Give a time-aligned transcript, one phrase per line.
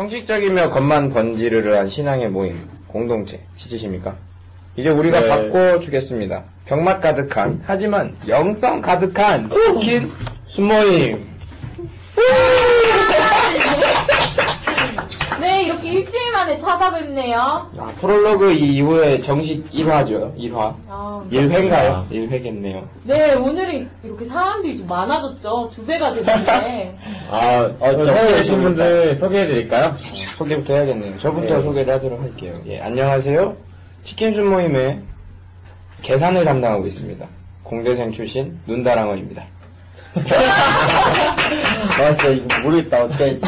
[0.00, 4.16] 형식적이며 겉만 번지르르한 신앙의 모임, 공동체, 지지십니까?
[4.74, 5.28] 이제 우리가 네.
[5.28, 6.42] 바꿔주겠습니다.
[6.64, 10.10] 병맛 가득한, 하지만 영성 가득한 치킨
[10.48, 11.28] 순모임.
[15.90, 17.38] 일주일 만에 찾아뵙네요.
[17.78, 20.74] 아, 프롤로그 이후에 정식 1화죠, 1화.
[20.88, 22.08] 아, 1회인가요?
[22.10, 22.86] 1회겠네요.
[23.04, 25.70] 네, 오늘은 이렇게 사람들이 좀 많아졌죠.
[25.74, 26.96] 두 배가 됐는데.
[27.30, 29.92] 아, 어, 처음 계신 분들 소개해드릴까요?
[30.36, 31.18] 소개부터 해야겠네요.
[31.20, 31.62] 저부터 네.
[31.62, 32.60] 소개를 하도록 할게요.
[32.66, 33.56] 예, 안녕하세요.
[34.04, 35.00] 치킨 순 모임의
[36.02, 37.26] 계산을 담당하고 있습니다.
[37.62, 39.44] 공대생 출신 눈다랑어입니다.
[41.98, 43.24] 아, 진짜 이거 모르겠다, 어떻게.
[43.26, 43.40] 네,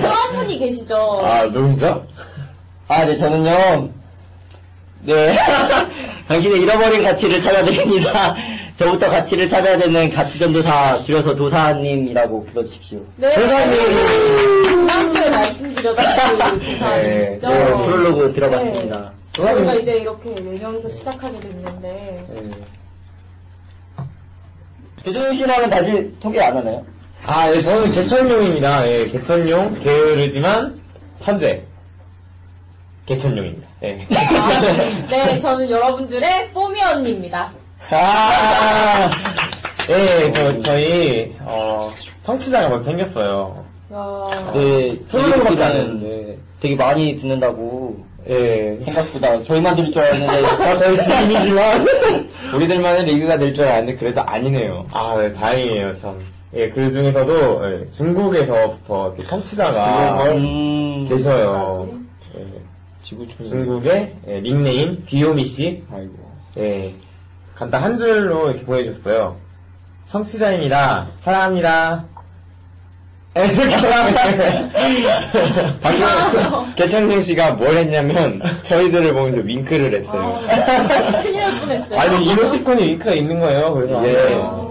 [0.00, 1.20] 또한 분이 계시죠.
[1.24, 2.06] 아, 누구죠?
[2.88, 3.90] 아, 네, 저는요,
[5.02, 5.36] 네,
[6.28, 8.36] 당신의 잃어버린 가치를 찾아드립니다.
[8.78, 13.00] 저부터 가치를 찾아야 되는 가치전도사, 줄여서 도사님이라고 불러주십시오.
[13.16, 13.34] 네.
[14.66, 16.04] 지난주에 말씀드렸던
[16.58, 17.48] 그 네, 부사님이시죠.
[17.48, 19.12] 네, 프롤로그 들어봤습니다.
[19.32, 22.26] 저희가 이제 이렇게 네 명이서 시작하게 됐는데.
[22.28, 22.50] 네.
[25.06, 26.84] 조정훈 씨랑은 다시 소개 안 하나요?
[27.24, 28.88] 아, 예, 저는 개천용입니다.
[28.90, 30.80] 예, 개천용, 게으르지만,
[31.20, 31.62] 천재.
[33.06, 33.68] 개천용입니다.
[33.84, 34.04] 예.
[35.08, 37.52] 네, 저는 여러분들의 뽀미 언니입니다.
[37.88, 39.08] 아,
[39.90, 41.88] 예, 저, 저희, 어,
[42.24, 43.64] 성취자가 막 생겼어요.
[43.92, 46.38] 야, 네, 프롤로그밖에 안 저희들보다는 했는데.
[46.60, 48.76] 되게 많이 듣는다고 예.
[48.84, 51.86] 생각보다 저희만 들을 줄 알았는데 아, 저희 팀이지만.
[52.54, 54.86] 우리들만의 리그가 될 줄 알았는데 그래도 아니네요.
[54.92, 56.18] 아, 네, 다행이에요, 참.
[56.54, 61.88] 예, 그 중에서도, 예, 중국에서부터 이렇게 청취자가 음, 계셔요.
[62.38, 62.44] 예,
[63.02, 63.46] 지구촌.
[63.48, 65.82] 중국의 예, 닉네임, 귀요미 씨.
[65.92, 66.14] 아이고.
[66.58, 66.94] 예,
[67.54, 69.36] 간단 한 줄로 이렇게 보내주셨어요.
[70.06, 71.08] 청취자입니다.
[71.20, 72.04] 사랑합니다.
[75.82, 80.40] 방금 개천생 씨가 뭘 했냐면 저희들을 보면서 윙크를 했어요.
[80.48, 82.00] 아, 큰일 날 뻔했어요.
[82.00, 83.74] 아니, 이모티콘이 잉크가 있는 거예요.
[83.74, 84.08] 그래서.
[84.08, 84.34] 예.
[84.38, 84.66] 안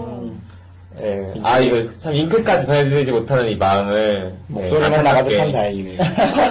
[1.02, 1.34] 예.
[1.42, 4.32] 아, 이거 참 잉크까지 전해드리지 못하는 이 마음을.
[4.50, 5.36] 예, 목소리만 나가도 안타깝게.
[5.36, 6.02] 참 다행이네요.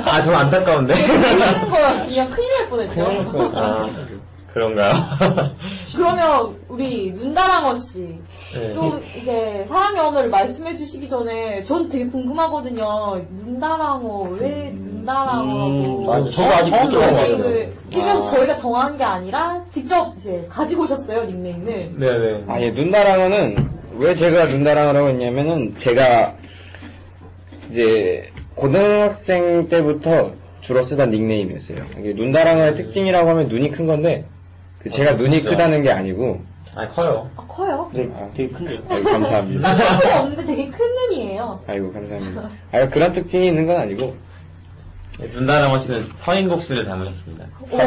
[0.06, 0.94] 아, 좀 안타까운데.
[0.94, 3.52] 하는 거였으면 큰일 날 뻔했죠.
[3.56, 3.90] 아,
[4.56, 4.94] 그런가요?
[5.94, 8.18] 그러면 우리 눈다랑어 씨,
[8.54, 8.74] 네.
[8.74, 13.22] 좀 이제 사랑의 언어를 말씀해 주시기 전에 전 되게 궁금하거든요.
[13.32, 16.04] 눈다랑어 왜 눈다랑어라고?
[16.04, 16.30] 음, 맞아.
[16.32, 17.70] 저도 아직 못 들어봤어요.
[17.92, 18.24] 지금 아.
[18.24, 22.00] 저희가 정한 게 아니라 직접 이제 가지고 오셨어요 닉네임을.
[22.00, 22.44] 네네.
[22.48, 26.34] 아, 예, 눈다랑어는 왜 제가 눈다랑어라고 했냐면은 제가
[27.70, 31.86] 이제 고등학생 때부터 주로 쓰던 닉네임이었어요.
[32.00, 34.24] 이게 눈다랑어의 특징이라고 하면 눈이 큰 건데
[34.86, 35.42] 그 제가 아, 눈이?
[35.42, 36.40] 크다는 게 아니고
[36.76, 37.28] 아, 커요.
[37.36, 37.90] 아, 커요?
[37.92, 38.08] 네,
[38.38, 38.80] 되게 큰데.
[38.88, 39.76] 아이고 감사합니다.
[39.98, 41.60] 큰거 없는데 되게 큰 눈이에요.
[41.66, 42.50] 아이고 감사합니다.
[42.72, 44.16] 아 그런 특징이 있는 건 아니고
[45.20, 47.46] 네, 눈다랑어 씨는 서인국 씨를 닮으셨습니다.
[47.72, 47.80] 오.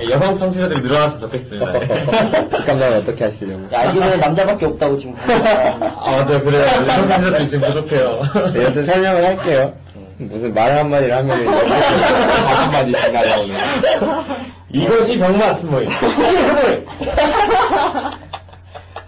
[0.00, 1.72] 예, 여성 청취자들이 늘어났으면 좋겠습니다.
[2.56, 3.74] 잠깐만 어떻게 하시려고?
[3.74, 5.16] 야, 알기로는 남자밖에 없다고 지금.
[5.18, 6.40] 아, 맞아요.
[6.44, 6.62] 그래요.
[6.62, 8.22] 여성 청취자들이 지금 부족해요.
[8.54, 9.74] 네, 여튼 설명을 할게요.
[10.18, 14.57] 무슨 말 한마디를 하면 이제 다섯 마디씩 날라오네.
[14.70, 15.88] 이것이 병맛 같은 모임.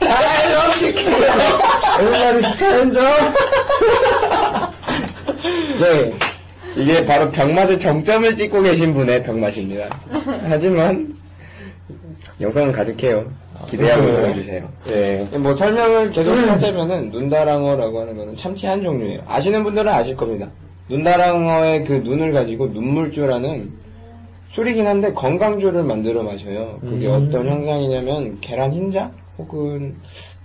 [0.01, 1.09] 아, 치킨!
[1.13, 3.01] 오랜만에 챌린저!
[5.81, 6.15] 네.
[6.77, 9.99] 이게 바로 병맛의 정점을 찍고 계신 분의 병맛입니다.
[10.49, 11.15] 하지만
[12.41, 13.27] 영상은 가득해요.
[13.69, 14.21] 기대하고 네.
[14.21, 14.69] 보여주세요.
[14.89, 15.29] 예.
[15.39, 19.21] 뭐 설명을 계속 하자면은 눈다랑어라고 하는 거는 참치 한 종류예요.
[19.27, 20.49] 아시는 분들은 아실 겁니다.
[20.89, 23.71] 눈다랑어의 그 눈을 가지고 눈물주라는
[24.51, 26.79] 술이긴 한데 건강주를 만들어 마셔요.
[26.81, 27.29] 그게 음.
[27.29, 29.97] 어떤 현상이냐면 계란 흰자 혹은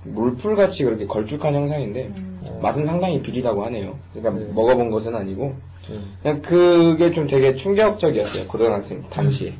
[0.04, 2.60] 물풀 같이 그렇게 걸쭉한 형상인데 음.
[2.62, 3.96] 맛은 상당히 비리다고 하네요.
[4.14, 4.52] 그러니까 네.
[4.54, 5.56] 먹어본 것은 아니고
[5.90, 6.16] 음.
[6.22, 9.54] 그냥 그게 좀 되게 충격적이었어요 고등학생 당시에.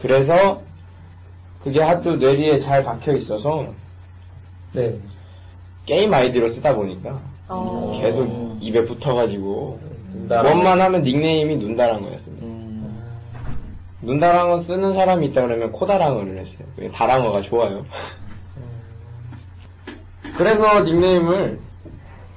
[0.00, 0.62] 그래서
[1.62, 3.66] 그게 하도 뇌리에 잘 박혀 있어서
[4.72, 4.98] 네.
[5.86, 8.00] 게임 아이디로 쓰다 보니까 어.
[8.02, 9.78] 계속 입에 붙어가지고
[10.14, 10.46] 눈다랑.
[10.46, 12.46] 원만 하면 닉네임이 눈다랑어였습니다.
[12.46, 12.53] 음,
[14.04, 16.66] 눈다랑어 쓰는 사람이 있다 그러면 코다랑어를 했어요.
[16.76, 17.84] 왜 다랑어가 좋아요.
[20.36, 21.58] 그래서 닉네임을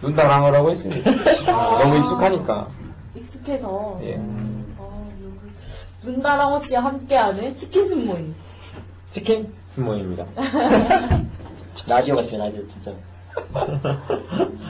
[0.02, 1.12] 눈다랑어라고 했습니다.
[1.52, 1.80] 아.
[1.84, 2.68] 너무 익숙하니까.
[3.16, 4.00] 익숙해서.
[4.04, 4.16] 예.
[4.78, 8.36] 어, 여기 눈다랑호 씨와 함께하는 치킨 순모임.
[9.10, 10.25] 치킨 스모입니다.
[11.88, 12.92] 라디오 같아요, 라디오, 진짜.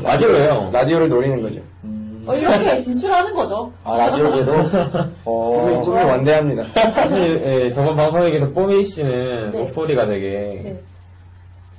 [0.02, 0.70] 라디오예요.
[0.72, 1.62] 라디오를 노리는 거죠.
[1.84, 2.07] 음.
[2.28, 3.72] 어, 이렇게 진출하는 거죠.
[3.84, 4.52] 아, 라디오계도?
[5.26, 6.68] 어, 꿈이 원대합니다.
[6.94, 9.60] 사실 예, 저번 방송에서 뽀미 씨는 네.
[9.60, 10.62] 목소리가 되게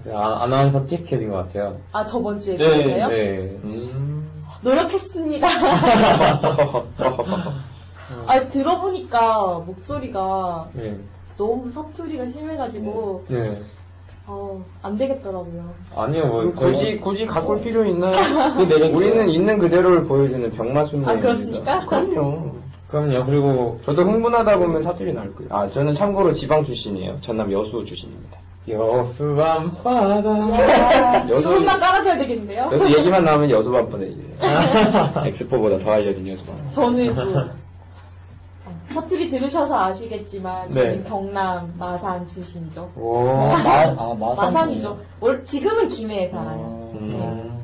[0.05, 0.13] 네.
[0.13, 1.77] 아, 아나운서 틱해진 것 같아요.
[1.93, 3.09] 아, 저번 주에 네, 그랬어요?
[3.09, 3.59] 네.
[3.65, 4.31] 음.
[4.63, 5.47] 노력했습니다.
[8.27, 10.97] 아, 들어보니까 목소리가 네.
[11.37, 13.61] 너무 사투리가 심해가지고, 네.
[14.31, 15.71] 어, 안 되겠더라고요.
[15.97, 18.13] 아니요, 뭐 굳이, 굳이 가꿀 필요 있나요?
[18.57, 18.85] 그.
[18.93, 21.13] 우리는 있는 그대로를 보여주는 병마순입니다.
[21.13, 21.87] 아, 그렇습니까?
[21.87, 22.53] 그럼요.
[22.91, 23.25] 그럼요.
[23.25, 25.49] 그리고 저도 흥분하다 보면 사투리 나올 거예요.
[25.51, 27.19] 아, 저는 참고로 지방 출신이에요.
[27.23, 28.39] 전남 여수 출신입니다.
[28.69, 31.25] 여수밤 바다.
[31.31, 32.69] 여수, 조금만 깔아줘야 되겠는데요?
[32.71, 34.21] 여수 얘기만 나오면 여수 밤보다 이제.
[35.29, 36.57] 엑스포보다 더 알려진 여수 밤.
[36.71, 37.49] 저는 또, 어,
[38.93, 41.09] 사투리 들으셔서 아시겠지만, 저는 네.
[41.09, 42.91] 경남 마산 출신이죠.
[42.97, 43.25] 오.
[43.25, 44.37] 마, 아, 마산.
[44.37, 44.99] 마산 이죠.
[45.21, 46.91] 원- 지금은 김해에 살아요.
[46.95, 47.59] 음.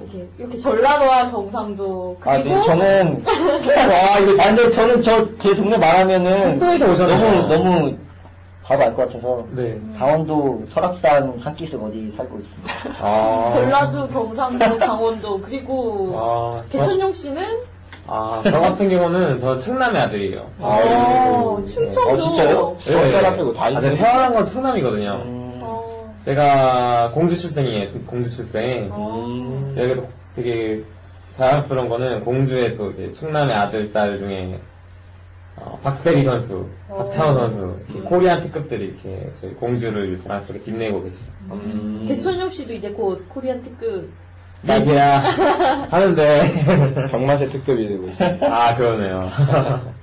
[0.00, 5.54] 이렇게, 이렇게 전라도와 경상도, 그리고, 아, 네, 저는, 와, 이거, 아, 근데 저는 저, 제
[5.56, 7.46] 동네 말하면은, 오잖아요.
[7.48, 7.96] 너무, 너무,
[8.62, 9.80] 바로 알 것 같아서, 네.
[9.98, 13.04] 강원도 설악산 산기슭 어디 살고 있습니다.
[13.04, 13.50] 아.
[13.52, 17.42] 전라도, 경상도, 강원도, 그리고, 아, 저, 대천용 씨는,
[18.10, 20.50] 아, 저 같은 경우는 저 충남의 아들이에요.
[20.58, 22.76] 어, 어, 충청도, 진짜요?
[22.80, 23.94] 서울 앞이고 다 아, 제가.
[23.96, 25.22] 태어난 건 충남이거든요.
[25.26, 27.90] 음, 어, 제가 공주 출생이에요.
[28.06, 28.88] 공주 출생.
[28.90, 30.82] 어, 여기도 되게
[31.32, 34.58] 자랑스러운 거는 공주의 또 이제 충남의 아들, 딸 중에
[35.56, 41.30] 어, 박세리 선수, 박찬호 선수, 이렇게 코리안 특급들이 이렇게 저희 공주를 자랑스럽게 빛내고 계시죠.
[41.50, 42.04] 음.
[42.08, 44.08] 대천용 씨도 이제 곧 코리안 특급,
[44.62, 45.22] 나비야
[45.90, 48.36] 하는데 병맛의 특급이 되고 있어요.
[48.42, 49.30] 아 그러네요.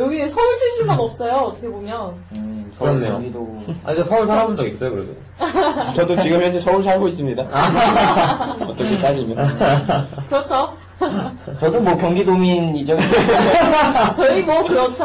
[0.00, 2.14] 여기 서울 출신만 없어요, 어떻게 보면.
[2.32, 3.12] 음, 서울, 그렇네요.
[3.12, 3.62] 경기도.
[3.84, 5.12] 아니 저 서울 살아본 적 있어요 그래도.
[5.94, 7.42] 저도 지금 현재 서울 살고 있습니다.
[8.62, 9.46] 어떻게 따지면.
[10.28, 10.74] 그렇죠.
[11.60, 12.96] 저도 뭐 경기도민이죠.
[14.16, 15.04] 저희 뭐, 그렇죠.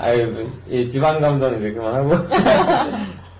[0.00, 2.10] 아유 이 지방 감정 이제 그만하고.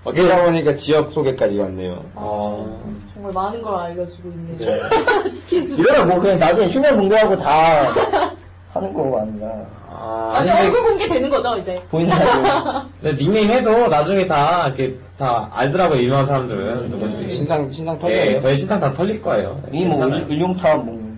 [0.09, 2.03] 어쩌다 보니까 지역 소개까지 왔네요.
[2.15, 2.81] 어.
[3.15, 4.81] 정말 많은 걸 알려주고 있네요.
[4.81, 5.31] 네.
[5.31, 5.75] 치킨 수.
[5.79, 7.95] 이거는 뭐 그냥 나중에 실명 공개하고 다
[8.75, 9.47] 하는 거 아닌가.
[9.91, 11.83] 아, 근데- 얼굴 공개 되는 거죠, 이제.
[11.91, 12.25] 보인다고.
[13.03, 17.35] 근데 닉네임 해도 나중에 다 이렇게 다 알더라고요 유명한 사람들은 누군지.
[17.35, 18.39] 신상, 신상 예, 터져요.
[18.41, 19.61] 저희 신상 다 털릴 거예요.
[19.73, 20.25] 이 뭐, 괜찮아요.
[20.25, 21.09] 을- 을룡탑 뭐.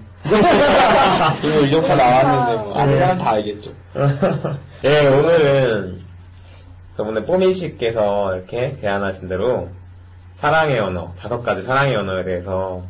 [1.43, 3.71] 이거 일종파 나왔는데 뭐 아는 사람 다 알겠죠.
[4.85, 5.99] 예, 오늘은
[7.01, 9.69] 저번에 뽀미 씨께서 이렇게 제안하신 대로
[10.37, 12.83] 사랑의 언어, 다섯 가지 사랑의 언어에 대해서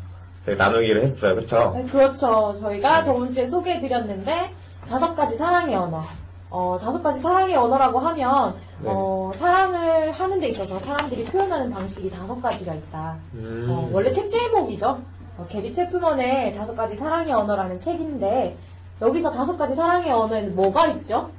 [0.45, 1.35] 저희 나누기를 했어요.
[1.35, 1.71] 그쵸?
[1.77, 2.53] 네, 그렇죠.
[2.59, 4.51] 저희가 저번 주에 소개해드렸는데,
[4.89, 6.03] 다섯 가지 사랑의 언어.
[6.49, 8.89] 어, 다섯 가지 사랑의 언어라고 하면, 네.
[8.91, 13.15] 어, 사랑을 하는 데 있어서 사람들이 표현하는 방식이 다섯 가지가 있다.
[13.35, 13.67] 음.
[13.69, 14.99] 어, 원래 책 제목이죠.
[15.37, 18.57] 어, 게리 체프먼의 다섯 가지 사랑의 언어라는 책인데,
[19.01, 21.29] 여기서 다섯 가지 사랑의 언어에는 뭐가 있죠?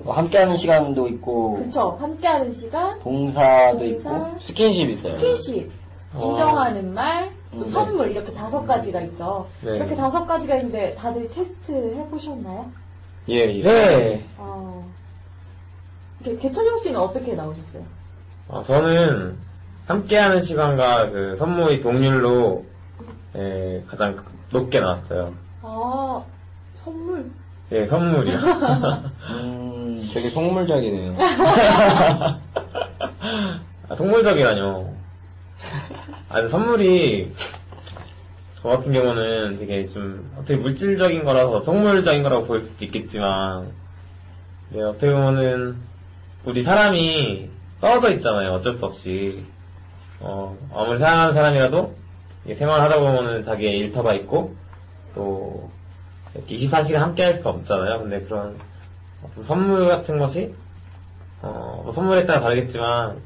[0.00, 1.96] 뭐 함께하는 시간도 있고, 그쵸.
[2.00, 5.14] 함께하는 시간, 동사도 동사, 있고, 스킨십 있어요.
[5.18, 5.72] 스킨십,
[6.14, 6.30] 어.
[6.30, 7.66] 인정하는 말, 또 음, 네.
[7.66, 9.48] 선물, 이렇게 다섯 가지가 있죠.
[9.62, 9.76] 네.
[9.76, 12.70] 이렇게 다섯 가지가 있는데, 다들 테스트 해보셨나요?
[13.28, 13.62] 예, 예.
[13.62, 14.24] 네.
[14.38, 14.88] 어,
[16.20, 17.82] 이렇게 개천용 씨는 어떻게 나오셨어요?
[18.48, 19.36] 어, 저는
[19.86, 22.64] 함께하는 시간과 그 선물이 동률로
[23.36, 24.16] 예, 가장
[24.50, 25.34] 높게 나왔어요.
[25.62, 26.22] 아,
[26.84, 27.30] 선물.
[27.72, 28.38] 예, 선물이요.
[29.30, 31.16] 음, 되게 속물적이네요.
[33.88, 34.94] 아, 속물적이라뇨.
[36.30, 37.32] 아, 선물이
[38.60, 43.70] 저 같은 경우는 되게 좀 어떻게 물질적인 거라서 속물적인 거라고 보일 수도 있겠지만
[44.70, 45.76] 네, 어떻게 보면은
[46.44, 48.54] 우리 사람이 떨어져 있잖아요.
[48.54, 49.44] 어쩔 수 없이.
[50.20, 51.94] 어, 아무리 사랑하는 사람이라도
[52.56, 54.54] 생활하다 보면은 자기의 일터가 있고
[55.14, 55.70] 또
[56.48, 58.00] 24시간 함께 할수 없잖아요.
[58.00, 58.56] 근데 그런
[59.46, 60.54] 선물 같은 것이
[61.42, 63.20] 어, 뭐 선물에 따라 다르겠지만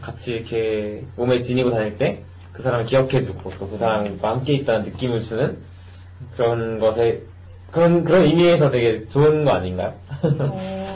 [0.00, 5.20] 같이 이렇게 몸에 지니고 다닐 때 그 사람을 기억해주고 또 그 사람과 함께 있다는 느낌을
[5.20, 5.58] 주는
[6.36, 7.22] 그런 것에
[7.70, 9.94] 그런 그런 의미에서 되게 좋은 거 아닌가요?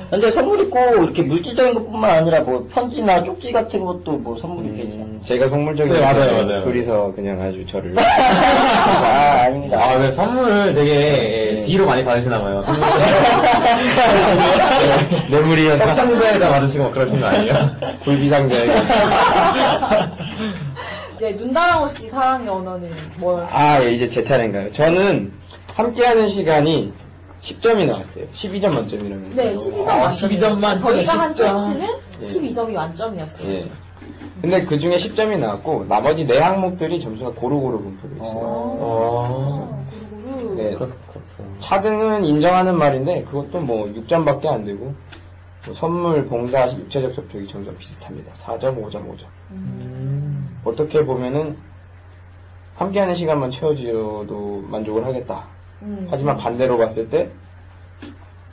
[0.07, 4.69] 어, 근데 선물이 꼭 이렇게 물질적인 것뿐만 아니라 뭐 편지나 쪽지 같은 것도 뭐 선물이
[4.77, 4.99] 되죠.
[4.99, 6.45] 음, 제가 속물적인 네, 맞아요.
[6.47, 6.65] 맞아요.
[6.65, 9.79] 둘이서 그냥 아주 저를 아, 아닙니다.
[9.83, 12.65] 아, 네, 선물을 되게 뒤로 많이 받으시나 봐요.
[15.29, 15.95] 뇌물이었다.
[15.95, 17.55] 상자에다 받으시고 막 그러신 거 아니에요?
[18.05, 18.73] 굴비 상자에게.
[21.17, 23.45] 이제 눈다랑호 씨 사랑의 언어는 뭘?
[23.51, 24.71] 아, 예, 이제 제 차례인가요?
[24.73, 25.33] 저는
[25.75, 26.93] 함께하는 시간이
[27.47, 28.27] 10점이 나왔어요.
[28.35, 29.35] 12점 만점이라면서요.
[29.37, 30.31] 네, 12점 아, 만점.
[30.31, 31.79] 12점 만점에 저희가 한 10점.
[31.79, 31.89] 테스트는
[32.21, 32.27] 예.
[32.51, 33.53] 12점이 만점이었어요.
[33.53, 33.71] 예.
[34.43, 38.41] 근데 그 중에 10점이 나왔고, 나머지 네 항목들이 점수가 고루고루 분포되어 있어요.
[38.43, 39.87] 어.
[40.25, 40.75] 그리고 네.
[40.75, 40.95] 그렇군.
[41.61, 44.95] 차등은 인정하는 말인데, 그것도 뭐 6점밖에 안 되고,
[45.65, 48.33] 뭐 선물, 봉사, 육체적 접촉이 점수가 비슷합니다.
[48.35, 49.25] 4점, 5점, 5점.
[49.53, 50.59] 음.
[50.65, 51.57] 어떻게 보면은,
[52.77, 55.45] 함께하는 시간만 채워줘도 만족을 하겠다.
[55.83, 56.07] 음.
[56.11, 57.31] 하지만 반대로 봤을 때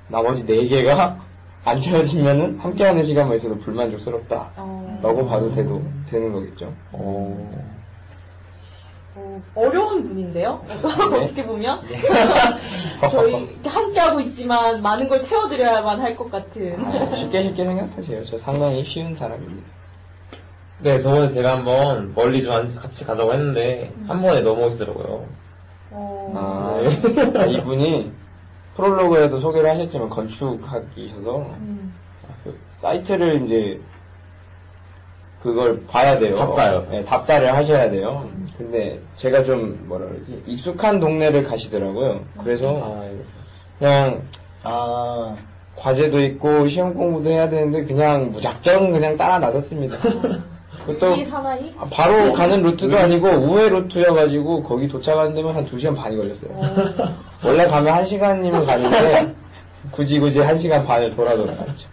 [0.07, 1.19] 나머지 네 개가
[1.65, 4.49] 안 채워지면은 함께하는 시간만 있어도 불만족스럽다.
[4.57, 6.73] 어, 라고 봐도 돼도 되는 거겠죠.
[6.91, 7.63] 어.
[9.15, 10.61] 어, 어려운 분인데요?
[10.67, 10.75] 네.
[11.23, 11.81] 어떻게 보면.
[13.11, 16.83] 저희 이렇게 함께하고 있지만 많은 걸 채워드려야만 할 것 같은.
[16.83, 18.25] 어, 쉽게 쉽게 생각하세요.
[18.25, 19.65] 저 상당히 쉬운 사람입니다.
[20.79, 25.25] 네, 저번에 제가 한번 멀리 좀 안- 같이 가자고 했는데, 한 번에 넘어오시더라고요.
[25.93, 27.39] 어, 아, 네.
[27.39, 28.11] 아, 이분이
[28.75, 31.93] 프롤로그에도 소개를 하셨지만 건축학이셔서 음.
[32.43, 33.79] 그 사이트를 이제
[35.43, 36.37] 그걸 봐야 돼요.
[36.37, 36.87] 답사요.
[36.89, 38.29] 네, 답사를 하셔야 돼요.
[38.57, 42.21] 근데 제가 좀 뭐라 그러지 익숙한 동네를 가시더라고요.
[42.41, 43.23] 그래서 아, 이거.
[43.77, 44.21] 그냥
[44.63, 45.35] 아,
[45.75, 49.97] 과제도 있고 시험 공부도 해야 되는데 그냥 무작정 그냥 따라 나섰습니다.
[51.17, 51.73] 이 사나이?
[51.91, 56.51] 바로 가는 루트도 아니고 우회 루트여가지고 거기 도착하는 데만 한 2시간 반이 걸렸어요.
[56.51, 59.33] 어, 원래 가면 1시간이면 가는데
[59.91, 61.87] 굳이 굳이 1시간 반을 돌아 돌아 갔죠.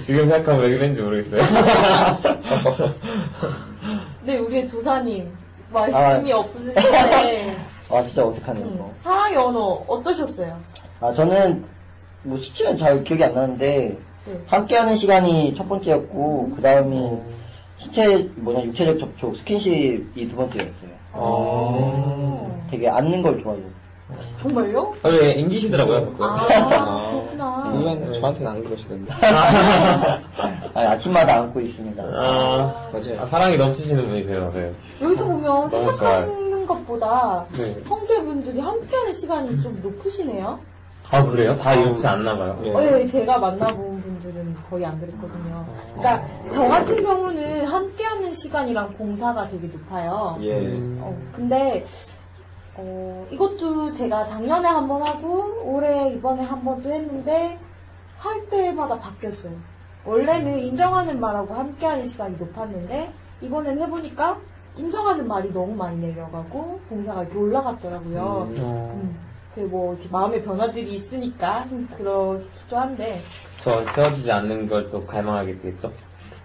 [0.00, 1.42] 지금 생각하면 왜 그랬는지 모르겠어요.
[4.22, 5.30] 네, 우리의 도사님.
[5.72, 7.56] 말씀이 없으신데.
[7.92, 8.64] 아 진짜 어색하네요.
[8.66, 8.84] 음.
[9.00, 10.56] 사랑의 언어 어떠셨어요?
[11.00, 11.64] 아 저는
[12.22, 13.96] 뭐 수치는 잘 기억이 안 나는데
[14.26, 14.40] 네.
[14.46, 17.18] 함께하는 시간이 첫 번째였고 그 다음이
[17.80, 20.90] 신체 뭐냐 육체적 접촉 스킨십이 두 번째였어요.
[21.12, 22.66] 어.
[22.70, 23.64] 되게 앉는 걸 좋아해요.
[24.42, 24.94] 정말요?
[25.02, 26.24] 아, 왜 앵기시더라고요, 가끔.
[26.24, 26.46] 아,
[27.10, 27.46] 그렇구나.
[27.72, 29.12] 물론 저한테는 안 그러시던데.
[30.74, 32.02] 아, 아침마다 안고 있습니다.
[32.02, 33.20] 아, 맞아요.
[33.20, 34.72] 아, 사랑이 넘치시는 분이세요, 네.
[35.00, 37.76] 여기서 보면 생각하는 것보다 네.
[37.86, 40.58] 형제분들이 함께하는 시간이 좀 높으시네요.
[41.12, 41.56] 아, 그래요?
[41.56, 42.58] 다 이렇지 않나 봐요.
[42.62, 42.72] 네.
[42.72, 43.89] 네, 제가 만나본
[44.20, 45.64] 분들은 거의 안 그랬거든요.
[45.96, 50.36] 그러니까 저 같은 경우는 함께하는 시간이랑 공사가 되게 높아요.
[50.40, 50.76] 예.
[51.00, 51.86] 어, 근데
[52.76, 57.58] 어, 이것도 제가 작년에 한 번 하고 올해 이번에 한 번 또 했는데
[58.18, 59.54] 할 때마다 바뀌었어요.
[60.04, 63.12] 원래는 인정하는 말하고 함께하는 시간이 높았는데
[63.42, 64.38] 이번엔 해보니까
[64.76, 68.48] 인정하는 말이 너무 많이 내려가고 공사가 이렇게 올라갔더라고요.
[68.50, 69.18] 음,
[69.54, 71.64] 그뭐 이렇게 마음의 변화들이 있으니까
[71.96, 73.22] 그렇기도 한데
[73.58, 75.92] 저 채워지지 않는 걸 또 갈망하게 되겠죠?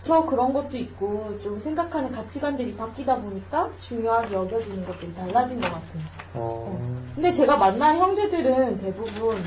[0.01, 6.01] 저 그런 것도 있고 좀 생각하는 가치관들이 바뀌다 보니까 중요하게 여겨지는 것들이 달라진 것 같아요.
[6.35, 7.05] 어.
[7.15, 9.41] 근데 제가 만난 형제들은 대부분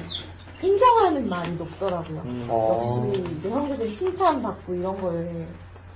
[0.60, 2.22] 인정하는 말이 높더라고요.
[2.48, 2.80] 어.
[3.12, 5.46] 역시 이제 형제들이 칭찬받고 이런 걸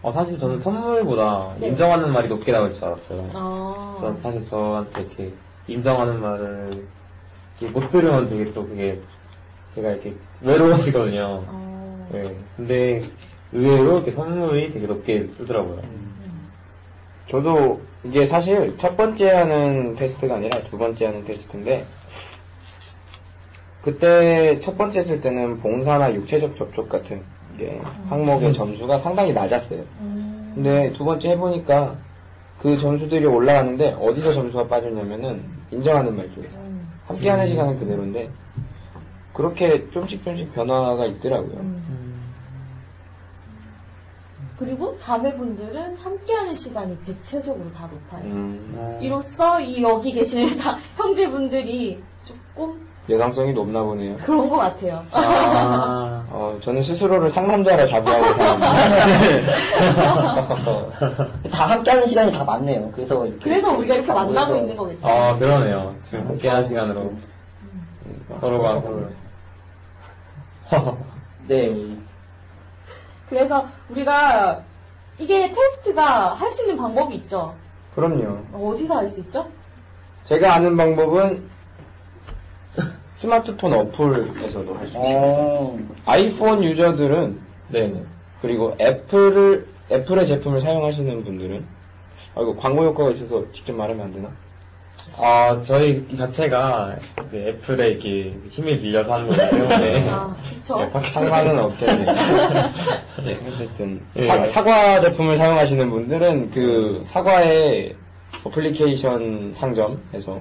[0.03, 1.69] 어, 사실 저는 선물보다 네.
[1.69, 3.31] 인정하는 말이 높게 나올 줄 알았어요.
[3.35, 5.33] 아, 전 사실 저한테 이렇게
[5.67, 6.87] 인정하는 말을
[7.69, 8.99] 못 들으면 되게 또 그게
[9.75, 11.45] 제가 이렇게 외로워지거든요.
[11.47, 12.35] 어, 네.
[12.57, 13.03] 근데
[13.53, 15.83] 의외로 이렇게 선물이 되게 높게 뜨더라고요.
[17.31, 21.87] 저도 이게 사실 첫 번째 하는 테스트가 아니라 두 번째 하는 테스트인데
[23.83, 27.23] 그때 첫 번째 했을 때는 봉사나 육체적 접촉 같은
[27.59, 29.83] 게 항목의 점수가 상당히 낮았어요.
[30.01, 31.97] 음, 근데 두 번째 해보니까
[32.61, 38.31] 그 점수들이 올라갔는데 어디서 점수가 빠졌냐면은 인정하는 말 쪽에서 음, 함께하는 시간은 그대로인데
[39.33, 41.59] 그렇게 좀씩 좀씩 변화가 있더라고요.
[41.61, 42.23] 음.
[44.59, 48.25] 그리고 자매분들은 함께하는 시간이 대체적으로 다 높아요.
[48.25, 54.17] 음, 이로써 이 여기 계시는 자- 형제분들이 조금 여성성이 높나 보네요.
[54.19, 55.05] 그런 것 같아요.
[55.11, 56.25] 아.
[56.31, 59.47] 어, 저는 스스로를 상남자라 자부하고 살았는데
[61.51, 62.91] 다 함께하는 시간이 다 많네요.
[62.95, 65.09] 그래서 이렇게 그래서 우리가 이렇게 다 만나고 모여서 있는 거겠죠.
[65.09, 65.95] 아, 그러네요.
[66.03, 67.13] 지금 함께하는 시간으로
[68.41, 69.09] 서로가 서로를.
[71.49, 71.97] 네.
[73.29, 74.61] 그래서 우리가
[75.19, 77.53] 이게 테스트가 할 수 있는 방법이 있죠.
[77.95, 78.39] 그럼요.
[78.53, 79.47] 어디서 할 수 있죠?
[80.25, 81.51] 제가 아는 방법은
[83.27, 85.03] 스마트폰 어플에서도 할 수 있어요.
[85.05, 87.39] 어, 아이폰 유저들은
[87.69, 88.03] 네네.
[88.41, 91.65] 그리고 애플을 애플의 제품을 사용하시는 분들은
[92.35, 94.29] 아 이거 광고 효과가 있어서 직접 말하면 안 되나?
[95.21, 96.97] 아, 저희 이 자체가
[97.31, 100.07] 그 애플에 이렇게 힘이 빌려서 하는 거기 때문에.
[100.11, 100.79] 아, 그쵸.
[100.79, 102.05] 네, 상관은 없겠네.
[103.25, 104.27] 네, 어쨌든 예.
[104.27, 107.95] 사, 사과 제품을 사용하시는 분들은 그 사과의
[108.45, 110.41] 어플리케이션 상점에서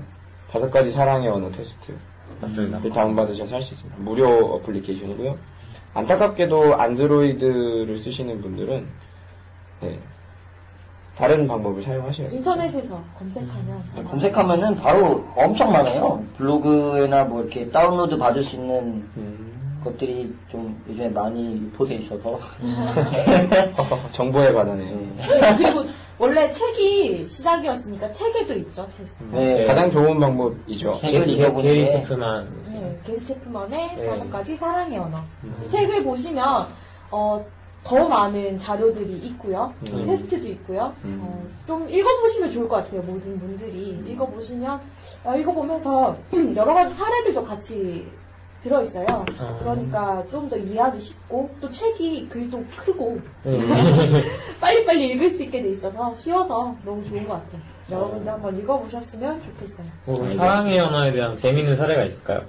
[0.51, 1.93] 다섯 가지 사랑의 언어 테스트
[2.41, 2.79] 맞습니다.
[2.79, 3.99] 를 다운받으셔서 할 수 있습니다.
[4.01, 5.37] 무료 어플리케이션이고요.
[5.93, 8.87] 안타깝게도 안드로이드를 쓰시는 분들은
[9.81, 9.99] 네,
[11.17, 12.37] 다른 방법을 사용하셔야 돼요.
[12.37, 13.83] 인터넷에서 검색하면.
[13.95, 16.23] 네, 검색하면은 바로 엄청 많아요.
[16.37, 22.39] 블로그에나 뭐 이렇게 다운로드 받을 수 있는 음, 것들이 좀 요즘에 많이 유포돼 있어서.
[24.13, 24.97] 정보에 강하네요.
[25.57, 25.85] 그리고
[26.21, 29.23] 원래 책이 시작이었으니까 책에도 있죠, 테스트.
[29.31, 29.65] 네.
[29.65, 30.99] 가장 좋은 방법이죠.
[31.01, 32.63] 책을 게리 읽어보는데 체크만.
[32.67, 34.05] 네, 게리 체프먼의 네.
[34.05, 35.23] 다섯 가지 사랑의 언어.
[35.43, 35.61] 음.
[35.65, 36.67] 이 책을 보시면
[37.09, 37.43] 어,
[37.83, 39.73] 더 많은 자료들이 있고요.
[39.87, 40.05] 음.
[40.05, 40.93] 테스트도 있고요.
[41.05, 41.21] 음.
[41.23, 43.01] 어, 좀 읽어보시면 좋을 것 같아요.
[43.01, 44.79] 모든 분들이 읽어보시면
[45.23, 46.15] 어, 읽어보면서
[46.55, 48.07] 여러 가지 사례들도 같이
[48.63, 49.05] 들어있어요.
[49.39, 49.57] 아.
[49.59, 53.57] 그러니까 좀 더 이해하기 쉽고 또 책이 글도 크고 네.
[54.59, 57.61] 빨리빨리 읽을 수 있게 돼 있어서 쉬워서 너무 좋은 것 같아요.
[57.89, 59.87] 여러분도 한번 읽어보셨으면 좋겠어요.
[60.07, 62.41] 혹시 사랑의 언어에 대한 재미있는 사례가 있을까요?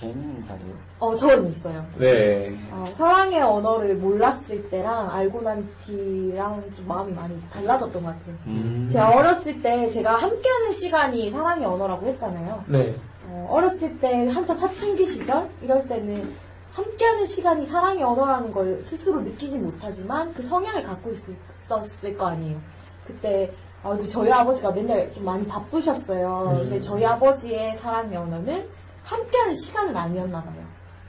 [0.00, 0.74] 재밌는 사례요.
[1.00, 1.84] 어, 저는 있어요.
[1.96, 2.54] 네.
[2.70, 8.34] 어, 사랑의 언어를 몰랐을 때랑 알고 난 뒤랑 좀 마음이 많이 달라졌던 것 같아요.
[8.46, 8.86] 음.
[8.90, 12.64] 제가 어렸을 때 제가 함께하는 시간이 사랑의 언어라고 했잖아요.
[12.66, 12.94] 네.
[13.30, 16.34] 어, 어렸을 때 한참 사춘기 시절 이럴 때는
[16.72, 22.58] 함께하는 시간이 사랑의 언어라는 걸 스스로 느끼지 못하지만 그 성향을 갖고 있었을 거 아니에요.
[23.06, 26.50] 그때 어, 저희 아버지가 맨날 좀 많이 바쁘셨어요.
[26.52, 26.58] 음.
[26.60, 28.66] 근데 저희 아버지의 사랑의 언어는
[29.04, 30.62] 함께하는 시간은 아니었나 봐요.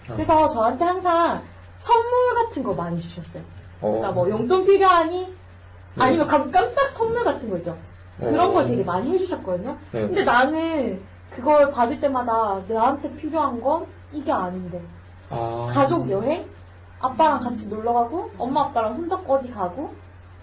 [0.09, 0.13] 어.
[0.13, 1.41] 그래서 저한테 항상
[1.77, 3.41] 선물 같은 거 많이 주셨어요.
[3.81, 3.87] 어.
[3.89, 5.33] 그러니까 뭐 용돈 필요하니
[5.97, 7.77] 아니면 깜- 깜짝 선물 같은 거 있죠.
[8.19, 8.51] 그런 어.
[8.51, 9.77] 걸 되게 많이 해주셨거든요.
[9.91, 10.01] 네.
[10.01, 11.01] 근데 나는
[11.35, 14.81] 그걸 받을 때마다 나한테 필요한 건 이게 아닌데.
[15.29, 15.67] 아.
[15.71, 16.45] 가족 여행?
[16.99, 19.93] 아빠랑 같이 놀러 가고, 엄마 아빠랑 손잡고 어디 가고,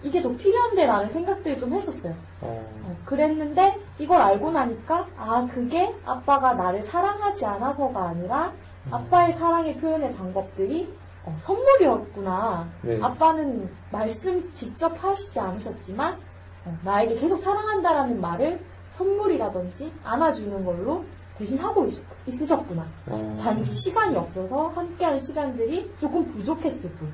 [0.01, 2.13] 이게 더 필요한데 라는 생각들을 좀 했었어요.
[2.41, 2.63] 어.
[2.83, 8.51] 어, 그랬는데 이걸 알고 나니까, 아, 그게 아빠가 나를 사랑하지 않아서가 아니라,
[8.89, 10.93] 아빠의 사랑의 표현의 방법들이
[11.25, 12.67] 어, 선물이었구나.
[12.83, 12.99] 네.
[13.01, 16.17] 아빠는 말씀 직접 하시지 않으셨지만,
[16.65, 18.59] 어, 나에게 계속 사랑한다라는 말을
[18.91, 21.03] 선물이라든지 안아주는 걸로
[21.37, 23.39] 대신 하고 있, 으셨구나 어.
[23.43, 27.11] 단지 시간이 없어서 함께하는 시간들이 조금 부족했을 뿐.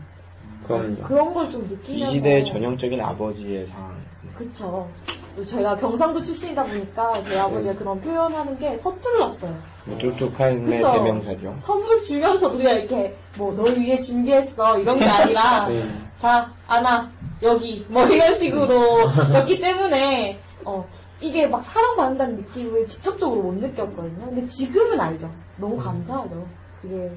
[0.66, 0.96] 그럼요.
[1.04, 2.14] 그런 걸 좀 느끼면서.
[2.14, 3.94] 이 시대의 전형적인 아버지의 상황.
[4.38, 4.88] 그쵸.
[5.36, 7.80] 또 제가 경상도 출신이다 보니까 제 아버지가 네.
[7.80, 9.54] 그런 표현하는 게 서툴렀어요.
[9.86, 10.92] 뭐 뚝뚝한 내 그쵸.
[10.94, 11.56] 대명사죠.
[11.60, 15.86] 선물 주면서도 이렇게 뭐널 위해 준비했어 이런 게 아니라 네.
[16.18, 19.02] 자 안아 여기 뭐 이런 식으로
[19.34, 20.88] 였기 때문에 어
[21.24, 24.26] 이게 막 사랑받는다는 느낌을 직접적으로 못 느꼈거든요.
[24.26, 25.32] 근데 지금은 알죠.
[25.58, 26.46] 너무 감사하죠.
[26.82, 27.10] 그게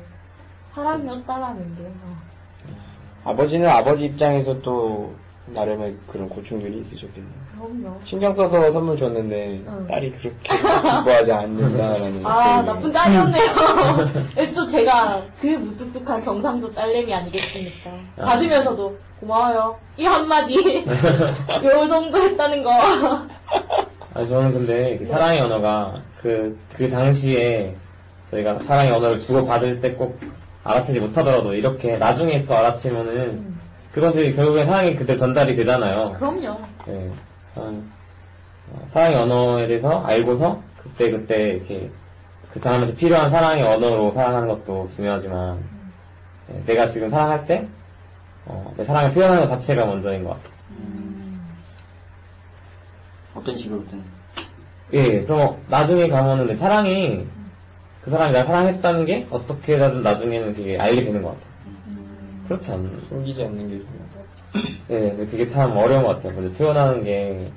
[0.72, 1.82] 사랑이었다라는 게.
[2.04, 2.16] 어.
[3.24, 5.12] 아버지는 아버지 입장에서 또
[5.46, 7.45] 나름의 그런 고충들이 있으셨겠네요.
[7.58, 7.98] 그럼요.
[8.04, 9.86] 신경 써서 선물 줬는데 응.
[9.88, 12.66] 딸이 그렇게 기뻐하지 않는다라는 아, 느낌이.
[12.66, 13.44] 나쁜 딸이었네요.
[14.54, 17.90] 또 제가 그 무뚝뚝한 경상도 딸내미 아니겠습니까?
[18.16, 19.76] 받으면서도 고마워요.
[19.96, 20.84] 이 한마디.
[21.64, 22.70] 요 정도 했다는 거.
[24.14, 27.74] 아, 저는 근데 그 사랑의 언어가 그, 그 당시에
[28.30, 30.18] 저희가 사랑의 언어를 주고 받을 때 꼭
[30.64, 33.54] 알아채지 못하더라도 이렇게 나중에 또 알아채면은
[33.92, 36.12] 그것이 결국엔 사랑이 그때 전달이 되잖아요.
[36.18, 36.56] 그럼요.
[36.86, 37.08] 네.
[37.56, 37.90] 저는
[38.70, 41.90] 어, 사랑의 언어에 대해서 알고서 그때 그때 이렇게
[42.52, 45.64] 그 다음에 필요한 사랑의 언어로 사랑하는 것도 중요하지만
[46.48, 47.66] 네, 내가 지금 사랑할 때
[48.44, 50.56] 어, 내 사랑을 표현하는 것 자체가 먼저인 것 같아요.
[53.34, 54.02] 어떤 식으로든.
[54.92, 57.26] 예, 그럼 나중에 가면은 내 사랑이
[58.02, 61.46] 그 사람이 날 사랑했다는 게 어떻게든 나중에는 되게 알게 되는 것 같아요.
[62.46, 62.90] 그렇지 않나?
[63.08, 64.05] 숨기지 않는 게 중요
[64.90, 66.34] 예, 근데 그게 참 어려운 것 같아요.
[66.34, 67.50] 근데 표현하는 게,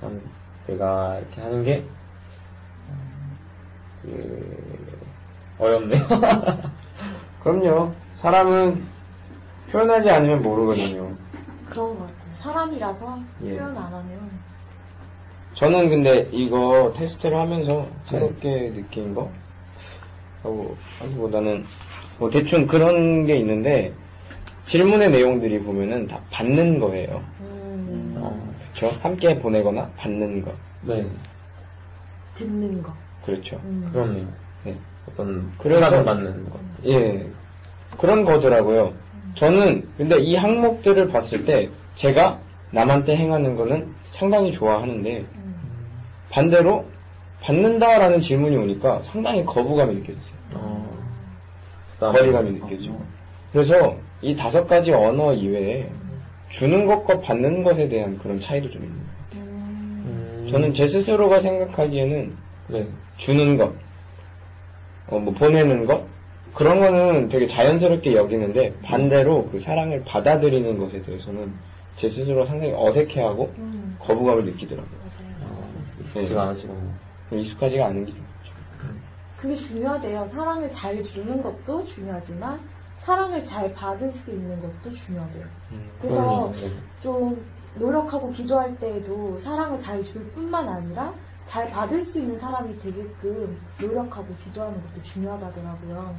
[0.00, 0.20] 참,
[0.66, 1.84] 내가 이렇게 하는 게,
[4.02, 4.98] 그,
[5.58, 6.02] 어렵네요.
[7.42, 7.92] 그럼요.
[8.14, 8.84] 사람은
[9.70, 11.12] 표현하지 않으면 모르거든요.
[11.68, 12.34] 그런 것 같아요.
[12.34, 13.56] 사람이라서 예.
[13.56, 14.30] 표현 안 하면.
[15.54, 19.30] 저는 근데 이거 테스트를 하면서 새롭게 느낀 거
[20.42, 21.64] 하고 하기보다는
[22.18, 23.92] 뭐 대충 그런 게 있는데
[24.66, 27.22] 질문의 내용들이 보면은 다 받는 거예요.
[27.40, 28.96] 음, 어, 그렇죠?
[29.02, 30.52] 함께 보내거나 받는 거.
[30.82, 31.06] 네.
[32.34, 32.92] 듣는 거.
[33.24, 33.56] 그렇죠.
[33.64, 33.88] 음.
[33.92, 34.24] 그럼요.
[34.64, 34.74] 네.
[35.08, 36.58] 어떤 그래서- 수락을 받는 것.
[36.86, 37.26] 예.
[37.98, 38.92] 그런 거더라고요.
[39.36, 42.38] 저는 근데 이 항목들을 봤을 때 제가
[42.70, 45.54] 남한테 행하는 거는 상당히 좋아하는데 음.
[46.30, 46.84] 반대로
[47.40, 50.34] 받는다라는 질문이 오니까 상당히 거부감이 느껴졌어요.
[50.54, 50.90] 어,
[52.00, 53.00] 거리감이 느껴지고.
[53.54, 55.88] 그래서 이 다섯 가지 언어 이외에
[56.50, 59.42] 주는 것과 받는 것에 대한 그런 차이도 좀 있는 것 같아요.
[59.44, 62.36] 음, 저는 제 스스로가 생각하기에는
[62.66, 62.88] 네.
[63.16, 63.72] 주는 것,
[65.06, 66.04] 어, 뭐 보내는 것
[66.52, 71.52] 그런 거는 되게 자연스럽게 여기는데 반대로 그 사랑을 받아들이는 것에 대해서는
[71.96, 74.98] 제 스스로 상당히 어색해하고 음, 거부감을 느끼더라고요.
[74.98, 75.64] 맞아요.
[76.00, 76.76] 익숙지가 않으시고.
[77.30, 78.24] 익숙하지가 않은 게 좀.
[79.36, 80.26] 그게 중요하대요.
[80.26, 82.58] 사랑을 잘 주는 것도 중요하지만
[82.98, 85.44] 사랑을 잘 받을 수 있는 것도 중요하대요.
[86.00, 86.52] 그래서 그럼요.
[86.52, 86.70] 네.
[87.02, 91.12] 좀 노력하고 기도할 때에도 사랑을 잘 줄 뿐만 아니라
[91.44, 96.14] 잘 받을 수 있는 사람이 되게끔 노력하고 기도하는 것도 중요하다더라고요.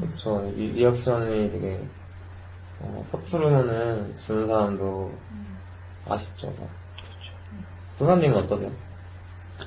[0.00, 0.52] 그렇죠.
[0.56, 1.80] 이, 리액션이 되게
[2.80, 5.12] 어, 서투르면은 주는 사람도
[6.08, 6.52] 아쉽죠.
[7.98, 8.70] 부사님은 어떠세요?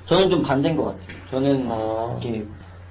[0.05, 1.17] 저는 좀 반대인 것 같아요.
[1.29, 2.17] 저는 아.
[2.21, 2.45] 이렇게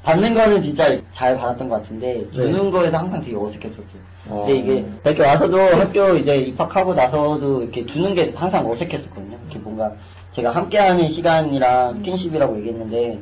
[0.06, 2.70] 받는 거는 진짜 잘 받았던 것 같은데 주는 네.
[2.70, 3.82] 거에서 항상 되게 어색했었죠.
[4.28, 4.44] 어.
[4.46, 9.36] 근데 이게 이렇게 와서도 학교 이제 입학하고 나서도 이렇게 주는 게 항상 어색했었거든요.
[9.46, 9.92] 이렇게 뭔가
[10.30, 13.18] 제가 함께하는 시간이랑 스킨십이라고 얘기했는데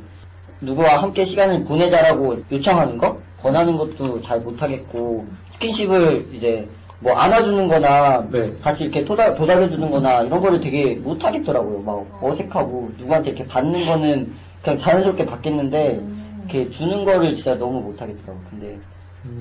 [0.61, 6.69] 누구와 함께 시간을 보내자라고 요청하는 거, 권하는 것도 잘 못하겠고 스킨십을 이제
[6.99, 8.53] 뭐 안아주는 거나 네.
[8.61, 11.79] 같이 이렇게 도달, 도달해주는 거나 이런 거를 되게 못하겠더라고요.
[11.79, 18.43] 막 어색하고 누구한테 이렇게 받는 거는 그냥 자연스럽게 받겠는데 이렇게 주는 거를 진짜 너무 못하겠더라고요.
[18.49, 18.79] 근데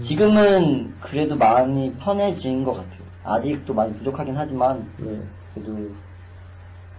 [0.02, 3.04] 지금은 그래도 마음이 편해진 것 같아요.
[3.24, 5.20] 아직도 많이 부족하긴 하지만 네.
[5.54, 5.90] 그래도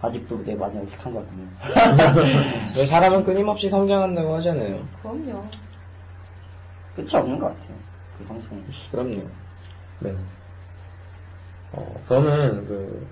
[0.00, 2.74] 아직도 내 많이 어색한 것 같네요.
[2.76, 4.84] 왜 사람은 끊임없이 성장한다고 하잖아요.
[5.02, 5.44] 그럼요.
[6.94, 7.76] 끝이 없는 것 같아요.
[8.18, 8.62] 그 성장이.
[8.90, 9.22] 그럼요.
[10.00, 10.14] 네.
[11.72, 13.06] 어, 저는 그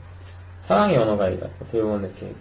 [0.62, 2.32] 사랑의 언어가 어떻게 보면 이렇게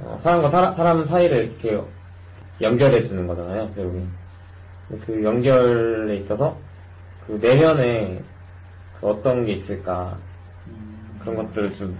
[0.00, 1.82] 어, 사람과 사람, 사람 사이를 이렇게
[2.62, 3.70] 연결해 주는 거잖아요.
[3.74, 4.08] 결국엔.
[4.88, 6.56] 근데 그 연결에 있어서
[7.26, 8.22] 그 내면에
[9.00, 10.16] 그 어떤 게 있을까
[11.20, 11.98] 그런 것들을 좀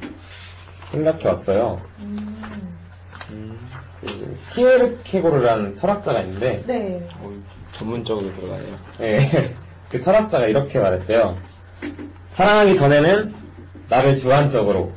[0.91, 1.81] 생각해 왔어요.
[2.01, 3.59] 음,
[4.01, 7.09] 그 키에르케고르라는 철학자가 있는데 네.
[7.21, 7.33] 어,
[7.73, 8.79] 전문적으로 들어가네요.
[9.01, 9.55] 예,
[9.89, 11.37] 그 철학자가 이렇게 말했대요.
[12.35, 13.35] 사랑하기 전에는
[13.89, 14.93] 나를 주관적으로,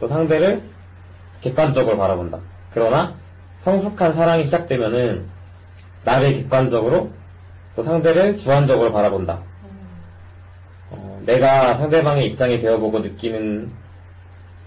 [0.00, 0.62] 또 상대를
[1.40, 2.38] 객관적으로 바라본다.
[2.72, 3.14] 그러나
[3.62, 5.24] 성숙한 사랑이 시작되면은
[6.04, 7.10] 나를 객관적으로,
[7.76, 9.40] 또 상대를 주관적으로 바라본다.
[10.90, 13.70] 어, 내가 상대방의 입장이 되어보고 느끼는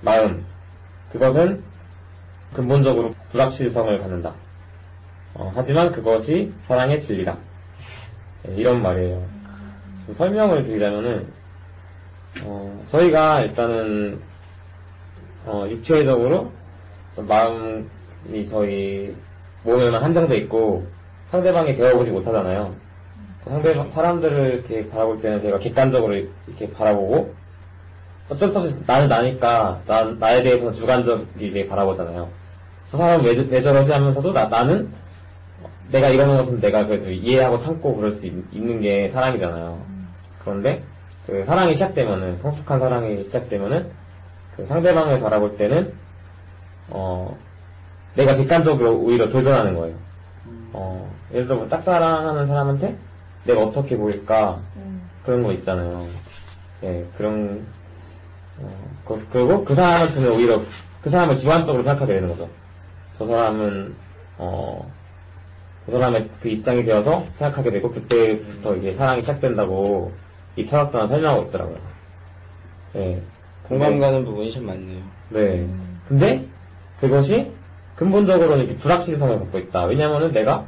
[0.02, 0.46] 마음,
[1.12, 1.62] 그것은
[2.54, 4.34] 근본적으로 불확실성을 갖는다.
[5.34, 7.38] 어, 하지만 그것이 사랑의 진리다.
[8.44, 9.22] 네, 이런 말이에요.
[10.06, 11.28] 좀 설명을 드리자면은,
[12.44, 14.22] 어, 저희가 일단은,
[15.46, 16.52] 어, 육체적으로
[17.18, 17.90] 마음
[18.32, 19.16] 이 저희
[19.64, 20.86] 몸에만 한정돼 있고
[21.32, 22.74] 상대방이 되어보지 못하잖아요.
[23.44, 27.34] 상대방, 사람들을 이렇게 바라볼 때는 제가 객관적으로 이렇게 바라보고
[28.30, 32.30] 어쩔 수 없이 나는 나니까 나, 나에 대해서는 주관적이게 바라보잖아요.
[32.92, 34.92] 그 사람은 왜, 왜 저러지 하면서도 나, 나는
[35.92, 39.80] 내가 이러는 것은 내가 그래도 이해하고 참고 그럴 수 있, 는게 사랑이잖아요.
[40.40, 40.84] 그런데
[41.28, 43.92] 그 사랑이 시작되면은 성숙한 사랑이 시작되면은
[44.56, 45.94] 그 상대방을 바라볼 때는
[46.90, 47.38] 어
[48.16, 49.96] 내가 객관적으로 오히려 돌변하는 거예요.
[50.74, 52.96] 어 예를 들어 뭐 짝사랑하는 사람한테
[53.46, 56.08] 내가 어떻게 보일까 음, 그런 거 있잖아요.
[56.84, 57.66] 예 그런
[58.60, 58.70] 어,
[59.06, 60.62] 그, 그리고 그 사람한테는 오히려
[61.02, 62.50] 그 사람을 주관적으로 생각하게 되는 거죠.
[63.14, 63.96] 저 사람은
[64.38, 64.92] 어,
[65.86, 70.12] 그 사람의 그 입장이 되어서 생각하게 되고 그때부터 이게 사랑이 시작된다고
[70.56, 71.78] 이 철학자는 설명하고 있더라고요.
[72.96, 73.22] 예.
[73.64, 75.02] 공감 가는 부분이 참 많네요.
[75.30, 75.68] 네.
[76.08, 76.46] 근데
[77.00, 77.52] 그것이
[77.96, 79.86] 근본적으로는 이렇게 불확실성을 갖고 있다.
[79.86, 80.66] 왜냐면은 내가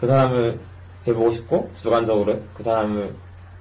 [0.00, 0.58] 그 사람을
[1.06, 3.14] 해보고 싶고 주관적으로 그 사람을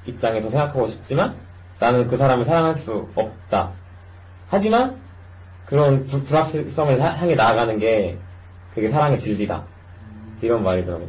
[0.06, 1.36] 입장에서 생각하고 싶지만
[1.80, 3.72] 나는 그 사람을 사랑할 수 없다.
[4.50, 4.98] 하지만
[5.66, 8.18] 그런 불, 불확실성을 하- 향해 나아가는 게
[8.74, 9.64] 그게 사랑의 진리다.
[10.42, 11.08] 이런 말이더라고요.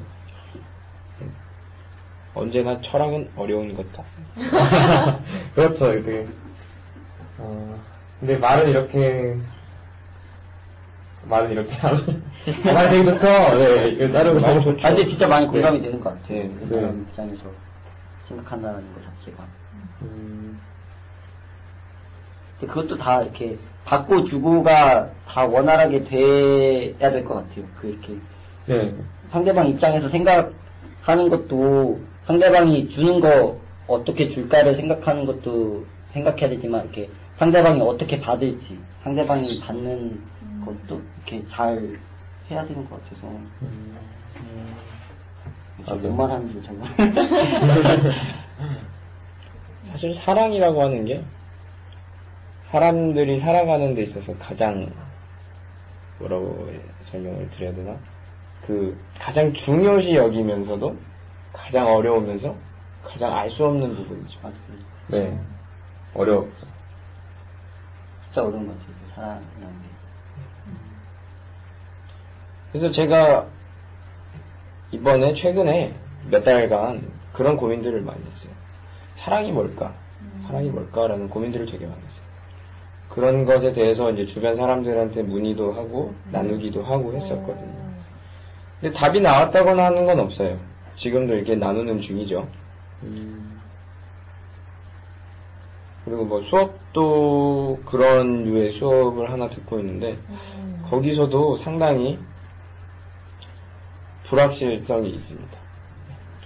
[2.34, 5.18] 언제나 철학은 어려운 것 같습니다.
[5.54, 5.90] 그렇죠.
[5.92, 6.26] 되게
[7.38, 7.80] 어,
[8.20, 9.36] 근데 말은 이렇게
[11.28, 12.22] 말은 이렇게 하면
[12.64, 13.26] 말 되게 좋죠.
[13.26, 14.86] 네, 이거 자르고 말 너무 좋죠.
[14.86, 16.42] 아, 근데 진짜 많이 공감이 되는 것 같아요.
[16.42, 16.50] 네.
[16.60, 17.42] 그 사람 입장에서
[18.28, 19.44] 생각한다는 것 자체가.
[20.02, 20.60] 음,
[22.60, 27.64] 근데 그것도 다 이렇게 받고 주고가 다 원활하게 돼야 될 것 같아요.
[27.80, 28.14] 그 이렇게
[28.66, 28.94] 네.
[29.30, 37.80] 상대방 입장에서 생각하는 것도 상대방이 주는 거 어떻게 줄까를 생각하는 것도 생각해야 되지만 이렇게 상대방이
[37.80, 40.20] 어떻게 받을지 상대방이 받는
[40.66, 41.98] 것도 이렇게 잘
[42.50, 43.26] 해야 되는 것 같아서
[45.86, 46.12] 맞아요.
[46.12, 46.90] 뭔 말하는지 정말
[49.84, 51.24] 사실 사랑이라고 하는 게
[52.62, 54.92] 사람들이 살아가는 데 있어서 가장
[56.18, 56.68] 뭐라고
[57.04, 57.96] 설명을 드려야 되나?
[58.66, 60.96] 그 가장 중요시 여기면서도
[61.52, 62.54] 가장 어려우면서
[63.04, 64.40] 가장 알 수 없는 부분이죠.
[64.42, 64.84] 맞습니다.
[65.08, 65.38] 네.
[66.14, 66.66] 어려웠죠.
[68.24, 68.96] 진짜 어려운 것 같아요.
[69.14, 69.85] 사랑이라는 게.
[72.76, 73.46] 그래서 제가
[74.92, 75.94] 이번에 최근에
[76.30, 78.52] 몇 달간 그런 고민들을 많이 했어요.
[79.14, 79.94] 사랑이 뭘까?
[80.42, 82.26] 사랑이 뭘까라는 고민들을 되게 많이 했어요.
[83.08, 87.72] 그런 것에 대해서 이제 주변 사람들한테 문의도 하고 나누기도 하고 했었거든요.
[88.78, 90.58] 근데 답이 나왔다거나 하는 건 없어요.
[90.96, 92.46] 지금도 이렇게 나누는 중이죠.
[96.04, 100.18] 그리고 뭐 수업도 그런 류의 수업을 하나 듣고 있는데
[100.90, 102.18] 거기서도 상당히
[104.28, 105.58] 불확실성이 있습니다.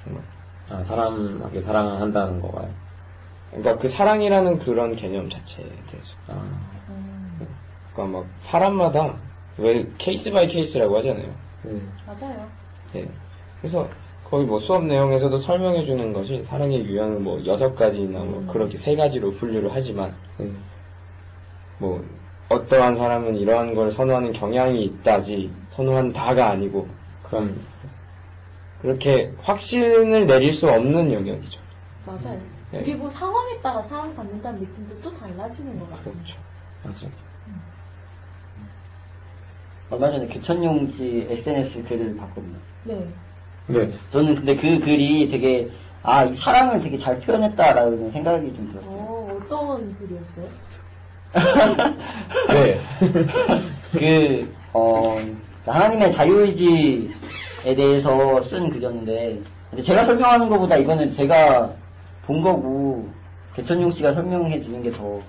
[0.04, 0.22] 정말.
[0.70, 2.68] 아, 사람에게 사랑한다는 거가요.
[3.50, 6.14] 그러니까 그 사랑이라는 그런 개념 자체에 대해서.
[6.28, 6.42] 아,
[7.92, 9.14] 그러니까 막 사람마다
[9.58, 11.34] 왜 case by case라고 하잖아요.
[11.62, 11.80] 네.
[12.06, 12.48] 맞아요.
[12.94, 13.08] 예.
[13.60, 13.88] 그래서
[14.24, 18.94] 거의 뭐 수업 내용에서도 설명해 주는 것이 사랑의 유형은 뭐 여섯 가지나 뭐 그렇게 세
[18.94, 20.48] 가지로 분류를 하지만 네.
[21.78, 22.02] 뭐
[22.48, 26.88] 어떠한 사람은 이러한 걸 선호하는 경향이 있다지 선호한다가 아니고
[27.30, 27.60] 그럼,
[28.82, 31.60] 그렇게 확신을 내릴 수 없는 영역이죠.
[32.06, 32.40] 맞아요.
[32.72, 32.82] 네.
[32.82, 36.14] 그리고 상황에 따라 사랑받는다는 느낌도 또 달라지는 것 같아요.
[36.14, 36.34] 그렇죠.
[36.82, 37.30] 맞아요.
[39.90, 42.56] 얼마 전에 교천용 씨 SNS 글을 봤거든요.
[42.84, 43.08] 네.
[43.66, 43.92] 네.
[44.12, 45.68] 저는 근데 그 글이 되게
[46.02, 48.90] 아, 이 사랑을 되게 잘 표현했다라는 생각이 좀 들었어요.
[48.96, 50.46] 어, 어떤 글이었어요?
[52.48, 52.80] 네.
[53.92, 55.18] 그, 어,
[55.66, 57.10] 하나님의 자유의지
[57.64, 61.74] 에 대해서 쓴 글이었는데, 근데 제가 설명하는 것보다 이거는 제가
[62.26, 63.08] 본 거고,
[63.54, 65.20] 개천용 씨가 설명해 주는 게 더,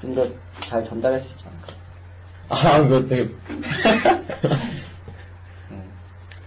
[0.00, 0.26] 좀 더
[0.68, 1.74] 잘 전달할 수 있지 않을까.
[2.50, 3.30] 아, 그거 되게.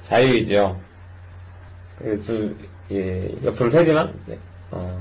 [0.03, 0.79] 자유이지요.
[1.97, 2.57] 그, 좀,
[2.91, 4.37] 예, 옆으로 세지만, 네.
[4.71, 4.99] 어,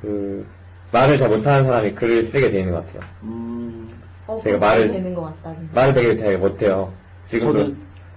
[0.00, 0.46] 그,
[0.92, 3.10] 말을 잘 못하는 사람이 글을 쓰게 되는 것 같아요.
[3.22, 3.88] 음,
[4.30, 5.54] 어, 제가 말을- 되는 것 같다.
[5.56, 5.70] 진짜.
[5.74, 6.92] 말을 되게 잘 못해요.
[7.26, 7.58] 지금도.
[7.58, 7.74] 저도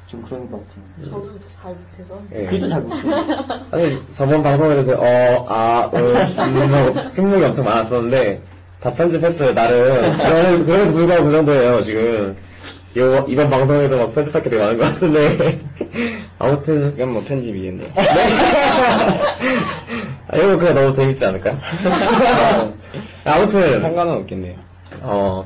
[0.07, 1.09] 좀 그런 것 같아요.
[1.09, 2.21] 저도 잘 못해서.
[2.35, 2.45] 예.
[2.45, 3.45] 글도 잘 못해요.
[3.71, 8.41] 사실 저번 방송에서 어, 아, 음, 음, 하고 침묵이 엄청 많았었는데
[8.79, 12.35] 다 편집했어요 나름 그래도 그래도 불구하고 그 정도예요 지금
[12.97, 15.59] 요, 이번 방송에도 막 편집할 게 되게 많은 것 같은데
[16.37, 17.89] 아무튼 이건 뭐 편집이겠네요.
[20.27, 21.57] 아, 이거 그냥 너무 재밌지 않을까요?
[23.25, 24.55] 아무튼 상관은 없겠네요.
[25.01, 25.45] 어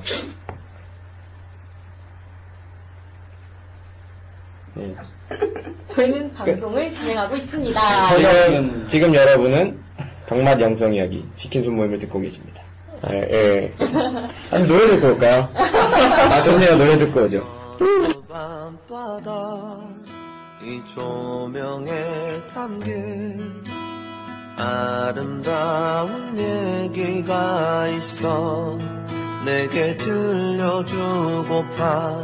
[4.78, 4.96] 네.
[5.88, 7.80] 저희는 방송을 진행하고 있습니다.
[8.16, 9.80] 지금, 지금 여러분은
[10.28, 12.62] 병맛 영성 이야기 치킨 손모임을 듣고 계십니다.
[13.02, 13.72] 아, 예.
[14.52, 15.50] 아니 노래 듣고 올까요?
[15.56, 16.78] 아, 좋네요.
[16.78, 17.58] 노래 듣고 오죠.
[20.63, 21.92] 이 조명에
[22.54, 23.63] 담긴
[24.58, 28.78] 아름다운 얘기가 있어
[29.46, 30.98] 내게 들려주고파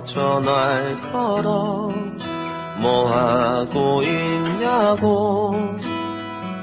[0.04, 1.94] 전화를 걸어
[2.78, 5.56] 뭐 하고 있냐고.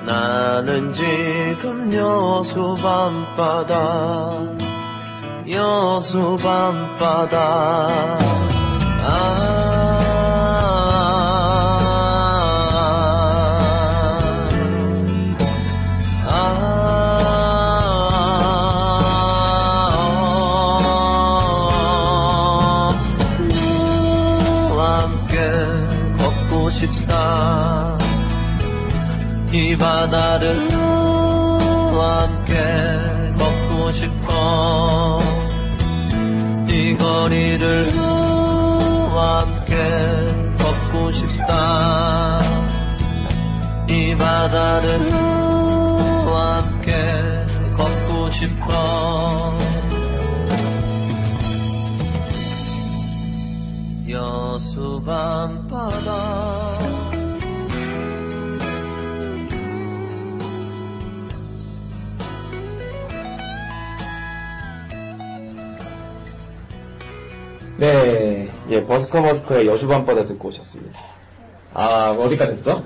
[0.05, 4.31] 나는 지금 여수 밤바다
[5.49, 7.39] 여수 밤바다.
[9.03, 9.60] 아,
[29.71, 32.57] 이 바다를 너와 함께
[33.39, 35.21] 걷고 싶어.
[36.69, 39.77] 이 거리를 너와 함께
[40.59, 42.41] 걷고 싶다.
[43.89, 46.93] 이 바다를 너와 함께
[47.73, 49.55] 걷고 싶어.
[54.09, 56.40] 여수 밤바다
[67.81, 71.01] 네, 예, 버스커 버스커의 여수밤바다 듣고 오셨습니다.
[71.73, 72.85] 아, 어디까지 했죠?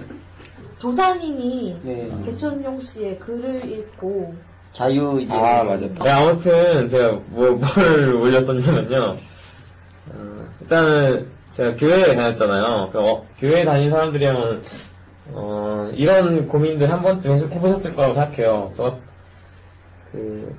[0.79, 2.13] 도산인이 네.
[2.25, 4.37] 개천용 씨의 글을 읽고
[4.73, 6.05] 자유 이제 아, 맞았다.
[6.05, 9.17] 네, 아무튼 제가 뭐, 뭘 올렸었냐면요.
[10.13, 12.91] 어, 일단은 제가 교회에 다녔잖아요.
[12.93, 14.63] 그, 어, 교회에 다닌 사람들이면
[15.33, 18.69] 어, 이런 고민들 한 번쯤 해보- 해보셨을 거라고 생각해요.
[18.73, 18.97] 저,
[20.13, 20.55] 그,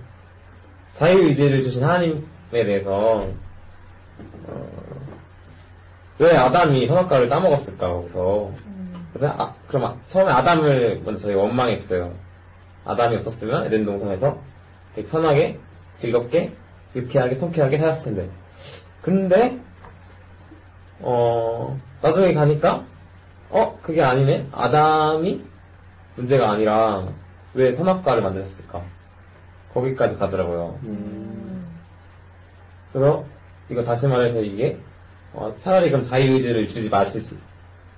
[0.95, 2.21] 자유 의지를 주신 하나님에
[2.51, 3.27] 대해서,
[4.47, 4.67] 어,
[6.19, 8.51] 왜 아담이 선악과를 따먹었을까, 거기서.
[9.13, 12.13] 그래서, 아, 그럼 아- 처음에 아담을 먼저 저희가 원망했어요.
[12.85, 14.37] 아담이 없었으면 에덴 동산에서
[14.93, 15.59] 되게 편하게,
[15.95, 16.53] 즐겁게,
[16.95, 18.29] 유쾌하게, 통쾌하게 살았을 텐데.
[19.01, 19.59] 근데,
[20.99, 22.83] 어, 나중에 가니까,
[23.49, 24.47] 어, 그게 아니네?
[24.51, 25.43] 아담이
[26.15, 27.07] 문제가 아니라,
[27.53, 28.81] 왜 선악과를 만드셨을까?
[29.73, 30.79] 거기까지 가더라고요.
[32.93, 33.25] 그래서,
[33.69, 34.77] 이거 다시 말해서 이게,
[35.33, 37.35] 어, 차라리 그럼 자유의지를 주지 마시지.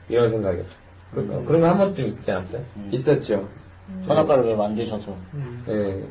[0.09, 0.73] 이런 생각이었어요.
[1.13, 2.61] 그, 그런 거 한 번쯤 있지 않았어요?
[2.91, 3.47] 있었죠.
[4.07, 5.15] 선악과를 왜 만드셔서
[5.65, 6.03] 네.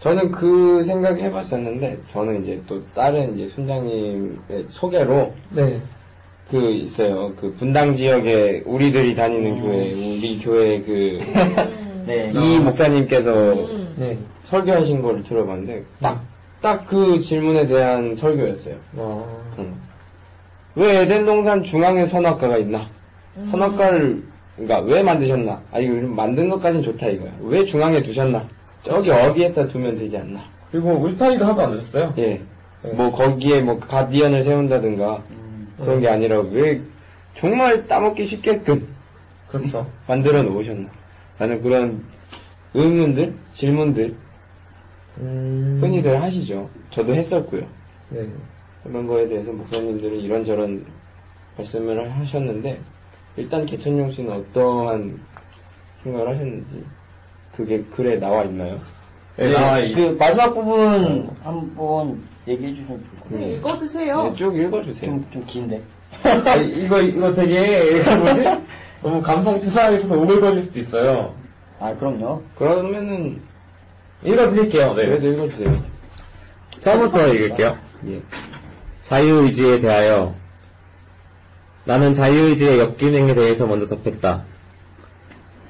[0.00, 5.80] 저는 그 생각 해봤었는데, 저는 이제 또 다른 이제 순장님의 소개로, 네.
[6.50, 7.32] 그 있어요.
[7.36, 11.18] 그 분당 지역에 우리들이 다니는 교회, 우리 교회 그,
[12.06, 12.30] 네.
[12.32, 13.94] 이 목사님께서 음.
[13.98, 14.18] 네.
[14.46, 16.22] 설교하신 거를 들어봤는데, 딱,
[16.60, 18.74] 딱 그 질문에 대한 설교였어요.
[18.94, 19.74] 어, 응.
[20.74, 22.88] 왜 에덴 동산 중앙에 선악과가 있나?
[23.50, 24.22] 선악과를
[24.56, 25.60] 그러니까 왜 만드셨나?
[25.72, 27.30] 아 이거 만든 것까진 좋다 이거야.
[27.42, 28.44] 왜 중앙에 두셨나?
[28.84, 30.40] 저기 어디에다 두면 되지 않나?
[30.70, 32.14] 그리고 울타리도 하나도 안 주셨어요?
[32.18, 32.40] 예.
[32.94, 35.22] 뭐 거기에 뭐 가디언을 세운다든가
[35.78, 36.80] 그런 게 아니라 왜
[37.36, 38.86] 정말 따먹기 쉽게끔
[39.48, 39.86] 그렇죠.
[40.06, 40.88] 만들어 놓으셨나?
[41.38, 42.04] 나는 그런
[42.74, 44.14] 의문들, 질문들
[45.20, 46.68] 음, 흔히들 하시죠.
[46.90, 47.62] 저도 했었고요.
[48.10, 48.26] 네.
[48.84, 50.84] 그런 거에 대해서 목사님들은 이런저런
[51.56, 52.78] 말씀을 하셨는데
[53.36, 55.18] 일단 개천용 씨는 어떠한
[56.02, 56.84] 생각을 하셨는지
[57.56, 58.78] 그게 글에 나와 있나요?
[59.36, 63.38] 네, 나와 있- 그 마지막 부분 한번 얘기해 주시면 좋을 것 같아요.
[63.40, 64.22] 네, 읽어주세요.
[64.24, 65.10] 네, 쭉 읽어주세요.
[65.10, 65.82] 좀, 좀 긴데.
[66.24, 68.44] 아, 이거, 이거 되게, 이거 뭐지?
[69.02, 71.34] 너무 감성 치사하게서 오글거릴 수도 있어요.
[71.78, 72.42] 아, 그럼요.
[72.56, 73.40] 그러면은
[74.22, 74.94] 읽어드릴게요.
[74.94, 75.06] 네.
[75.06, 75.84] 그래도 읽어주세요.
[76.80, 77.78] 처음부터 읽을게요.
[78.08, 78.22] 예.
[79.02, 80.34] 자유의지에 대하여
[81.84, 84.44] 나는 자유의지의 역기능에 대해서 먼저 접했다.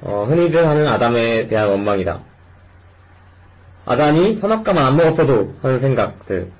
[0.01, 2.19] 어, 흔히들 하는 아담에 대한 원망이다.
[3.85, 6.51] 아담이 선악과만 안 먹었어도 하는 생각들.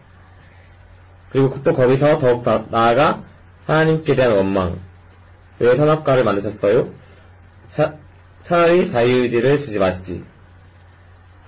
[1.32, 3.22] 그리고 또 거기서 더욱 더 나아가
[3.68, 4.80] 하나님께 대한 원망.
[5.60, 6.90] 왜 선악과를 만드셨어요?
[7.70, 7.94] 차,
[8.40, 10.24] 차라리 자유의지를 주지 마시지.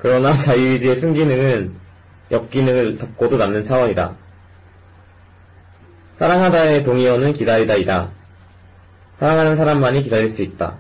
[0.01, 1.75] 그러나 자유의지의 순기능은
[2.31, 4.15] 역기능을 덮고도 남는 차원이다.
[6.17, 8.09] 사랑하다의 동의어는 기다리다이다.
[9.19, 10.77] 사랑하는 사람만이 기다릴 수 있다.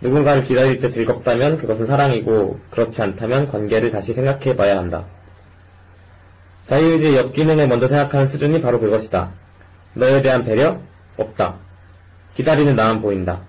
[0.00, 5.04] 누군가를 기다릴 때 즐겁다면 그것은 사랑이고 그렇지 않다면 관계를 다시 생각해 봐야 한다.
[6.64, 9.30] 자유의지의 역기능을 먼저 생각하는 수준이 바로 그것이다.
[9.94, 10.80] 너에 대한 배려?
[11.16, 11.56] 없다.
[12.34, 13.42] 기다리는 나만 보인다.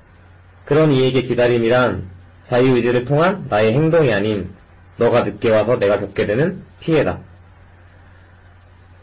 [0.66, 2.11] 그런 이에게 기다림이란
[2.44, 4.50] 자유의지를 통한 나의 행동이 아닌
[4.98, 7.20] 너가 늦게 와서 내가 겪게 되는 피해다.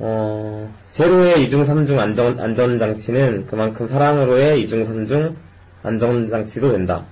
[0.01, 5.37] 어, 제로의 이중 삼중 안전, 안전장치는 그만큼 사랑으로의 이중 삼중
[5.83, 7.05] 안전장치도 된다.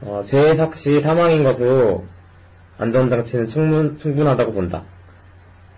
[0.00, 2.04] 어, 죄의 삭시 사망인 것으로
[2.78, 4.84] 안전장치는 충분, 충분하다고 본다.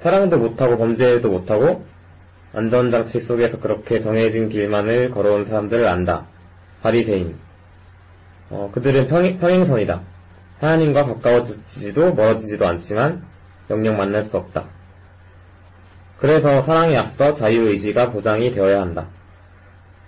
[0.01, 1.85] 사랑도 못하고 범죄도 못하고
[2.53, 6.27] 안전장치 속에서 그렇게 정해진 길만을 걸어온 사람들을 안다.
[6.83, 7.37] 바리새인.
[8.51, 10.01] 어, 그들은 평행, 평행선이다.
[10.61, 13.25] 하나님과 가까워지지도 멀어지지도 않지만
[13.71, 14.65] 영영 만날 수 없다.
[16.19, 19.07] 그래서 사랑에 앞서 자유의지가 보장이 되어야 한다.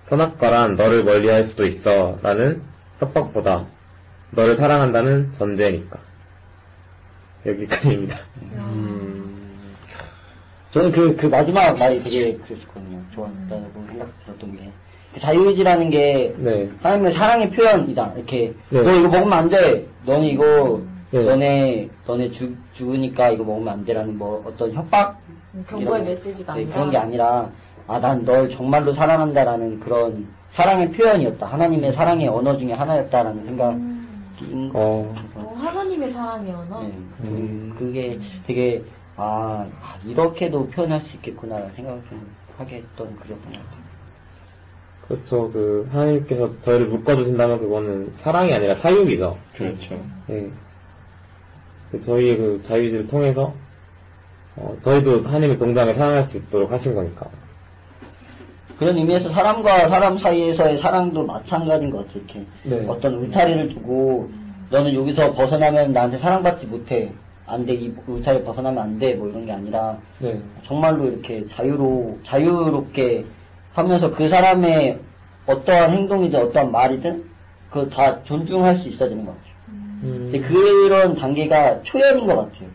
[0.08, 2.62] 선악과란 너를 멀리할 수도 있어 라는
[2.98, 3.66] 협박보다
[4.30, 5.98] 너를 사랑한다는 전제니까.
[7.46, 8.18] 여기까지입니다.
[10.72, 13.02] 저는 그, 그 마지막 말이 되게 그랬었거든요.
[13.14, 14.72] 좋았다고 생각 들었던 게.
[15.14, 16.70] 그 자유의지라는 게 네.
[16.82, 18.12] 하나님의 사랑의 표현이다.
[18.16, 18.82] 이렇게 네.
[18.82, 19.86] 너 이거 먹으면 안 돼.
[20.06, 21.22] 너는 이거 네.
[21.22, 25.20] 너네 너네 죽 죽으니까 이거 먹으면 안 돼라는 뭐 어떤 협박
[25.68, 27.50] 경고의 메시지가 네, 아니라 그런 게 아니라
[27.86, 31.46] 아 난 널 정말로 사랑한다라는 그런 사랑의 표현이었다.
[31.46, 36.82] 하나님의 사랑의 언어 중에 하나였다라는 생각인 어, 어, 하나님의 사랑의 언어.
[36.82, 38.82] 네, 그- 그게 되게
[39.16, 43.82] 아, 아, 이렇게도 표현할 수 있겠구나 생각을 좀 하게 했던 글이었던 것 같아요.
[45.12, 45.50] 그렇죠.
[45.50, 49.36] 그, 하나님께서 저희를 묶어주신다면 그거는 사랑이 아니라 사육이죠.
[49.54, 50.00] 그렇죠.
[50.26, 50.48] 네.
[51.90, 53.52] 그 저희의 그 자유의지를 통해서
[54.56, 57.28] 어, 저희도 하나님의 동장을 사랑할 수 있도록 하신 거니까.
[58.78, 62.22] 그런 의미에서 사람과 사람 사이에서의 사랑도 마찬가지인 것 같아요.
[62.24, 62.86] 이렇게 네.
[62.88, 64.30] 어떤 울타리를 두고
[64.70, 67.12] 너는 여기서 벗어나면 나한테 사랑받지 못해.
[67.46, 67.74] 안 돼.
[67.74, 69.14] 이 울타리 벗어나면 안 돼.
[69.14, 70.40] 뭐 이런 게 아니라 네.
[70.66, 73.26] 정말로 이렇게 자유로 자유롭게
[73.72, 74.98] 하면서 그 사람의
[75.46, 77.24] 어떠한 행동이든 어떠한 말이든
[77.68, 79.54] 그걸 다 존중할 수 있어야 되는 것 같아요.
[79.68, 80.30] 음.
[80.30, 82.68] 근데 그런 단계가 초연인 것 같아요.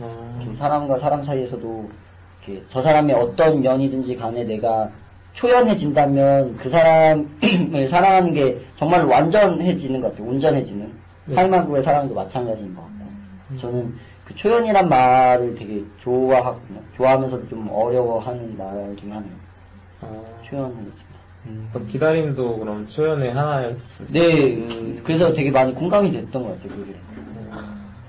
[0.00, 1.90] 아, 좀 사람과 사람 사이에서도
[2.70, 4.90] 저 사람의 어떤 면이든지 간에 내가
[5.34, 10.28] 초연해진다면 그 사람을 사랑하는 게 정말 완전해지는 것 같아요.
[10.28, 10.92] 온전해지는.
[11.26, 11.34] 네.
[11.36, 13.60] 하이만구의 사랑도 마찬가지인 것 같아요.
[13.60, 13.94] 저는
[14.24, 16.80] 그 초연이란 말을 되게 좋아하거든요.
[16.96, 19.34] 좋아하면서도 좀 어려워하는 말 중에 하나예요.
[20.02, 20.39] 아.
[20.50, 21.10] 초연해진다.
[21.72, 23.76] 그럼 기다림도 그럼 초연의 하나의
[24.08, 26.94] 네, 음, 그래서 되게 많이 공감이 됐던 것 같아요, 그게.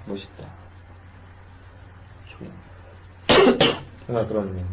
[0.05, 0.43] 멋있다.
[3.27, 3.57] 초연.
[4.05, 4.65] 정말 그렇네요.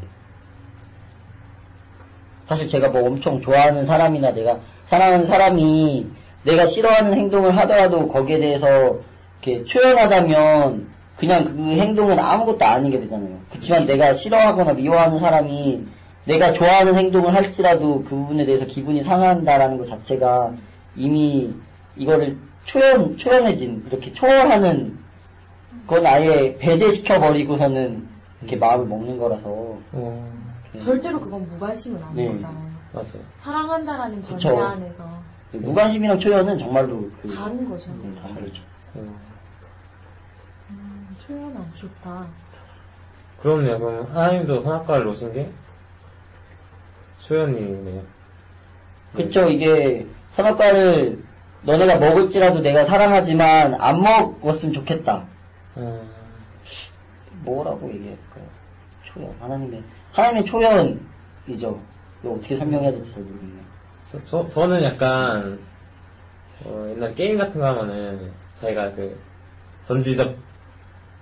[2.49, 4.59] 사실 제가 뭐 엄청 좋아하는 사람이나 내가
[4.89, 6.07] 사랑하는 사람이
[6.45, 8.99] 내가 싫어하는 행동을 하더라도 거기에 대해서
[9.43, 10.89] 이렇게 초연하다면
[11.19, 13.39] 그냥 그 행동은 아무것도 아닌 게 되잖아요.
[13.51, 15.87] 그렇지만 내가 싫어하거나 미워하는 사람이
[16.29, 20.53] 내가 좋아하는 행동을 할지라도 그 부분에 대해서 기분이 상한다라는 것 자체가
[20.95, 21.55] 이미
[21.97, 24.99] 이거를 초연, 초연해진, 이렇게 초월하는
[25.87, 28.07] 건 아예 배제시켜 버리고서는
[28.43, 29.79] 이렇게 마음을 먹는 거라서.
[29.93, 30.33] 어,
[30.79, 32.33] 절대로 그건 무관심은 아닌 네.
[32.33, 32.69] 거잖아요.
[32.93, 33.25] 맞아요.
[33.39, 34.39] 사랑한다라는 그쵸.
[34.39, 35.09] 전제 안에서
[35.53, 37.91] 무관심이랑 초연은 정말로 그 다른 거죠.
[38.03, 38.61] 네, 다르죠.
[38.97, 39.15] 어,
[40.71, 42.27] 음, 초연은 좋다.
[43.41, 43.79] 그렇네요.
[43.79, 45.51] 그럼 하나님도 선악과를 놓으신 게
[47.29, 48.03] 초연이네요.
[49.15, 50.07] 그쵸, 이게
[50.37, 51.23] 선악과를
[51.63, 55.27] 너네가 먹을지라도 내가 사랑하지만 안 먹었으면 좋겠다.
[55.75, 56.09] 어,
[57.43, 58.45] 뭐라고 얘기할까요?
[59.05, 59.35] 초연.
[59.41, 60.99] 하나님의, 하나님의 초연이죠.
[62.21, 63.63] 이거 어떻게 설명해야 될지 잘 모르겠네요.
[64.03, 65.59] 저, 저, 저는 약간,
[66.65, 69.19] 어, 옛날 게임 같은 거 하면은, 자기가 그,
[69.85, 70.35] 전지적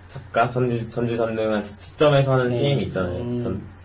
[0.07, 0.49] 작가?
[0.49, 2.61] 전지, 전지전능한 지점에서 하는 네.
[2.61, 3.23] 게임이 있잖아요.
[3.23, 3.43] 음.
[3.43, 3.76] 전,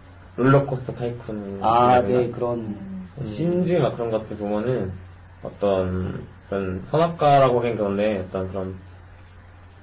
[0.43, 1.59] 롤러코스터 타이쿤.
[1.61, 2.75] 아, 네, 그런.
[3.23, 4.91] 심지 막 그런 것들 보면은,
[5.43, 8.75] 어떤, 그런 선악과라고 하긴 그런데, 어떤 그런,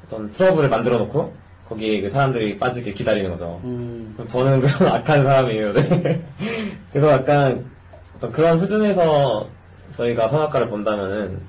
[0.06, 1.32] 어떤 트러블을 만들어 놓고,
[1.68, 3.60] 거기에 그 사람들이 빠지게 기다리는 거죠.
[3.64, 5.72] 음, 그럼 저는 그런 악한 사람이에요.
[5.74, 6.24] 네.
[6.92, 7.70] 그래서 약간
[8.16, 9.48] 어떤 그런 수준에서
[9.92, 11.40] 저희가 선악과를 본다면은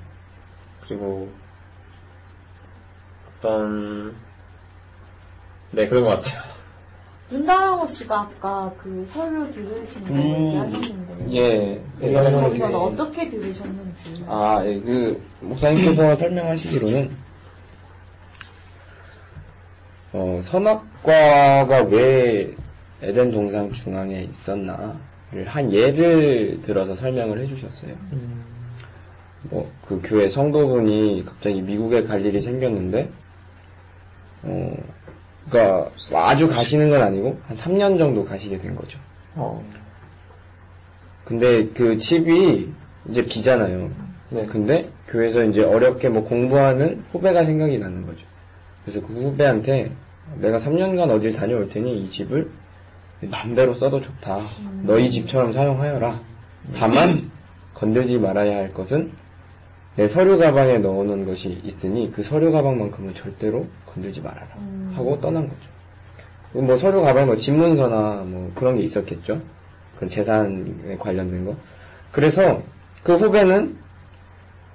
[0.86, 1.30] 그리고
[3.38, 4.14] 어떤
[5.70, 6.42] 네 그런 것 같아요.
[7.32, 10.50] 윤다랑호 씨가 아까 그 설교 들으신 거 음.
[10.50, 11.80] 이야기했는데 예.
[12.00, 12.76] 네, 거기서는 네.
[12.76, 17.10] 어떻게 들으셨는지 아, 예, 그, 목사님께서 설명하시기로는,
[20.12, 22.52] 어, 선악과가 왜
[23.00, 27.94] 에덴 동산 중앙에 있었나를 한 예를 들어서 설명을 해주셨어요.
[29.44, 33.08] 뭐, 그 교회 성도분이 갑자기 미국에 갈 일이 생겼는데,
[34.42, 34.76] 어,
[35.48, 38.98] 그니까, 아주 가시는 건 아니고, 한 3년 정도 가시게 된 거죠.
[39.34, 39.64] 어.
[41.24, 42.72] 근데 그 집이
[43.08, 43.90] 이제 비잖아요.
[44.30, 44.46] 네.
[44.46, 48.20] 근데 교회에서 이제 어렵게 뭐 공부하는 후배가 생각이 나는 거죠.
[48.84, 49.92] 그래서 그 후배한테
[50.36, 52.50] 내가 3년간 어딜 다녀올 테니 이 집을
[53.22, 54.40] 마음대로 써도 좋다.
[54.82, 56.20] 너희 집처럼 사용하여라.
[56.76, 57.30] 다만
[57.74, 59.12] 건들지 말아야 할 것은
[60.00, 64.46] 내 서류 가방에 넣어놓은 것이 있으니 그 서류 가방만큼은 절대로 건들지 말아라.
[64.94, 65.60] 하고 떠난 거죠.
[66.66, 69.42] 뭐 서류 가방에 뭐 집문서나 뭐 그런 게 있었겠죠.
[69.96, 71.54] 그런 재산에 관련된 거.
[72.12, 72.62] 그래서
[73.02, 73.76] 그 후배는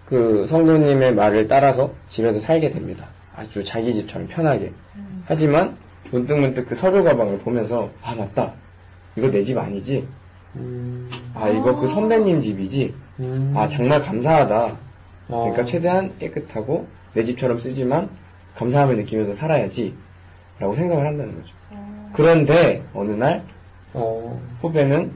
[0.05, 3.07] 그 성도님의 말을 따라서 집에서 살게 됩니다.
[3.35, 4.73] 아주 자기 집처럼 편하게.
[5.25, 5.75] 하지만
[6.11, 8.53] 문득문득 그 서류 가방을 보면서 아 맞다.
[9.15, 10.07] 이거 내 집 아니지?
[11.33, 12.93] 아 이거 그 선배님 집이지?
[13.55, 14.84] 아 정말 감사하다.
[15.27, 18.09] 그러니까 최대한 깨끗하고 내 집처럼 쓰지만
[18.55, 19.95] 감사함을 느끼면서 살아야지.
[20.59, 21.53] 라고 생각을 한다는 거죠.
[22.13, 23.43] 그런데 어느 날
[23.93, 24.41] 어.
[24.61, 25.11] 후배는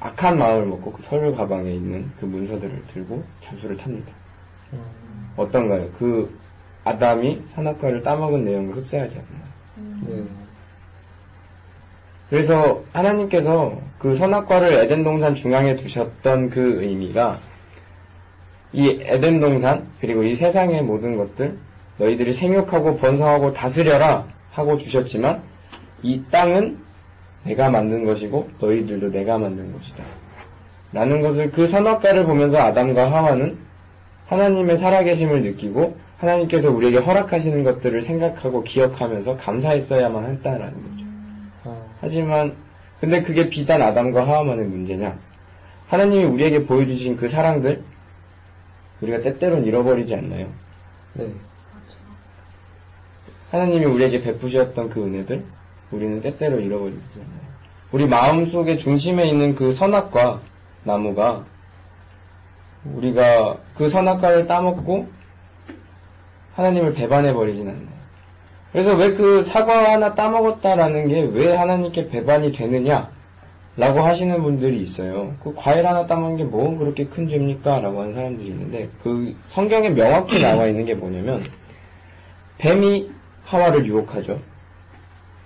[0.00, 4.12] 악한 마음을 먹고 그 서류 가방에 있는 그 문서들을 들고 잠수를 탑니다.
[5.36, 5.88] 어떤가요?
[5.98, 6.36] 그
[6.84, 10.02] 아담이 산악과를 따먹은 내용을 흡수하지 않나요?
[10.08, 10.24] 네.
[12.30, 17.40] 그래서 하나님께서 그 선악과를 에덴 동산 중앙에 두셨던 그 의미가
[18.72, 21.56] 이 에덴 동산 그리고 이 세상의 모든 것들
[21.98, 25.42] 너희들이 생육하고 번성하고 다스려라 하고 주셨지만
[26.02, 26.78] 이 땅은
[27.44, 30.04] 내가 만든 것이고 너희들도 내가 만든 것이다.
[30.92, 33.56] 라는 것을 그 선악과를 보면서 아담과 하와는
[34.26, 41.76] 하나님의 살아계심을 느끼고 하나님께서 우리에게 허락하시는 것들을 생각하고 기억하면서 감사했어야만 했다라는 거죠.
[42.00, 42.54] 하지만
[43.00, 45.18] 근데 그게 비단 아담과 하와만의 문제냐?
[45.88, 47.82] 하나님이 우리에게 보여주신 그 사랑들
[49.02, 50.46] 우리가 때때로는 잃어버리지 않나요?
[51.14, 51.28] 네.
[53.50, 55.44] 하나님이 우리에게 베푸셨던 그 은혜들
[55.90, 57.52] 우리는 때때로 잃어버리지 않나요?
[57.90, 60.40] 우리 마음속의 중심에 있는 그 선악과
[60.84, 61.44] 나무가
[62.84, 65.06] 우리가 그 선악과를 따먹고
[66.54, 67.92] 하나님을 배반해 버리진 않나요?
[68.72, 73.10] 그래서 왜 그 사과 하나 따먹었다라는 게 왜 하나님께 배반이 되느냐?
[73.76, 75.34] 라고 하시는 분들이 있어요.
[75.42, 77.80] 그 과일 하나 따먹는 게 뭐 그렇게 큰 죄입니까?
[77.80, 81.42] 라고 하는 사람들이 있는데 그 성경에 명확히 나와 있는 게 뭐냐면
[82.58, 83.10] 뱀이
[83.44, 84.38] 하와를 유혹하죠.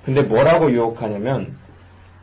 [0.05, 1.57] 근데 뭐라고 유혹하냐면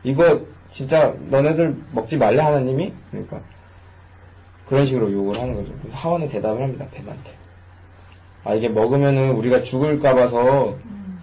[0.02, 0.40] 이거
[0.72, 2.92] 진짜 너네들 먹지 말래 하나님이?
[3.10, 3.40] 그러니까
[4.68, 5.72] 그런 식으로 유혹을 하는 거죠.
[5.90, 6.86] 하와는 대답을 합니다.
[6.92, 7.30] 뱀한테.
[8.44, 10.76] 아 이게 먹으면은 우리가 죽을까 봐서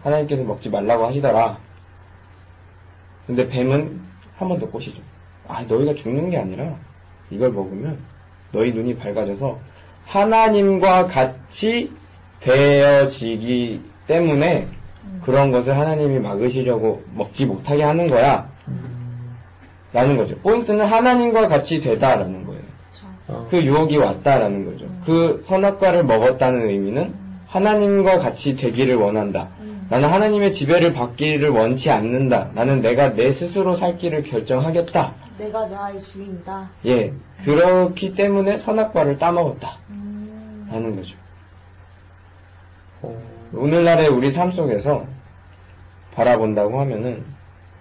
[0.03, 1.59] 하나님께서 먹지 말라고 하시더라.
[3.27, 3.99] 근데 뱀은
[4.41, 4.99] 한 번 더 꼬시죠.
[5.47, 6.73] 아 너희가 죽는 게 아니라
[7.29, 7.99] 이걸 먹으면
[8.51, 9.59] 너희 눈이 밝아져서
[10.05, 11.91] 하나님과 같이
[12.39, 14.67] 되어지기 때문에
[15.23, 18.49] 그런 것을 하나님이 막으시려고 먹지 못하게 하는 거야.
[19.93, 20.35] 라는 거죠.
[20.39, 22.61] 포인트는 하나님과 같이 되다라는 거예요.
[23.27, 23.47] 어.
[23.51, 24.85] 그 유혹이 왔다라는 거죠.
[25.05, 27.13] 그 선악과를 먹었다는 의미는
[27.47, 29.49] 하나님과 같이 되기를 원한다.
[29.91, 32.51] 나는 하나님의 지배를 받기를 원치 않는다.
[32.53, 35.13] 나는 내가 내 스스로 살 길을 결정하겠다.
[35.37, 36.69] 내가 나의 주인이다.
[36.85, 37.11] 예.
[37.43, 39.77] 그렇기 때문에 선악과를 따먹었다.
[40.71, 41.13] 라는 거죠.
[43.53, 45.05] 오늘날의 우리 삶 속에서
[46.15, 47.25] 바라본다고 하면은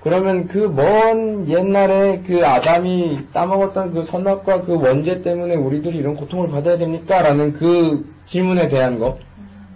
[0.03, 6.49] 그러면 그 먼 옛날에 그 아담이 따먹었던 그 선악과 그 원죄 때문에 우리들이 이런 고통을
[6.51, 7.23] 받아야 됩니까?
[7.23, 9.17] 라는 그 질문에 대한 거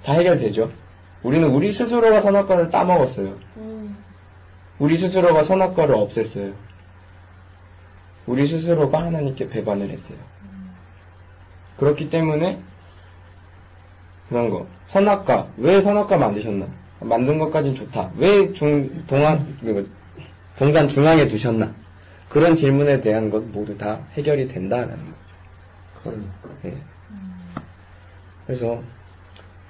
[0.02, 0.68] 다 해결되죠.
[1.24, 3.34] 우리는 우리 스스로가 선악과를 따먹었어요.
[3.56, 3.96] 음,
[4.78, 6.52] 우리 스스로가 선악과를 없앴어요.
[8.26, 10.18] 우리 스스로가 하나님께 배반을 했어요.
[11.78, 12.60] 그렇기 때문에
[14.28, 14.66] 그런 거.
[14.86, 15.48] 선악과.
[15.56, 16.66] 왜 선악과 만드셨나?
[17.00, 18.10] 만든 것까진 좋다.
[18.16, 19.58] 왜 중, 동안,
[20.58, 21.72] 동산 중앙에 두셨나?
[22.28, 24.98] 그런 질문에 대한 것 모두 다 해결이 된다라는
[26.02, 26.18] 거죠.
[26.66, 26.74] 예.
[28.46, 28.82] 그래서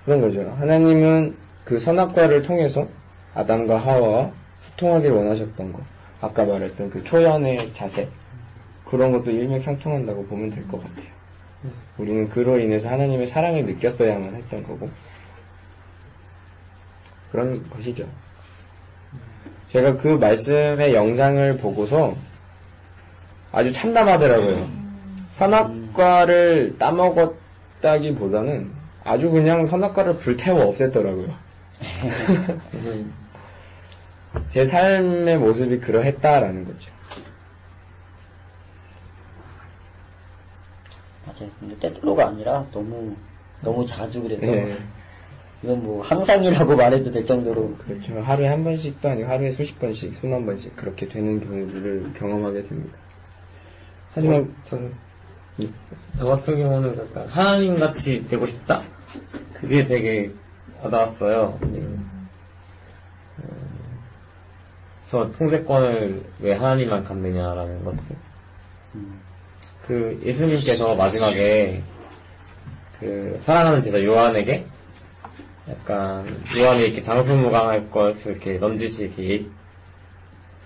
[0.05, 0.55] 그런 거죠.
[0.59, 2.87] 하나님은 그 선악과를 통해서
[3.35, 4.31] 아담과 하와와
[4.71, 5.81] 소통하기를 원하셨던 거.
[6.21, 8.09] 아까 말했던 그 초연의 자세.
[8.85, 11.07] 그런 것도 일맥상통한다고 보면 될 것 같아요.
[11.99, 14.91] 우리는 그로 인해서 하나님의 사랑을 느꼈어야만 했던 거고.
[17.33, 18.07] 그런 것이죠.
[19.69, 22.15] 제가 그 말씀의 영상을 보고서
[23.51, 24.69] 아주 참담하더라고요.
[25.35, 28.71] 선악과를 따먹었다기보다는
[29.03, 31.44] 아주 그냥 선악과를 불태워 없앴더라고요.
[34.51, 36.91] 제 삶의 모습이 그러했다라는 거죠.
[41.27, 41.51] 맞아요.
[41.59, 43.17] 근데 때때로가 아니라 너무,
[43.63, 44.47] 너무 자주 그래서.
[44.47, 44.77] 예.
[45.63, 47.77] 이건 뭐 항상이라고 말해도 될 정도로.
[47.79, 48.21] 그렇죠.
[48.21, 52.99] 하루에 한 번씩도 아니고 하루에 수십 번씩, 수만 번씩 그렇게 되는 경우를 경험하게 됩니다.
[54.11, 54.93] 하지만 저는,
[56.15, 58.83] 저 같은 경우는 약간 하나님 같이 되고 싶다?
[59.55, 60.31] 그게 되게
[61.63, 62.11] 음,
[65.07, 68.17] 저 통제권을 왜 하나님만 갖느냐라는 것들.
[69.87, 71.83] 그 예수님께서 마지막에
[73.01, 74.67] 그 사랑하는 제자 요한에게
[75.69, 79.47] 약간 요한이 이렇게 장수무강할 것을 이렇게 넌지시 이렇게 예,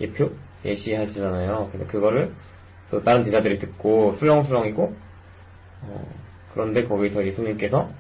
[0.00, 0.32] 예표
[0.64, 1.68] 예시하시잖아요.
[1.70, 2.32] 근데 그거를
[2.90, 4.96] 또 다른 제자들이 듣고 술렁술렁이고
[5.82, 6.08] 어,
[6.52, 7.90] 그런데 거기서 예수님께서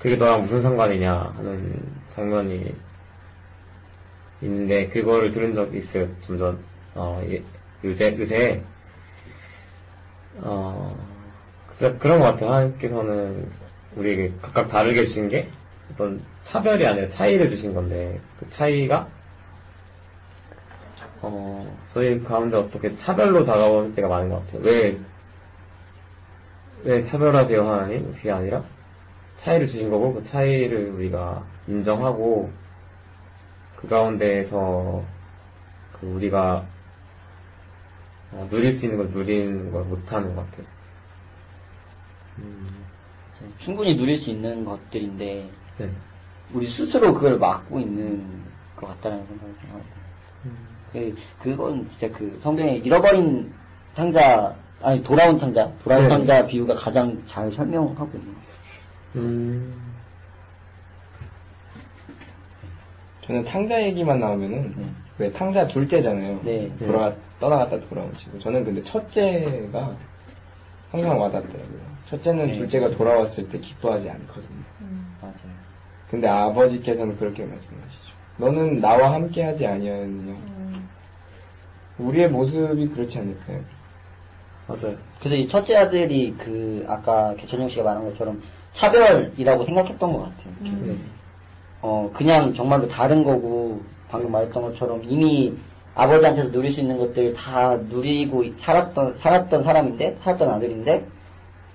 [0.00, 2.74] 그게 너랑 무슨 상관이냐 하는 장면이
[4.42, 6.06] 있는데 그거를 들은 적이 있어요.
[6.20, 6.58] 좀 전,
[6.94, 7.42] 어, 예,
[7.84, 8.62] 요새, 요새,
[10.36, 10.96] 어,
[11.98, 12.50] 그런 것 같아요.
[12.50, 13.50] 하나님께서는
[13.96, 15.48] 우리에게 각각 다르게 주신 게
[15.92, 19.08] 어떤 차별이 아니라 차이를 주신 건데 그 차이가
[21.20, 24.62] 어, 저희 가운데 어떻게 차별로 다가올 때가 많은 것 같아요.
[24.62, 24.98] 왜,
[26.84, 28.12] 왜 차별하세요, 하나님?
[28.14, 28.62] 그게 아니라
[29.38, 32.50] 차이를 주신 거고 그 차이를 우리가 인정하고
[33.76, 35.02] 그 가운데에서
[35.98, 36.66] 그 우리가
[38.32, 40.66] 어, 누릴 수 있는 걸 누리는 걸 못하는 것 같아요.
[43.58, 45.90] 충분히 누릴 수 있는 것들인데, 네.
[46.52, 48.42] 우리 스스로 그걸 막고 있는
[48.76, 49.96] 것 같다는 생각이 좀 합니다.
[50.92, 53.52] 그, 그건 진짜 그 성경에 잃어버린
[53.94, 56.08] 상자, 아니, 돌아온 상자, 돌아온 네.
[56.08, 58.47] 상자 비유가 가장 잘 설명하고 있는 것 같아요.
[59.16, 59.74] 음,
[63.22, 64.86] 저는 탕자 얘기만 나오면은 네.
[65.18, 66.40] 왜 탕자 둘째잖아요.
[66.44, 66.70] 네.
[66.78, 68.38] 돌아가 떠나갔다 돌아온 친구.
[68.38, 69.96] 저는 근데 첫째가
[70.90, 71.80] 항상 와닿더라고요.
[72.08, 72.52] 첫째는 네.
[72.54, 74.62] 둘째가 돌아왔을 때 기뻐하지 않거든요.
[75.20, 75.34] 맞아요.
[76.10, 78.08] 근데 아버지께서는 그렇게 말씀하시죠.
[78.38, 80.36] 너는 나와 함께 하지 아니하였느냐.
[81.98, 83.60] 우리의 모습이 그렇지 않을까요?
[84.68, 84.96] 맞아요.
[85.18, 88.42] 그래서 이 첫째 아들이 그 아까 개천영 씨가 말한 것처럼
[88.78, 90.54] 차별이라고 생각했던 것 같아요.
[90.60, 90.96] 네.
[91.80, 95.56] 어 그냥 정말로 다른 거고 방금 말했던 것처럼 이미
[95.94, 101.06] 아버지한테서 누릴 수 있는 것들 다 누리고 살았던 살았던 사람인데 살았던 아들인데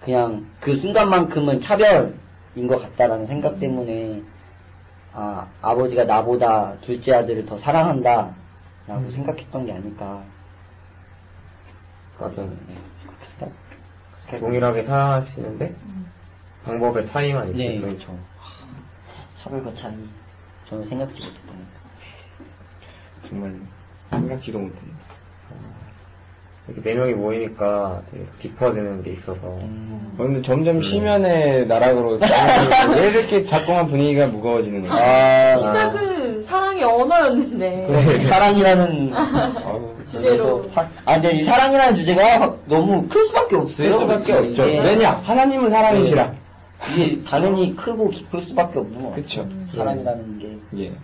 [0.03, 4.21] 그냥 그 순간만큼은 차별인 것 같다라는 생각 때문에
[5.13, 8.33] 아 아버지가 나보다 둘째 아들을 더 사랑한다
[8.87, 10.23] 라고 생각했던 게 아닐까.
[12.19, 12.49] 맞아요.
[12.67, 14.39] 네.
[14.39, 15.75] 동일하게 사랑하시는데
[16.65, 18.07] 방법의 차이만 있을 네, 뿐이죠.
[18.07, 18.19] 그렇죠.
[19.43, 19.93] 차별과 차이.
[20.69, 23.53] 저는 생각지 못했던 것 정말
[24.11, 25.03] 생각지도 못합니다.
[26.67, 30.13] 이렇게 네 명이 모이니까 되게 깊어지는 게 있어서 음.
[30.17, 35.53] 어, 근데 점점 심연의 나락으로 가는 왜 이렇게 작동한 분위기가 무거워지는 거야?
[35.53, 37.87] 아, 시작은 사랑의 언어였는데.
[37.89, 40.63] 그래, 사랑이라는 아우, 주제로.
[40.73, 43.99] 사- 아, 근데 이 사랑이라는 주제가 너무 클 수밖에 없어요.
[43.99, 44.63] 수밖에 없죠.
[44.69, 45.21] 이게, 왜냐?
[45.25, 46.33] 하나님은 사랑이시라.
[46.91, 49.23] 이게 당연히 크고 깊을 수밖에 없는 것 같아요.
[49.23, 49.49] 그쵸.
[49.75, 50.59] 사랑이라는 게.
[50.83, 50.95] 예.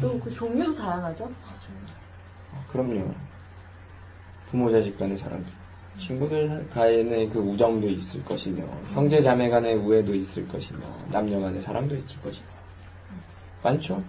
[0.00, 1.30] 또 그 종류도 다양하죠?
[2.70, 3.12] 그럼요.
[4.46, 5.46] 부모 자식 간의 사랑도.
[5.98, 8.64] 친구들 간의 그 우정도 있을 것이며,
[8.94, 10.78] 형제 자매 간의 우애도 있을 것이며,
[11.10, 12.46] 남녀 간의 사랑도 있을 것이며.
[13.64, 14.02] 많죠?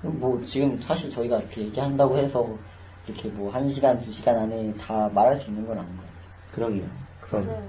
[0.00, 2.48] 뭐, 지금 사실 저희가 이렇게 얘기한다고 해서
[3.06, 6.14] 이렇게 뭐, 한 시간, 두 시간 안에 다 말할 수 있는 건 아닌 것 같아요.
[6.54, 7.03] 그럼요.
[7.34, 7.62] 맞아요.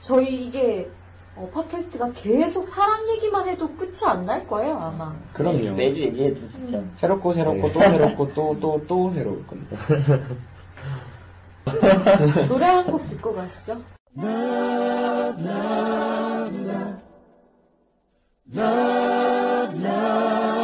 [0.00, 0.90] 저희 이게
[1.34, 5.14] 어, 팟캐스트가 계속 사랑 얘기만 해도 끝이 안 날 거예요, 아마.
[5.32, 5.72] 그럼요.
[5.74, 6.82] 매주 얘기해도 진짜.
[6.96, 7.72] 새롭고 새롭고 네.
[7.72, 9.76] 또 새롭고 또 또 또 새로울 겁니다.
[12.48, 13.80] 노래 한 곡 듣고 가시죠.
[18.54, 20.61] Nothing you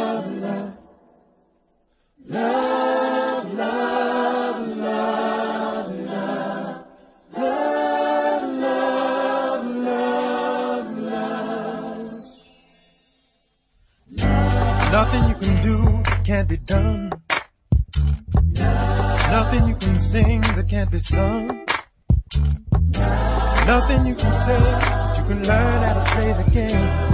[20.99, 21.47] sung.
[23.65, 27.08] Nothing you can say that you can learn how to play the game.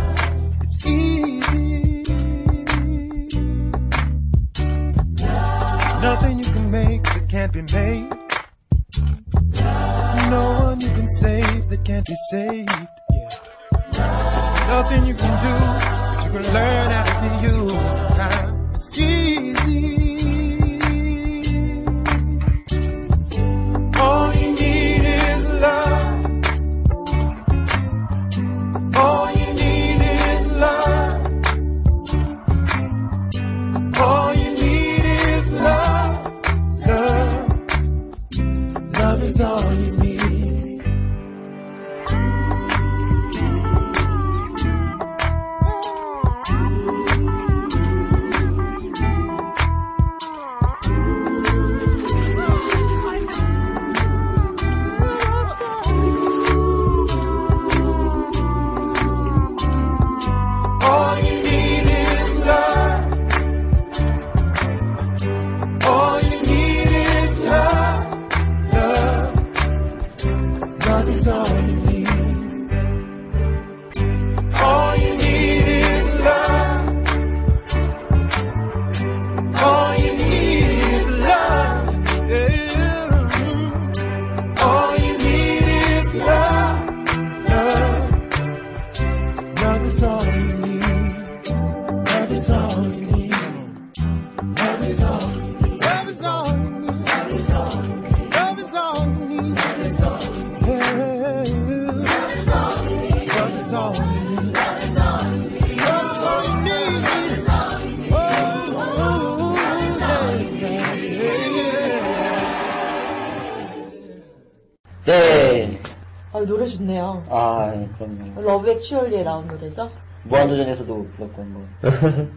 [118.85, 119.89] 액츄얼리에 나온 노래죠?
[120.23, 121.67] 무한도전에서도 불렀고, 뭐.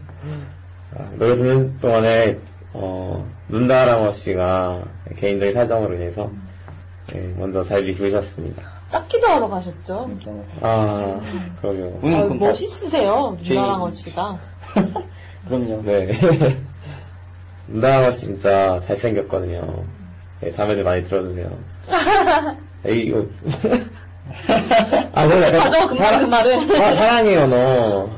[0.97, 2.37] 아, 노래 듣는 동안에
[2.73, 4.83] 어, 눈다랑어 씨가
[5.15, 6.29] 개인적인 사정으로 인해서
[7.13, 8.63] 예, 먼저 잘 비우셨습니다.
[8.89, 10.09] 짝기도 하러 가셨죠.
[10.61, 11.19] 아,
[11.61, 11.85] 그러게요.
[11.85, 14.39] 음, 그럼 다- 멋있으세요, 누나랑어 씨가.
[15.47, 15.81] 그럼요.
[15.83, 16.19] 네.
[17.67, 19.83] 문다랑어 씨 진짜 잘생겼거든요.
[20.41, 21.49] 네, 자매들 많이 들어주세요.
[22.85, 23.25] 에이, 이거.
[25.13, 26.77] 아, 그럼 약간 가져, 그만, 그 말을.
[26.77, 28.09] 사, 사랑의 언어.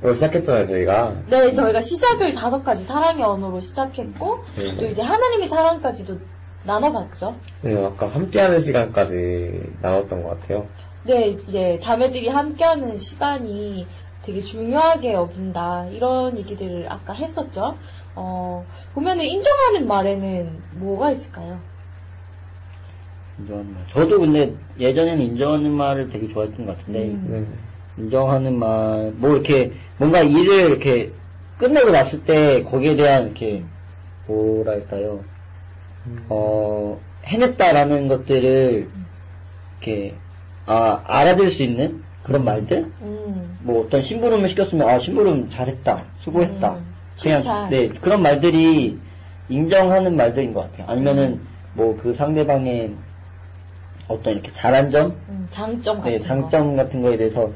[0.00, 1.14] 이거 시작했잖아요, 저희가.
[1.28, 4.76] 네, 저희가 시작을 다섯 가지 사랑의 언어로 시작했고, 네.
[4.76, 6.18] 또 이제 하나님의 사랑까지도
[6.64, 7.34] 나눠봤죠.
[7.62, 10.66] 네, 아까 함께하는 시간까지 나눴던 것 같아요.
[11.04, 13.86] 네, 이제 자매들이 함께하는 시간이
[14.24, 15.86] 되게 중요하게 여긴다.
[15.90, 17.76] 이런 얘기들을 아까 했었죠.
[18.14, 21.58] 어, 보면은 인정하는 말에는 뭐가 있을까요?
[23.38, 23.82] 인정하는 말.
[23.92, 27.26] 저도 근데 예전에는 인정하는 말을 되게 좋아했던 것 같은데, 음.
[27.96, 28.02] 네.
[28.04, 31.10] 인정하는 말, 뭐 이렇게 뭔가 일을 이렇게
[31.58, 33.62] 끝내고 났을 때 거기에 대한 이렇게
[34.26, 35.22] 뭐랄까요,
[36.28, 38.88] 어, 해냈다라는 것들을
[39.80, 40.14] 이렇게
[40.66, 42.86] 아, 알아들 수 있는 그런 말들?
[43.02, 46.74] 음, 뭐 어떤 심부름을 시켰으면 아 심부름 잘했다, 수고했다.
[46.74, 47.70] 음, 그냥 칭찬.
[47.70, 48.98] 네 그런 말들이
[49.48, 50.86] 인정하는 말들인 것 같아요.
[50.88, 51.40] 아니면은
[51.74, 52.92] 뭐 그 상대방의
[54.08, 56.24] 어떤 이렇게 잘한 점, 음, 장점 같은 네, 거.
[56.24, 57.50] 장점 같은 거에 대해서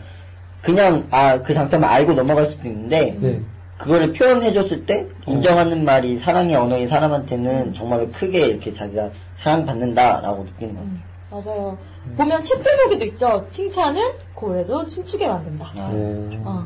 [0.62, 3.40] 그냥 아 그 장점을 알고 넘어갈 수도 있는데 네.
[3.78, 9.10] 그거를 표현해줬을 때 인정하는 말이 사랑의 언어인 사람한테는 정말 크게 이렇게 자기가
[9.42, 10.88] 사랑받는다라고 느끼는 것 같아요.
[10.90, 11.78] 음, 맞아요.
[12.16, 13.46] 보면 책 제목에도 있죠.
[13.50, 14.02] 칭찬은
[14.34, 15.66] 고래도 춤추게 만든다.
[15.76, 16.42] 아, 음.
[16.44, 16.64] 어.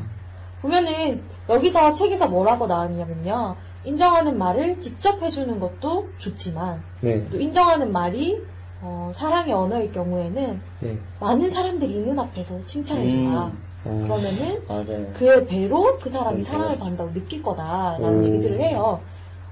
[0.61, 3.55] 보면은 여기서 책에서 뭐라고 나왔냐면요.
[3.83, 7.23] 인정하는 말을 직접 해주는 것도 좋지만 네.
[7.29, 8.41] 또 인정하는 말이
[8.85, 10.97] 어, 사랑의 언어일 경우에는 네.
[11.21, 13.45] 많은 사람들이 있는 앞에서 칭찬해줘라.
[13.45, 15.07] 음, 어, 그러면은 맞아요.
[15.13, 16.79] 그의 배로 그 사람이 음, 사랑을 음.
[16.79, 18.25] 받는다고 느낄 거다라는 음.
[18.25, 18.99] 얘기들을 해요.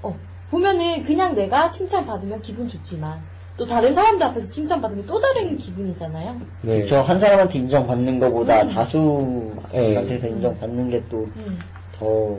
[0.02, 0.14] 어,
[0.50, 3.18] 보면은 그냥 내가 칭찬 받으면 기분 좋지만
[3.56, 6.36] 또 다른 사람들 앞에서 칭찬 받으면 또 다른 기분이잖아요.
[6.60, 6.86] 네.
[6.86, 8.68] 저한 사람한테 인정받는 것보다 음.
[8.68, 10.28] 다수한테서 네.
[10.28, 11.58] 인정받는 게또 음,
[11.98, 12.36] 더,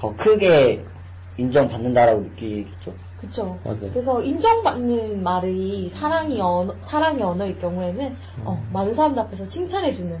[0.00, 0.84] 더 크게
[1.36, 2.92] 인정받는다라고 느끼겠죠.
[3.22, 3.56] 그쵸.
[3.64, 3.90] 맞아요.
[3.92, 10.18] 그래서 인정받는 말이 사랑이 언어, 사랑의 언어일 경우에는 어, 많은 사람들 앞에서 칭찬해주는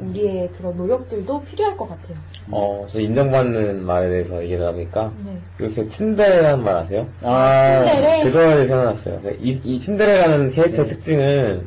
[0.00, 2.16] 우리의 그런 노력들도 필요할 것 같아요.
[2.50, 5.38] 어, 저 인정받는 말에 대해서 얘기를 하니까, 네.
[5.60, 7.06] 요새 츤데레라는 말 아세요?
[7.22, 8.24] 아, 츤데레?
[8.24, 9.20] 그거를 생각났어요.
[9.40, 10.94] 이, 이 츤데레라는 캐릭터의 네.
[10.94, 11.66] 특징은,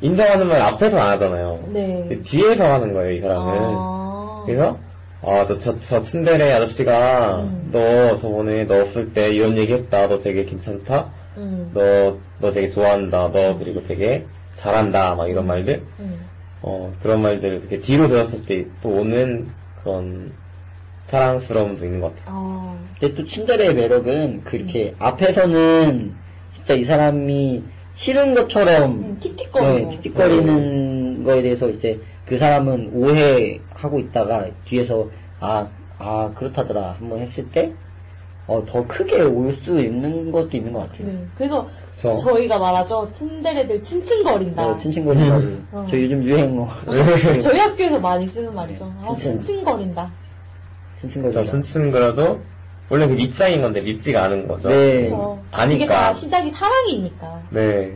[0.00, 1.60] 인정하는 말 앞에서 안 하잖아요.
[1.68, 2.06] 네.
[2.08, 3.54] 그 뒤에서 하는 거예요, 이 사람은.
[3.56, 4.42] 아.
[4.46, 4.76] 그래서,
[5.26, 7.68] 아, 저, 저, 저 츤데레 아저씨가, 음.
[7.72, 10.08] 너 저번에 너 없을 때 이런 얘기 했다.
[10.08, 11.10] 너 되게 괜찮다.
[11.36, 13.32] 음, 너, 너 되게 좋아한다.
[13.32, 14.24] 너 그리고 되게
[14.56, 15.14] 잘한다.
[15.14, 15.82] 막 이런 말들.
[15.98, 16.20] 음,
[16.62, 19.48] 어, 그런 말들을 이렇게 뒤로 들었을 때 또 오는
[19.82, 20.32] 그런
[21.06, 22.36] 사랑스러움도 있는 것 같아요.
[22.36, 26.14] 아, 근데 또 친절의 매력은 그렇게 앞에서는
[26.54, 27.62] 진짜 이 사람이
[27.94, 29.18] 싫은 것처럼 음.
[29.20, 35.08] 네, 틱틱거리는 거에 대해서 이제 그 사람은 오해 하고 있다가 뒤에서
[35.40, 35.66] 아,
[35.98, 37.72] 아, 그렇다더라 한번 했을 때
[38.46, 41.06] 어, 더 크게 올 수 있는 것도 있는 것 같아요.
[41.08, 41.24] 네.
[41.36, 42.16] 그래서 그쵸.
[42.16, 43.08] 저희가 말하죠.
[43.12, 44.72] 츤데레들 칭칭거린다.
[44.72, 45.58] 네, 친친거리는 말이.
[45.72, 45.86] 어.
[45.90, 46.68] 저 요즘 유행어.
[47.40, 48.92] 저희 학교에서 많이 쓰는 말이죠.
[49.00, 49.32] 아, 칭칭.
[49.42, 50.10] 칭칭거린다.
[51.00, 52.40] 저 거라도,
[52.88, 54.68] 원래 그 밉상인 건데 밉지가 않은 거죠.
[54.70, 54.94] 네.
[54.96, 55.38] 그렇죠.
[55.52, 55.76] 아니까.
[55.76, 57.42] 이게 다 시작이 사랑이니까.
[57.50, 57.92] 네.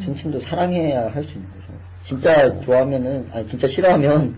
[0.00, 1.61] 친친도 사랑해야 할 수 있는 거죠.
[2.04, 4.34] 진짜 좋아하면은, 아니, 진짜 싫어하면,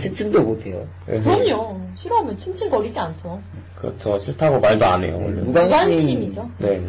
[0.00, 0.86] 친친도 못해요.
[1.06, 1.20] 네.
[1.20, 1.80] 그럼요.
[1.96, 3.40] 싫어하면 칭칭거리지 않죠.
[3.76, 4.18] 그렇죠.
[4.18, 5.40] 싫다고 말도 안 해요, 원래.
[5.42, 6.50] 무관심이죠.
[6.58, 6.80] 네.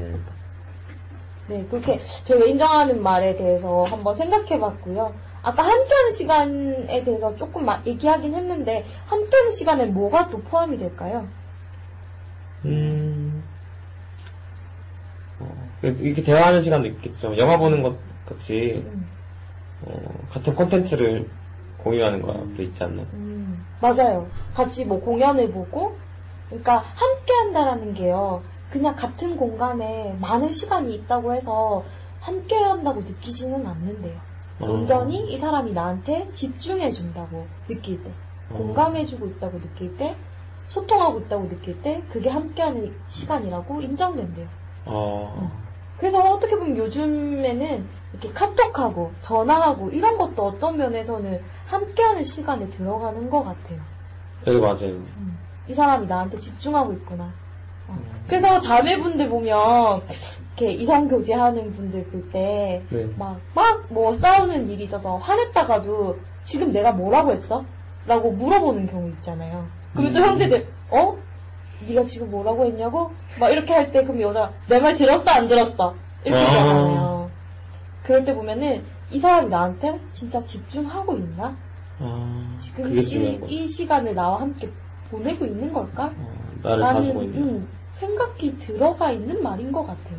[1.47, 5.13] 네, 그렇게 저희가 인정하는 말에 대해서 한번 생각해 봤고요.
[5.41, 11.27] 아까 함께하는 시간에 대해서 조금 마- 얘기하긴 했는데, 함께하는 시간에 뭐가 또 포함이 될까요?
[12.65, 13.43] 음.
[15.39, 17.35] 어, 이렇게 대화하는 시간도 있겠죠.
[17.37, 17.95] 영화 보는 것
[18.29, 19.07] 같이, 음.
[19.85, 21.27] 어, 같은 콘텐츠를
[21.77, 23.03] 공유하는 것도 있지 않나.
[23.13, 24.27] 음, 맞아요.
[24.53, 25.97] 같이 뭐 공연을 보고,
[26.49, 28.43] 그러니까 함께 한다라는 게요.
[28.69, 31.83] 그냥 같은 공간에 많은 시간이 있다고 해서
[32.19, 34.17] 함께 한다고 느끼지는 않는데요.
[34.59, 34.65] 어.
[34.71, 38.11] 온전히 이 사람이 나한테 집중해 준다고 느낄 때,
[38.51, 38.57] 어.
[38.57, 40.15] 공감해 주고 있다고 느낄 때,
[40.67, 44.47] 소통하고 있다고 느낄 때, 그게 함께하는 시간이라고 인정된대요.
[44.85, 45.51] 어,
[46.01, 53.43] 그래서 어떻게 보면 요즘에는 이렇게 카톡하고 전화하고 이런 것도 어떤 면에서는 함께하는 시간에 들어가는 것
[53.43, 53.79] 같아요.
[54.43, 54.99] 네, 맞아요.
[55.67, 57.31] 이 사람이 나한테 집중하고 있구나.
[57.87, 57.95] 어.
[58.27, 60.01] 그래서 자매분들 보면
[60.57, 63.07] 이렇게 이성 교제하는 분들 볼때 네.
[63.15, 67.63] 막막 뭐 싸우는 일이 있어서 화냈다가도 지금 내가 뭐라고 했어?
[68.07, 69.67] 라고 물어보는 경우 있잖아요.
[69.93, 70.25] 그러면 또 음.
[70.25, 71.15] 형제들 어?
[71.87, 73.11] 네가 지금 뭐라고 했냐고?
[73.39, 75.95] 막 이렇게 할 때 그럼 여자가 내 말 들었어 안 들었어?
[76.23, 76.49] 이렇게 아.
[76.49, 77.31] 하잖아요.
[78.03, 81.55] 그럴 때 보면은 이 사람이 나한테 진짜 집중하고 있나?
[81.99, 83.45] 아, 지금 이, 거.
[83.47, 84.69] 이 시간을 나와 함께
[85.09, 86.05] 보내고 있는 걸까?
[86.17, 87.41] 어, 나를 라는 가지고 있는.
[87.41, 90.17] 음, 생각이 들어가 있는 말인 것 같아요.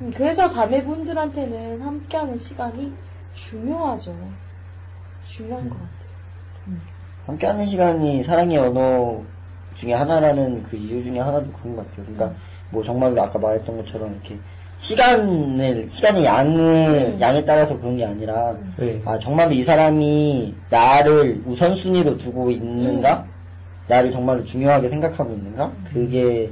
[0.00, 2.92] 음, 그래서 자매분들한테는 함께하는 시간이
[3.34, 4.14] 중요하죠.
[5.26, 6.76] 중요한 것 같아요.
[7.26, 9.22] 함께하는 시간이 사랑의 언어
[9.78, 12.06] 중에 하나라는 그 이유 중에 하나도 그런 것 같아요.
[12.06, 12.32] 그러니까
[12.70, 14.38] 뭐 정말로 아까 말했던 것처럼 이렇게
[14.78, 19.00] 시간을 시간의 양을 양에 따라서 그런 게 아니라 네.
[19.04, 23.24] 아 정말로 이 사람이 나를 우선순위로 두고 있는가?
[23.88, 25.72] 나를 정말로 중요하게 생각하고 있는가?
[25.92, 26.50] 그게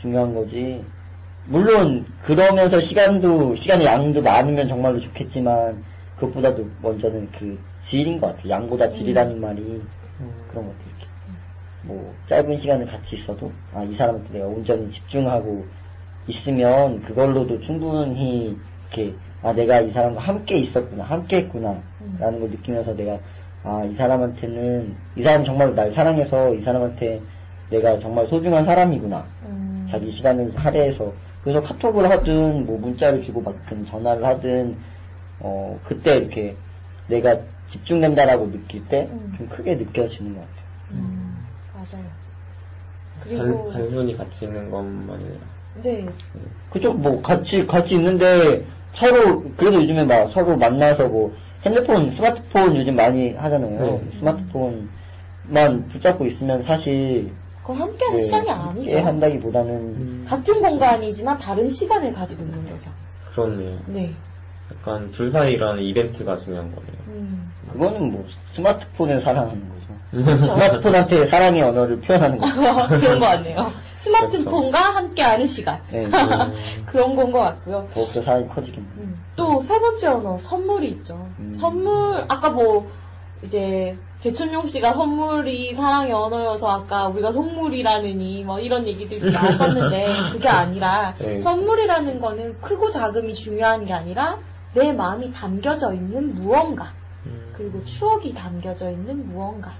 [0.00, 0.82] 중요한 거지.
[1.46, 5.82] 물론 그러면서 시간도 시간의 양도 많으면 정말로 좋겠지만
[6.16, 8.50] 그것보다도 먼저는 그 질인 것 같아요.
[8.50, 9.82] 양보다 질이라는 말이
[10.50, 10.95] 그런 것 같아요.
[11.86, 15.64] 뭐 짧은 시간을 같이 있어도 아 이 사람한테 내가 온전히 집중하고
[16.28, 18.56] 있으면 그걸로도 충분히
[18.90, 21.80] 이렇게 아 내가 이 사람과 함께 있었구나 함께 했구나
[22.18, 23.18] 라는 걸 느끼면서 내가
[23.64, 27.20] 아 이 사람한테는 이 사람 정말로 날 사랑해서 이 사람한테
[27.70, 29.88] 내가 정말 소중한 사람이구나 음.
[29.90, 31.12] 자기 시간을 할애해서
[31.42, 34.76] 그래서 카톡을 하든 뭐 문자를 주고받든 전화를 하든
[35.40, 36.56] 어 그때 이렇게
[37.08, 37.36] 내가
[37.70, 39.48] 집중된다라고 느낄 때좀 음.
[39.50, 40.66] 크게 느껴지는 것 같아요.
[40.92, 41.25] 음,
[41.92, 42.04] 맞아요.
[43.20, 45.40] 단, 그리고 단순히 같이 있는 것만이 아니라.
[45.82, 46.06] 네,
[46.70, 46.92] 그죠?
[46.92, 48.64] 뭐 같이 같이 있는데
[48.94, 51.34] 서로 그래도 요즘에 막 서로 만나서 뭐
[51.64, 53.80] 핸드폰, 스마트폰 요즘 많이 하잖아요.
[53.80, 54.18] 네.
[54.18, 57.30] 스마트폰만 붙잡고 있으면 사실
[57.62, 59.06] 그건 함께하는 네, 시간이 함께 아니죠.
[59.06, 62.90] 한다기보다는 같은 공간이지만 다른 시간을 가지고 있는 거죠.
[63.32, 63.78] 그렇네요.
[63.86, 64.14] 네.
[64.86, 66.92] 약간 둘 사이 일어나는 이벤트가 중요한 거네요.
[67.08, 67.50] 음.
[67.72, 69.86] 그거는 뭐 스마트폰을 사랑하는 거죠.
[70.12, 70.42] 그렇죠.
[70.44, 72.54] 스마트폰한테 사랑의 언어를 표현하는 거죠.
[73.00, 73.72] 그런 거 같네요.
[73.96, 75.80] 스마트폰과 함께하는 시간.
[75.90, 76.06] 네,
[76.86, 77.88] 그런 건 것 같고요.
[77.92, 78.92] 더욱더 사랑이 커지겠네요.
[78.98, 79.20] 음.
[79.34, 81.28] 또세 번째 언어 선물이 있죠.
[81.40, 81.52] 음.
[81.58, 82.88] 선물 아까 뭐
[83.42, 91.14] 이제 개춘용 씨가 선물이 사랑의 언어여서 아까 우리가 선물이라느니 뭐 이런 얘기들이 나왔었는데 그게 아니라
[91.18, 91.40] 네.
[91.40, 94.38] 선물이라는 거는 크고 작음이 중요한 게 아니라
[94.74, 96.92] 내 마음이 담겨져 있는 무언가
[97.56, 99.72] 그리고 추억이 담겨져 있는 무언가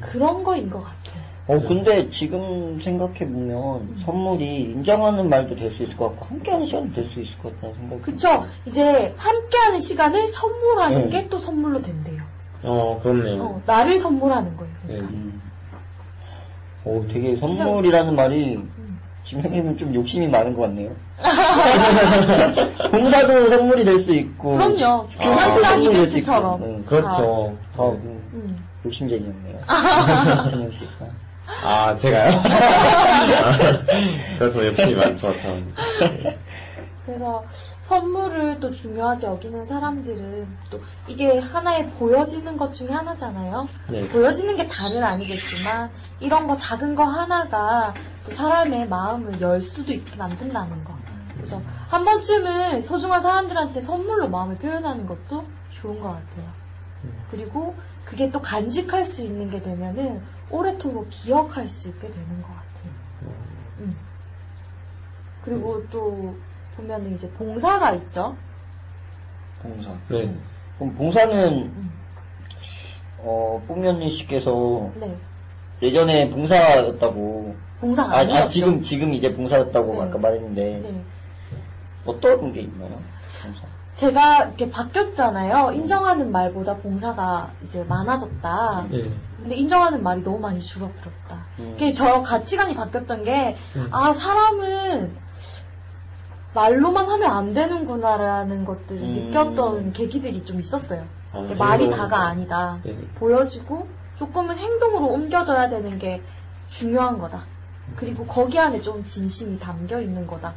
[0.00, 1.20] 그런 거인 것 같아요.
[1.46, 6.94] 어, 근데 지금 생각해 보면 선물이 인정하는 말도 될 수 있을 것 같고, 함께하는 시간도
[6.94, 8.46] 될 수 있을 것 같다는 생각이 그쵸?
[8.66, 11.22] 이제 함께하는 시간을 선물하는 네.
[11.22, 12.22] 게또 선물로 된대요.
[12.62, 13.42] 어, 그렇네요.
[13.42, 14.72] 어, 나를 선물하는 거예요.
[14.86, 15.00] 네.
[15.00, 15.42] 음.
[16.84, 18.58] 어, 되게 선물이라는 말이
[19.30, 20.90] 생각해보면 좀 욕심이 많은 것 같네요.
[22.90, 24.56] 봉사도 선물이 될 수 있고.
[24.56, 25.06] 그럼요.
[25.06, 25.92] 될수 있고.
[25.94, 26.62] 이벤트처럼.
[26.62, 26.84] 응.
[26.84, 27.56] 그렇죠.
[27.76, 28.66] 아, 음, 음.
[28.84, 29.58] 욕심쟁이였네요.
[30.50, 30.90] 전영 씨가.
[31.62, 32.42] 아, 제가요?
[34.38, 35.72] 그래서 욕심이 많죠, 참.
[37.06, 37.44] 그래서
[37.90, 43.66] 선물을 또 중요하게 여기는 사람들은 또 이게 하나의 보여지는 것 중에 하나잖아요.
[43.88, 44.08] 네.
[44.08, 47.92] 보여지는 게 다는 아니겠지만 이런 거 작은 거 하나가
[48.24, 50.94] 또 사람의 마음을 열 수도 있게 만든다는 거.
[51.34, 56.48] 그래서 한 번쯤은 소중한 사람들한테 선물로 마음을 표현하는 것도 좋은 것 같아요.
[57.32, 57.74] 그리고
[58.04, 63.32] 그게 또 간직할 수 있는 게 되면은 오래도록 기억할 수 있게 되는 것 같아요.
[63.80, 63.96] 음.
[65.44, 66.36] 그리고 또
[66.80, 68.36] 보면은 이제 봉사가 있죠.
[69.62, 69.90] 봉사.
[70.08, 70.34] 네.
[70.78, 71.90] 그럼 봉사는,
[73.18, 75.14] 어, 뽕면리 씨께서 네.
[75.82, 77.54] 예전에 봉사였다고.
[77.80, 78.44] 봉사가 아, 아니었죠.
[78.44, 80.00] 아, 지금, 지금 이제 봉사였다고 네.
[80.02, 80.80] 아까 말했는데.
[80.82, 81.02] 네.
[82.06, 82.90] 어떤 게 있나요?
[83.42, 83.66] 봉사.
[83.94, 85.72] 제가 이렇게 바뀌었잖아요.
[85.72, 88.86] 인정하는 말보다 봉사가 이제 많아졌다.
[88.90, 89.10] 네.
[89.38, 91.44] 근데 인정하는 말이 너무 많이 줄어들었다.
[91.58, 91.72] 음.
[91.72, 93.88] 그게 저 가치관이 바뀌었던 게, 음.
[93.90, 95.14] 아, 사람은
[96.54, 99.12] 말로만 하면 안 되는구나라는 것들을 음.
[99.12, 101.04] 느꼈던 계기들이 좀 있었어요.
[101.32, 101.98] 아, 말이 행동.
[101.98, 102.78] 다가 아니다.
[102.84, 102.96] 네.
[103.14, 103.86] 보여지고
[104.16, 106.22] 조금은 행동으로 옮겨져야 되는 게
[106.70, 107.44] 중요한 거다.
[107.96, 110.54] 그리고 거기 안에 좀 진심이 담겨 있는 거다.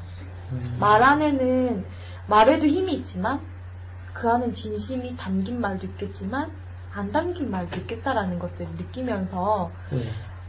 [0.79, 1.85] 말 안에는
[2.27, 3.39] 말에도 힘이 있지만
[4.13, 6.51] 그 안엔 진심이 담긴 말도 있겠지만
[6.93, 9.97] 안 담긴 말도 있겠다라는 것들을 느끼면서 네.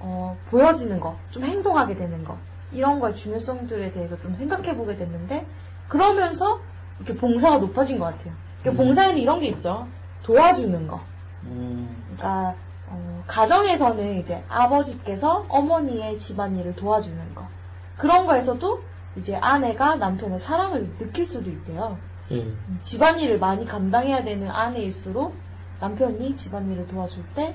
[0.00, 2.36] 어, 보여지는 거, 좀 행동하게 되는 거
[2.74, 5.46] 이런 거의 중요성들에 대해서 좀 생각해 보게 됐는데
[5.88, 6.60] 그러면서
[6.98, 8.32] 이렇게 봉사가 높아진 것 같아요.
[8.60, 9.86] 그러니까 봉사에는 이런 게 있죠.
[10.22, 11.00] 도와주는 거.
[11.44, 12.54] 음, 그러니까
[12.88, 17.46] 어, 가정에서는 이제 아버지께서 어머니의 집안일을 도와주는 거
[17.96, 18.82] 그런 거에서도
[19.16, 21.98] 이제 아내가 남편의 사랑을 느낄 수도 있대요.
[22.30, 22.36] 네.
[22.36, 25.34] 음, 집안일을 많이 감당해야 되는 아내일수록
[25.80, 27.54] 남편이 집안일을 도와줄 때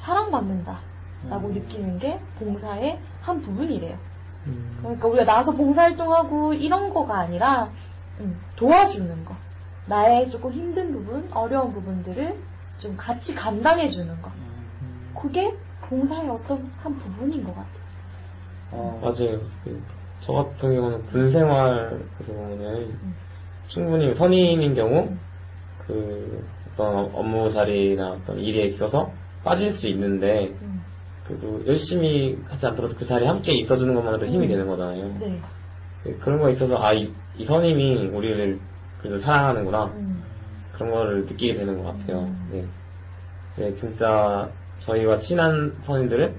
[0.00, 3.96] 사랑받는다라고 느끼는 게 봉사의 한 부분이래요.
[4.80, 7.70] 그러니까 우리가 나가서 봉사활동하고 이런 거가 아니라
[8.20, 9.34] 음, 도와주는 거.
[9.86, 12.36] 나의 조금 힘든 부분, 어려운 부분들을
[12.78, 14.30] 좀 같이 감당해 주는 거.
[15.20, 17.78] 그게 봉사의 어떤 한 부분인 것 같아요.
[18.70, 19.40] 어, 맞아요.
[19.64, 19.82] 그,
[20.20, 22.98] 저 같은 경우는 군 생활 같은 경우는
[23.66, 25.10] 충분히 선임인 경우
[25.86, 29.10] 그 어떤 업무 자리나 어떤 일에 있어서
[29.42, 30.77] 빠질 수 있는데 음.
[31.28, 34.48] 그래도 열심히 하지 않더라도 그 자리에 함께 있어주는 것만으로 힘이 음.
[34.48, 35.16] 되는 거잖아요.
[35.20, 35.40] 네.
[36.04, 38.58] 네, 그런 거에 있어서 아, 이, 이 선임이 우리를
[39.00, 39.84] 그래도 사랑하는구나.
[39.84, 40.22] 음.
[40.72, 42.20] 그런 거를 느끼게 되는 것 같아요.
[42.20, 42.48] 음.
[42.50, 42.64] 네.
[43.56, 44.48] 네, 진짜
[44.78, 46.34] 저희와 친한 선임들은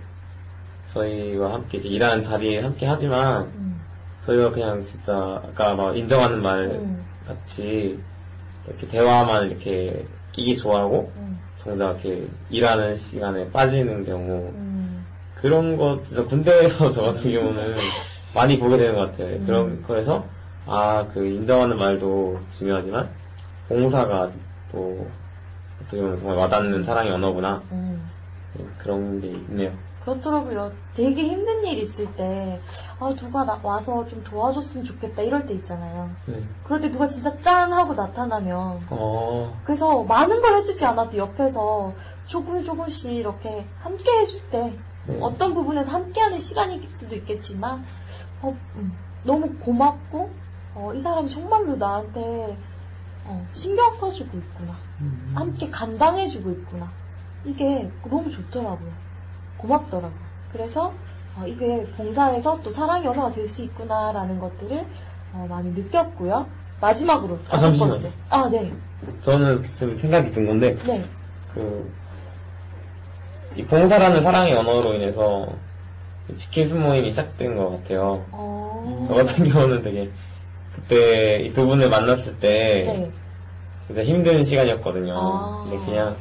[0.87, 3.79] 저희와 함께 일하는 자리에 함께 하지만 음.
[4.25, 5.13] 저희가 그냥 진짜
[5.45, 7.05] 아까 막 인정하는 말 음.
[7.27, 7.99] 같이
[8.65, 11.39] 이렇게 대화만 이렇게 끼기 좋아하고 음.
[11.57, 14.68] 정작 이렇게 일하는 시간에 빠지는 경우 음.
[15.41, 17.75] 그런 거 진짜 군대에서 저 같은 경우는
[18.33, 19.35] 많이 보게 되는 것 같아요.
[19.35, 19.45] 음.
[19.45, 20.25] 그런 거에서
[20.65, 23.09] 아 그 인정하는 말도 중요하지만
[23.67, 24.29] 봉사가
[24.71, 25.07] 또
[25.81, 28.09] 어떻게 보면 정말 와닿는 사랑의 언어구나 음.
[28.53, 29.71] 네, 그런 게 있네요.
[30.03, 30.71] 그렇더라고요.
[30.95, 32.59] 되게 힘든 일 있을 때,
[32.99, 36.09] 아, 누가 나, 와서 좀 도와줬으면 좋겠다, 이럴 때 있잖아요.
[36.25, 36.41] 네.
[36.63, 37.71] 그럴 때 누가 진짜 짠!
[37.73, 41.93] 하고 나타나면, 어, 그래서 많은 걸 해주지 않아도 옆에서
[42.25, 44.77] 조금 조금씩 이렇게 함께 해줄 때, 네.
[45.21, 47.85] 어떤 부분에서 함께하는 시간일 수도 있겠지만,
[48.41, 48.93] 어, 음,
[49.23, 50.29] 너무 고맙고,
[50.75, 52.57] 어, 이 사람이 정말로 나한테
[53.25, 54.75] 어, 신경 써주고 있구나.
[55.01, 55.31] 음.
[55.35, 56.89] 함께 감당해주고 있구나.
[57.45, 58.89] 이게 너무 좋더라고요.
[59.57, 60.19] 고맙더라고요.
[60.51, 60.93] 그래서
[61.37, 64.85] 어, 이게 봉사에서 또 사랑의 언어가 될 수 있구나라는 것들을
[65.33, 66.47] 어, 많이 느꼈고요.
[66.81, 67.91] 마지막으로 아, 다섯 잠시만요.
[67.91, 68.13] 번째.
[68.29, 68.73] 아, 네.
[69.21, 71.05] 저는 지금 생각이 든 건데 네.
[71.53, 71.91] 그,
[73.55, 75.47] 이 봉사라는 사랑의 언어로 인해서
[76.29, 78.23] 이 치킨 순모임이 시작된 것 같아요.
[78.31, 80.09] 어, 저 같은 경우는 되게
[80.75, 83.11] 그때 이 두 분을 만났을 때 네.
[83.87, 85.13] 진짜 힘든 시간이었거든요.
[85.17, 85.65] 아.
[85.69, 86.15] 근데 그냥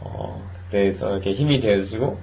[0.00, 2.18] 어 그때 저렇게 힘이 되어주시고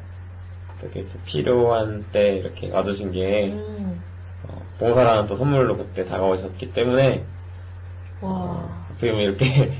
[0.81, 4.01] 이렇게 필요한 때 이렇게 와주신 게 음,
[4.47, 7.23] 어, 봉사라는 또 선물로 그때 다가오셨기 때문에
[8.21, 8.69] 와.
[8.91, 9.45] 어떻게 보면 이렇게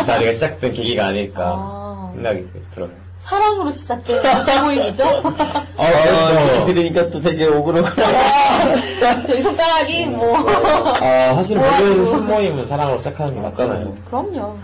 [0.00, 2.90] 이 자리가 시작된 계기가 아닐까 아, 생각이 들어요.
[3.22, 4.20] 사랑으로 시작된
[4.64, 5.04] 모임이죠?
[5.04, 9.22] 아, 아, 들으니까 또 되게 오그라들어.
[9.24, 10.36] 저희 손가락이 뭐.
[10.38, 13.94] 아, 사실 모든 뭐야, 순모임은 사랑으로 시작하는 게 맞잖아요.
[14.06, 14.58] 그럼요.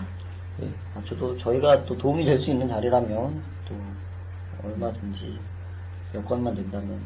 [0.95, 3.75] 아, 저도 저희가 또 도움이 될 수 있는 자리라면 또
[4.65, 5.39] 얼마든지
[6.15, 6.99] 여건만 된다면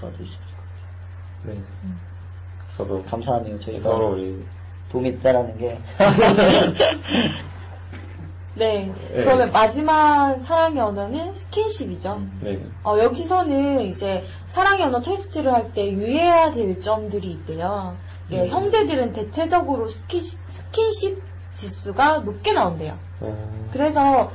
[0.00, 0.52] 도와드릴 수 있을 것
[1.44, 1.58] 네.
[2.76, 3.10] 저도 같아요.
[3.10, 3.60] 감사하네요.
[3.64, 4.44] 저희가 서로 우리
[4.92, 5.78] 도움이 됐다라는 게.
[8.54, 8.92] 네.
[9.10, 9.24] 네.
[9.24, 12.20] 그러면 마지막 사랑의 언어는 스킨십이죠.
[12.42, 12.60] 네.
[12.84, 17.96] 어, 여기서는 이제 사랑의 언어 테스트를 할 때 유의해야 될 점들이 있대요.
[18.28, 18.48] 네, 음.
[18.48, 21.22] 형제들은 대체적으로 스킨십, 스킨십
[21.54, 22.98] 지수가 높게 나온대요.
[23.20, 24.30] 어, 그래서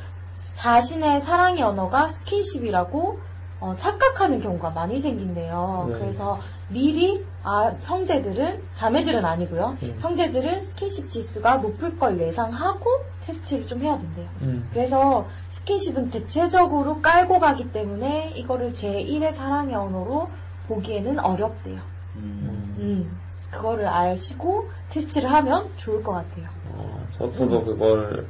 [0.55, 3.19] 자신의 사랑의 언어가 스킨십이라고
[3.59, 5.87] 어, 착각하는 경우가 많이 생긴대요.
[5.89, 5.99] 네.
[5.99, 6.39] 그래서
[6.69, 9.77] 미리 아 형제들은 자매들은 아니고요.
[9.81, 9.97] 음.
[10.01, 12.85] 형제들은 스킨십 지수가 높을 걸 예상하고
[13.25, 14.27] 테스트를 좀 해야 된대요.
[14.41, 14.69] 음.
[14.71, 20.29] 그래서 스킨십은 대체적으로 깔고 가기 때문에 이거를 제1의 사랑의 언어로
[20.67, 21.79] 보기에는 어렵대요.
[22.17, 22.75] 음.
[22.79, 23.17] 음,
[23.49, 26.47] 그거를 아시고 테스트를 하면 좋을 것 같아요.
[26.73, 28.27] 어, 저, 저도 그걸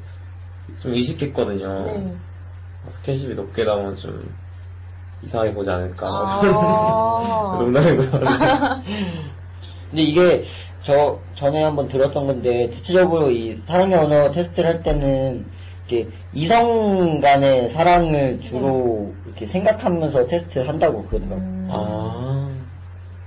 [0.80, 1.86] 좀 의식했거든요.
[1.86, 2.16] 네.
[2.92, 4.34] 스킨십이 높게 나오면 좀
[5.24, 6.07] 이상하게 보지 않을까.
[6.07, 7.57] 아.
[7.59, 8.11] 농담이고요.
[9.89, 10.43] 근데 이게
[10.84, 15.45] 저 전에 한번 들었던 건데 대체적으로 이 사랑의 언어 테스트를 할 때는
[15.88, 21.38] 이렇게 이성 간의 사랑을 주로 이렇게 생각하면서 테스트를 한다고 그러더라고요.
[21.39, 21.68] 음.
[21.72, 22.49] 아,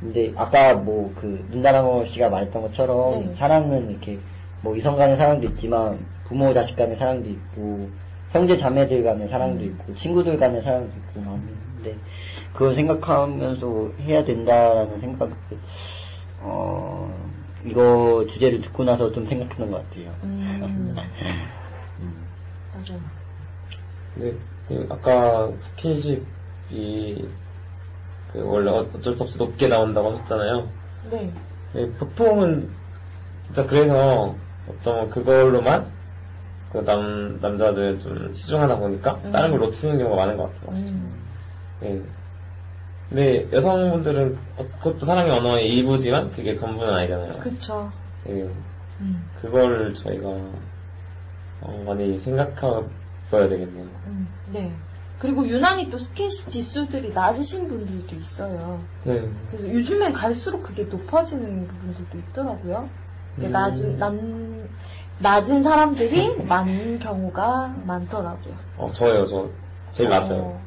[0.01, 3.34] 근데 아까 뭐그 눈다랑어 씨가 말했던 것처럼 네.
[3.36, 4.18] 사랑은 이렇게
[4.62, 7.88] 뭐 이성 간의 사랑도 있지만 부모 자식 간의 사랑도 있고
[8.32, 11.97] 형제 자매들 간의 사랑도 있고 친구들 간의 사랑도 있고 많은 데
[12.53, 15.31] 그걸 생각하면서 해야 된다라는 생각
[16.41, 17.12] 어
[17.64, 20.14] 이거 주제를 듣고 나서 좀 생각하는 것 같아요.
[20.24, 20.95] 음.
[22.72, 23.01] 맞아요.
[24.14, 24.37] 근데
[24.68, 27.28] 그 아까 스킨십이
[28.33, 30.68] 그 원래 어쩔 수 없이 높게 나온다고 하셨잖아요.
[31.11, 31.33] 네.
[31.72, 32.70] 네, 보통은
[33.43, 34.35] 진짜 그래서
[34.68, 35.87] 어떤 그걸로만
[36.72, 39.33] 그 남, 남자들 좀 치중하다 보니까 음.
[39.33, 40.76] 다른 걸 놓치는 경우가 많은 것 같아요.
[40.76, 41.20] 음.
[41.81, 42.01] 네.
[43.09, 47.33] 근데 여성분들은 어, 그것도 사랑의 언어의 일부지만 그게 전부는 아니잖아요.
[47.41, 47.91] 그쵸.
[48.24, 48.49] 네.
[49.01, 49.28] 음.
[49.41, 50.28] 그걸 저희가
[51.62, 52.85] 어, 많이 생각해
[53.31, 53.85] 봐야 되겠네요.
[54.07, 54.28] 음.
[54.53, 54.72] 네.
[55.18, 58.81] 그리고 유난히 또 스킨십 지수들이 낮으신 분들도 있어요.
[59.05, 59.28] 네.
[59.51, 62.89] 그래서 요즘엔 갈수록 그게 높아지는 부분들도 있더라고요.
[63.39, 63.51] 음.
[63.51, 64.68] 낮은, 남, 좀
[65.18, 68.55] 낮은 사람들이 많은 경우가 많더라고요.
[68.78, 69.49] 어, 저예요, 저.
[69.91, 70.59] 제일 낮아요.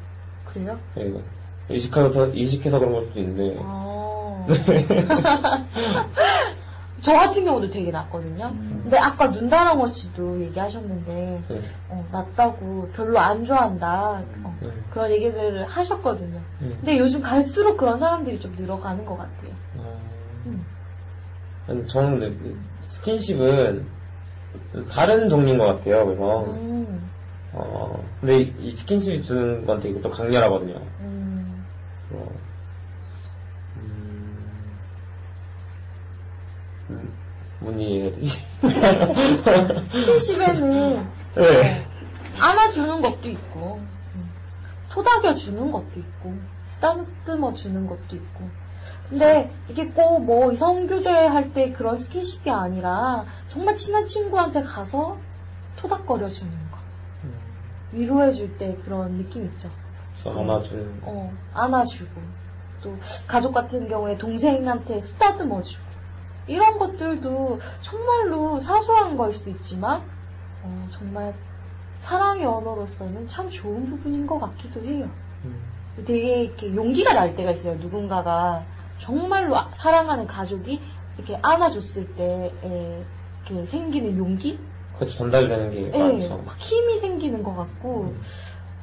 [0.54, 1.20] 어, 그래요?
[1.68, 1.74] 네.
[1.74, 3.56] 이식해서, 이식해서 그런 걸 수도 있는데.
[3.60, 4.46] 어.
[7.00, 8.50] 저 같은 경우도 되게 낮거든요.
[8.82, 11.60] 근데 아까 눈다랑어 씨도 얘기하셨는데, 네.
[11.90, 14.22] 어, 낮다고 별로 안 좋아한다.
[14.42, 14.68] 어, 네.
[14.90, 16.40] 그런 얘기들을 하셨거든요.
[16.60, 16.68] 네.
[16.68, 19.50] 근데 요즘 갈수록 그런 사람들이 좀 늘어가는 것 같아요.
[19.76, 20.00] 어,
[20.46, 20.64] 음.
[21.66, 22.58] 아니, 저는 그
[22.94, 23.86] 스킨십은
[24.72, 26.44] 좀 다른 종류인 것 같아요, 그래서.
[26.44, 27.10] 음,
[27.54, 30.74] 어, 근데 이, 이 스킨십이 주는 건 되게 또 강렬하거든요.
[31.00, 31.64] 음,
[32.12, 32.26] 어,
[33.76, 34.78] 음,
[36.90, 37.12] 음,
[37.60, 38.44] 뭔 얘기 해야 되지?
[39.88, 41.86] 스킨십에는 네.
[42.40, 43.80] 안아주는 것도 있고,
[44.14, 44.30] 음,
[44.90, 46.34] 토닥여주는 것도 있고,
[46.64, 48.48] 쓰다듬어주는 것도 있고.
[49.08, 55.16] 근데 이게 꼭뭐 이성교제 할 때 그런 스킨십이 아니라 정말 친한 친구한테 가서
[55.76, 56.63] 토닥거려주는 거.
[57.94, 59.70] 위로해줄 때 그런 느낌 있죠.
[60.14, 61.00] 저 안아주는.
[61.02, 62.20] 어, 안아주고,
[62.82, 65.84] 또 가족 같은 경우에 동생한테 쓰다듬어주고,
[66.46, 70.02] 이런 것들도 정말로 사소한 걸 수 있지만,
[70.62, 71.34] 어, 정말
[71.98, 75.08] 사랑의 언어로서는 참 좋은 부분인 것 같기도 해요.
[76.04, 77.76] 되게 이렇게 용기가 날 때가 있어요.
[77.76, 78.64] 누군가가
[78.98, 80.80] 정말로 아- 사랑하는 가족이
[81.16, 82.52] 이렇게 안아줬을 때
[83.66, 84.58] 생기는 용기?
[84.96, 86.40] 그렇죠, 전달되는 게 예, 많죠.
[86.44, 88.14] 막 힘이 생기는 것 같고,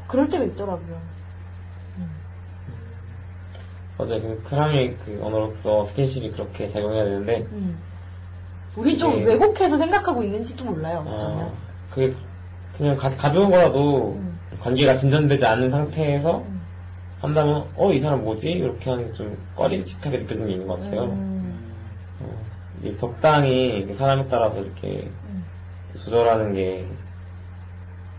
[0.07, 0.99] 그럴 때가 있더라고요.
[3.97, 4.21] 맞아요.
[4.21, 7.77] 그 크랑의 그 언어로서 스킨십이 그렇게 작용해야 되는데, 음.
[8.75, 9.25] 우리 좀 예.
[9.25, 11.03] 왜곡해서 생각하고 있는지도 몰라요.
[11.05, 11.53] 어,
[11.91, 12.13] 그게
[12.77, 14.39] 그냥 가, 가벼운 거라도 음.
[14.59, 16.43] 관계가 진전되지 않은 상태에서
[17.19, 18.51] 한다면, 어, 이 사람 뭐지?
[18.51, 21.03] 이렇게 하는 게 좀 꺼림칙하게 느껴지는 게 있는 것 같아요.
[21.03, 21.59] 음.
[22.21, 22.25] 어,
[22.81, 25.20] 이게 적당히 그 사람에 따라서 이렇게 음.
[26.03, 26.87] 조절하는 게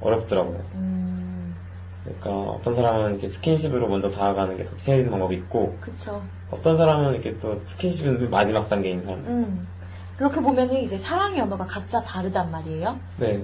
[0.01, 0.61] 어렵더라고요.
[0.75, 1.55] 음.
[2.05, 6.21] 그러니까 어떤 사람은 이렇게 스킨십으로 먼저 다가가는 게 더 친해지는 방법이 있고, 그쵸.
[6.51, 9.21] 어떤 사람은 이렇게 또 스킨십은 마지막 단계인 사람.
[9.21, 9.69] 음.
[10.17, 12.99] 그렇게 보면은 이제 사랑의 언어가 각자 다르단 말이에요.
[13.19, 13.43] 네.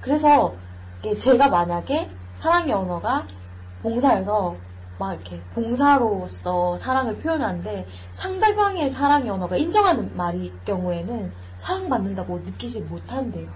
[0.00, 0.54] 그래서
[1.00, 3.26] 이게 제가 만약에 사랑의 언어가
[3.82, 4.56] 봉사여서
[4.98, 11.32] 막 이렇게 봉사로서 사랑을 표현하는데 상대방의 사랑의 언어가 인정하는 말일 경우에는
[11.62, 13.48] 사랑받는다고 느끼지 못한대요.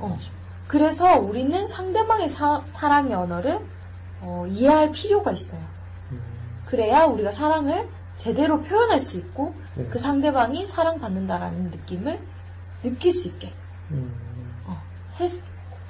[0.00, 0.18] 어.
[0.66, 3.60] 그래서 우리는 상대방의 사, 사랑의 언어를
[4.20, 5.60] 어, 이해할 필요가 있어요.
[6.66, 9.84] 그래야 우리가 사랑을 제대로 표현할 수 있고 네.
[9.84, 12.18] 그 상대방이 사랑받는다라는 느낌을
[12.82, 13.52] 느낄 수 있게
[14.66, 14.80] 어,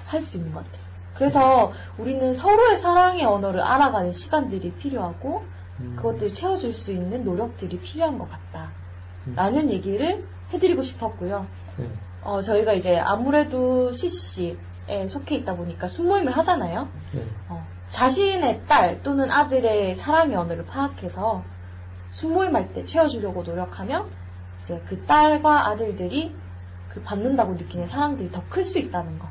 [0.07, 0.85] 할수 있는 것 같아요.
[1.14, 5.45] 그래서 우리는 서로의 사랑의 언어를 알아가는 시간들이 필요하고
[5.97, 8.70] 그것들을 채워줄 수 있는 노력들이 필요한 것 같다.
[9.35, 11.46] 라는 얘기를 해드리고 싶었고요.
[11.76, 11.88] 네.
[12.22, 16.88] 어, 저희가 이제 아무래도 CCC에 속해 있다 보니까 순모임을 하잖아요.
[17.12, 17.24] 네.
[17.48, 21.42] 어, 자신의 딸 또는 아들의 사랑의 언어를 파악해서
[22.12, 24.07] 순모임 할 때 채워주려고 노력하면
[24.61, 26.34] 이제 그 딸과 아들들이
[26.88, 29.28] 그 받는다고 느끼는 사랑들이 더 클 수 있다는 거.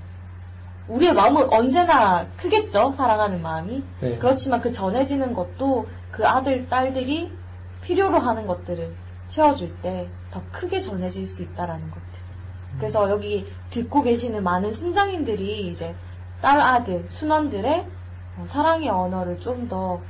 [0.89, 3.81] 우리의 마음은 언제나 크겠죠, 사랑하는 마음이.
[4.01, 4.15] 네.
[4.17, 7.31] 그렇지만 그 전해지는 것도 그 아들, 딸들이
[7.83, 8.93] 필요로 하는 것들을
[9.29, 12.03] 채워줄 때 더 크게 전해질 수 있다라는 것들.
[12.77, 15.95] 그래서 여기 듣고 계시는 많은 순장님들이 이제
[16.41, 17.85] 딸, 아들, 순원들의
[18.39, 20.01] 어, 사랑의 언어를 좀 더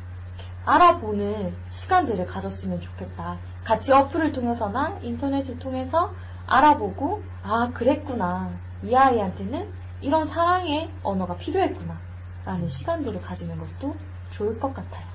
[0.65, 3.37] 알아보는 시간들을 가졌으면 좋겠다.
[3.65, 6.13] 같이 어플을 통해서나 인터넷을 통해서
[6.47, 8.49] 알아보고, 아, 그랬구나.
[8.81, 9.69] 이 아이한테는
[9.99, 11.97] 이런 사랑의 언어가 필요했구나.
[12.45, 13.95] 라는 시간들을 가지는 것도
[14.31, 15.12] 좋을 것 같아요.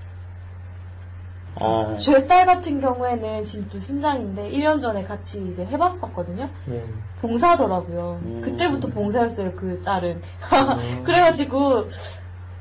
[1.61, 6.49] 아, 제딸 같은 경우에는 지금 또 순장인데 1년 전에 같이 이제 해봤었거든요.
[6.67, 6.85] 네.
[7.21, 8.21] 봉사더라고요.
[8.23, 8.41] 음.
[8.45, 10.23] 그때부터 봉사였어요, 그 딸은.
[11.05, 11.89] 그래가지고,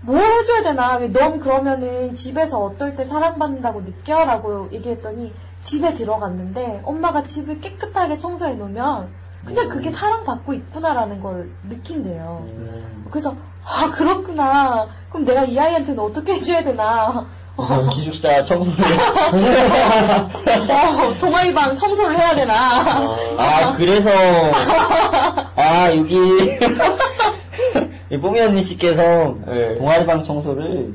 [0.02, 0.98] 뭘 해줘야 되나.
[1.00, 9.10] 넌 그러면은 집에서 어떨 때 사랑받는다고 느껴라고 얘기했더니 집에 들어갔는데 엄마가 집을 깨끗하게 청소해 놓으면
[9.44, 12.46] 근데 그게 사랑받고 있구나라는 걸 느낀대요.
[13.10, 14.88] 그래서, 아, 그렇구나.
[15.10, 17.26] 그럼 내가 이 아이한테는 어떻게 해줘야 되나.
[17.58, 18.86] 어, 기숙사 청소를.
[20.70, 22.54] 어, 동아리방 청소를 해야 되나.
[23.38, 24.10] 아, 그래서,
[25.56, 26.16] 아, 여기,
[28.12, 29.76] 이 뽀미 언니 씨께서 네.
[29.78, 30.94] 동아리방 청소를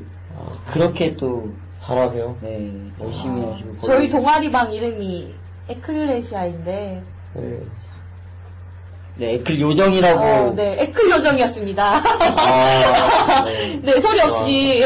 [0.71, 1.49] 그렇게 또,
[1.81, 2.37] 잘하세요.
[2.41, 2.71] 네,
[3.01, 3.81] 열심히 하시고.
[3.81, 5.35] 저희 동아리방 이름이
[5.67, 7.03] 에클레시아인데,
[7.33, 7.59] 네.
[9.15, 10.21] 네, 에클 요정이라고.
[10.21, 11.83] 어, 네, 에클 요정이었습니다.
[11.85, 13.79] 아, 네.
[13.83, 14.83] 네, 소리 없이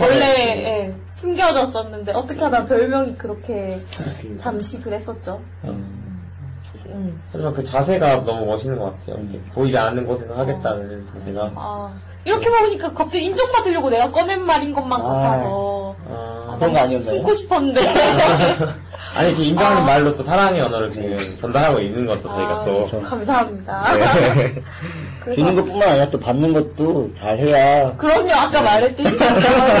[0.00, 0.24] 원래
[0.64, 3.82] 예, 숨겨졌었는데 어떻게 하다 별명이 그렇게
[4.38, 5.40] 잠시 그랬었죠.
[5.64, 6.22] 음,
[6.86, 7.22] 음.
[7.32, 9.22] 하지만 그 자세가 너무 멋있는 것 같아요.
[9.52, 11.52] 보이지 않는 곳에서 하겠다는 자세가.
[11.54, 11.94] 아,
[12.24, 15.04] 이렇게 먹으니까 갑자기 인정받으려고 내가 꺼낸 말인 것만 아.
[15.04, 15.94] 같아서.
[16.08, 17.16] 아, 그런 거 아니었나요?
[17.16, 17.80] 숨고 싶었는데.
[19.14, 19.84] 아니, 이렇게 인정하는 아.
[19.84, 23.00] 말로 또 사랑의 언어를 지금 전달하고 있는 거죠, 저희가 아, 또.
[23.00, 23.84] 감사합니다.
[24.34, 24.62] 네.
[25.34, 27.96] 주는 것뿐만 아니라 또 받는 것도 잘 해야.
[27.96, 29.16] 그럼요, 아까 말했듯이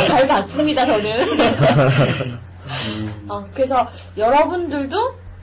[0.06, 1.38] 잘 봤습니다, 저는.
[3.28, 4.96] 어, 그래서 여러분들도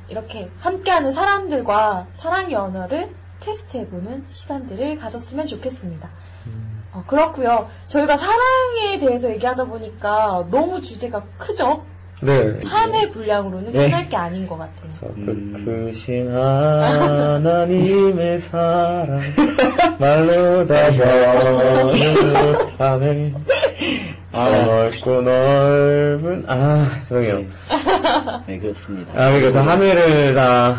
[0.07, 3.09] 이렇게 함께하는 사람들과 사랑의 언어를
[3.41, 6.09] 테스트해보는 시간들을 가졌으면 좋겠습니다.
[6.93, 7.67] 어, 그렇고요.
[7.87, 11.83] 저희가 사랑에 대해서 얘기하다 보니까 너무 주제가 크죠?
[12.21, 12.59] 네.
[12.65, 13.85] 한 해 분량으로는 네.
[13.89, 15.11] 끝날 게 아닌 것 같아요.
[15.25, 19.21] 그, 크신 하나님의 사랑
[19.97, 20.91] 말로 다
[22.77, 23.33] 못하네
[24.33, 27.43] 아, 넓고 넓은 아 죄송해요
[28.45, 29.11] 네, 그렇습니다.
[29.13, 30.75] 아 그러니까 저 하늘을 다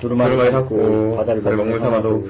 [0.00, 2.28] 두루마리 바다를 바다를 먹물 삼아도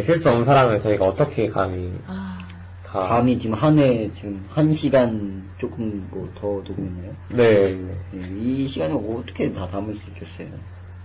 [0.00, 2.38] 실수 없는 사람을 저희가 어떻게 감히 아,
[2.86, 7.12] 다 감히 지금 한해 지금 한 시간 조금 뭐 더 녹음했나요?
[7.28, 7.74] 네,
[8.12, 10.48] 네, 이 시간을 어떻게 다 담을 수 있겠어요?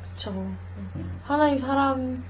[0.04, 0.34] 그쵸.
[1.24, 2.24] 하나의 사람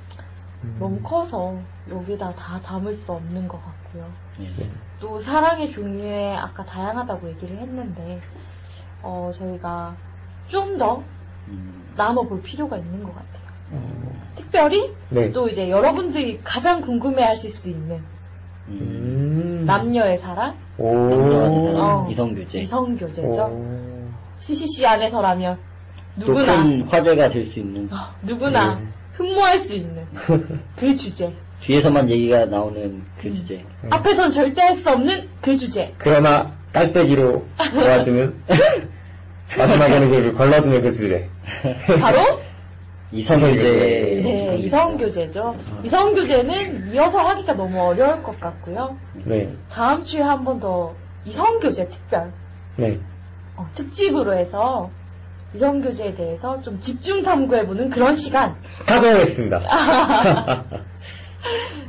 [0.79, 1.55] 너무 커서
[1.89, 4.11] 여기다 다 담을 수 없는 것 같고요.
[4.39, 4.49] 네.
[4.99, 8.19] 또 사랑의 종류에 아까 다양하다고 얘기를 했는데
[9.03, 9.95] 어, 저희가
[10.47, 11.03] 좀더
[11.47, 13.36] 음, 나눠볼 필요가 있는 것 같아요.
[14.35, 15.31] 특별히 네.
[15.31, 17.99] 또 이제 여러분들이 가장 궁금해하실 수 있는
[18.69, 19.63] 음.
[19.65, 20.87] 남녀의 사랑, 오.
[20.89, 22.07] 어.
[22.11, 22.59] 이성교제.
[22.59, 23.27] 이성교제죠.
[23.45, 24.07] 오.
[24.39, 25.57] CCC 안에서라면
[26.19, 28.85] 또 누구나 큰 화제가 될 수 있는 어, 누구나 네.
[29.13, 30.03] 흠모할 수 있는
[30.75, 31.31] 그 주제.
[31.61, 33.55] 뒤에서만 얘기가 나오는 그 주제.
[33.55, 33.89] 네.
[33.89, 35.91] 앞에선 절대 할 수 없는 그 주제.
[35.97, 38.33] 그러나 깔때기로 도와주는
[39.57, 41.27] 마지막에는 그 걸러주는 그 주제
[41.99, 42.17] 바로
[43.11, 44.19] 이성교제.
[44.23, 45.55] 네, 이성교제죠.
[45.83, 48.97] 이성교제는 이어서 하기가 너무 어려울 것 같고요.
[49.23, 49.49] 네.
[49.71, 50.93] 다음 주에 한 번 더
[51.25, 52.31] 이성교제 특별
[52.77, 52.97] 네.
[53.55, 54.89] 어, 특집으로 해서
[55.53, 58.55] 이성교제에 대해서 좀 집중 탐구해보는 그런 시간
[58.85, 59.61] 가져오겠습니다.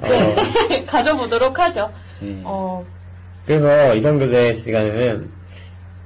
[0.02, 1.90] 네, 가져보도록 하죠.
[2.20, 2.40] 네.
[2.44, 2.84] 어,
[3.46, 5.30] 그래서 이성교제 시간에는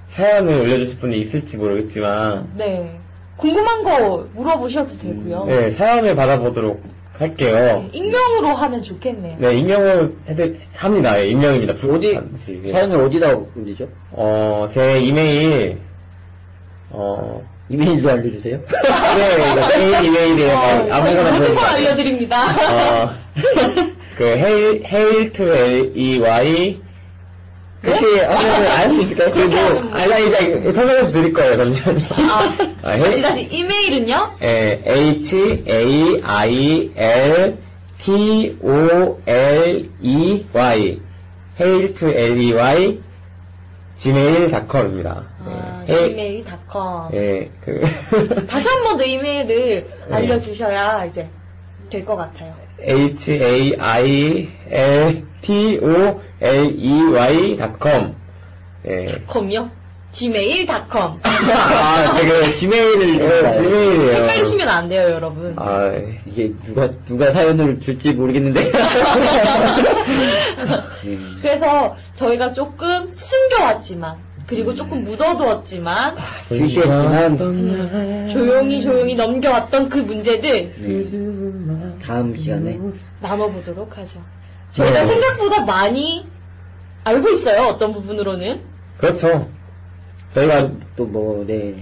[0.08, 2.98] 사연을 올려주실 분이 있을지 모르겠지만, 네.
[3.36, 5.44] 궁금한 거 물어보셔도 되고요.
[5.46, 6.82] 네, 사연을 받아보도록
[7.18, 7.84] 할게요.
[7.92, 9.36] 익명으로 하면 좋겠네요.
[9.38, 11.20] 네, 익명을 해드, 합니다.
[11.20, 11.74] 예, 익명입니다.
[11.88, 12.60] 어디, 반드시.
[12.64, 12.72] 예.
[12.72, 13.88] 사연을 어디다 올리죠?
[14.12, 15.78] 어, 제 이메일,
[16.90, 18.58] 어, 이메일도 알려주세요.
[18.66, 20.52] 네, 개인 이메일이에요.
[20.54, 21.68] 어, 아무거나 모든 걸 보내주세요.
[21.68, 22.36] 알려드립니다.
[22.72, 23.14] 어,
[24.16, 26.80] 그, 헤일, 헤일 to L-E-Y,
[27.82, 29.32] 그렇게 하면 알수 있을까요?
[29.32, 29.56] 그리고,
[29.92, 32.06] 아니, 설명해 드릴 거예요, 잠시만요.
[32.10, 34.36] 아, 아, 다시 헤일, 다시 이메일은요?
[34.42, 34.82] 예,
[39.62, 41.00] H-A-I-L-T-O-L-E-Y,
[41.60, 42.98] hail to L-E-Y,
[43.98, 45.24] gmail.com입니다.
[45.44, 47.08] 아, 예, gmail.com.
[47.14, 47.80] 예, 그,
[48.48, 50.14] 다시 한 번 더 이메일을 네.
[50.14, 51.28] 알려주셔야 이제
[51.90, 52.54] 될 것 같아요.
[56.80, 58.14] H-A-I-L-T-O-L-E-Y.com.
[58.88, 59.22] 예.
[59.30, 59.70] com이요?
[60.12, 61.18] gmail.com.
[61.22, 63.14] 아, 되게 지메일을.
[63.18, 64.12] 예, gmail이에요.
[64.12, 65.54] 헷갈리시면 안 돼요, 여러분.
[65.56, 65.90] 아,
[66.26, 68.70] 이게 누가, 누가 사연을 줄지 모르겠는데.
[71.04, 74.16] 음, 그래서 저희가 조금 숨겨왔지만,
[74.46, 76.16] 그리고 조금 묻어두었지만,
[76.48, 77.38] 주시했지만,
[78.30, 81.96] 조용히 조용히 넘겨왔던 그 문제들 네.
[82.04, 82.78] 다음 시간에.
[83.20, 84.20] 나눠보도록 하죠.
[84.70, 86.26] 저희가 생각보다 많이
[87.04, 88.60] 알고 있어요, 어떤 부분으로는.
[88.98, 89.48] 그렇죠.
[90.34, 91.74] 저희가 또 뭐, 네.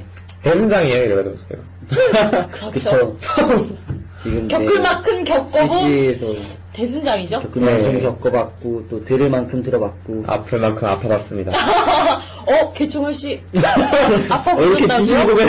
[0.43, 2.49] 대순장이에요, 이래가지고 저희가.
[2.49, 3.17] 그렇죠.
[3.17, 3.69] 그쵸.
[4.23, 4.49] 지금.
[4.49, 6.27] 겪을 만큼 CC에서
[6.73, 7.41] 대순장이죠.
[7.41, 8.01] 겪을 만큼 네.
[8.01, 10.25] 겪어봤고, 또 들을 만큼 들어봤고.
[10.27, 11.53] 아플 만큼 아파봤습니다.
[12.47, 13.41] 어, 개충원 씨.
[14.29, 15.07] 아파 어, 이렇게 보셨다고요?
[15.07, 15.49] 뒤집어 보면.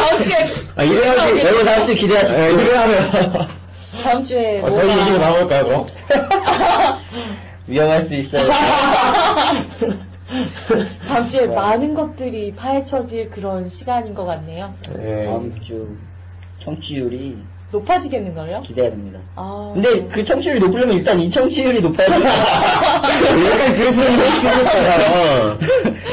[0.00, 1.38] 다음 주에, 아, 이래야지.
[1.40, 2.38] 여러분 다음 주 기대하십시오.
[2.38, 3.10] 예, 이래하면.
[4.02, 5.86] 다음 주에 어, 저희 얘기로 나올까요, 그럼?
[7.66, 8.48] 위험할 수 있어요.
[11.06, 14.74] 다음 주에 많은 것들이 파헤쳐질 그런 시간인 것 같네요.
[15.00, 15.26] 예.
[15.26, 15.88] 다음 주
[16.62, 17.36] 청취율이
[17.74, 18.62] 높아지겠는 걸요?
[18.62, 19.18] 기대가 됩니다.
[19.34, 22.14] 아, 근데 그 청취율이 높으려면 일단 이 청취율이 높아야 돼.
[22.14, 25.58] 약간 그런 생겼잖아요.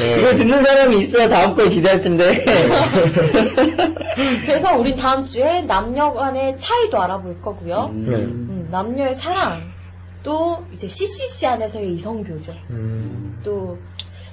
[0.00, 0.18] 예.
[0.18, 2.44] 이걸 듣는 사람이 있어야 다음 거에 기대할 텐데.
[4.44, 7.90] 그래서 우린 다음 주에 남녀 간의 차이도 알아볼 거고요.
[7.92, 9.60] 음, 음, 남녀의 사랑,
[10.24, 13.40] 또 이제 CCC 안에서의 이성 교제, 음.
[13.44, 13.78] 또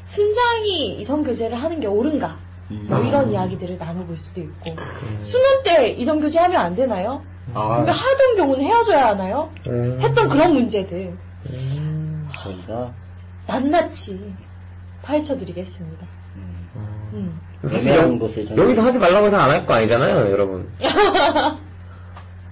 [0.03, 2.35] 순장이 이성 교제를 하는 게 옳은가,
[2.69, 4.75] 뭐 이런 이야기들을 나눠볼 수도 있고
[5.21, 7.21] 수능 때 이성 교제 하면 안 되나요?
[7.53, 9.49] 아, 그러니까 하던 경우는 헤어져야 하나요?
[9.67, 9.99] 음.
[10.01, 11.13] 했던 그런 문제들
[12.43, 12.91] 저희가
[13.47, 14.19] 낱낱이
[15.01, 16.05] 파헤쳐드리겠습니다.
[17.13, 17.39] 음.
[17.69, 20.69] 사실 여- 저는- 여기서 하지 말라고 해서 안 할 거 아니잖아요, 여러분.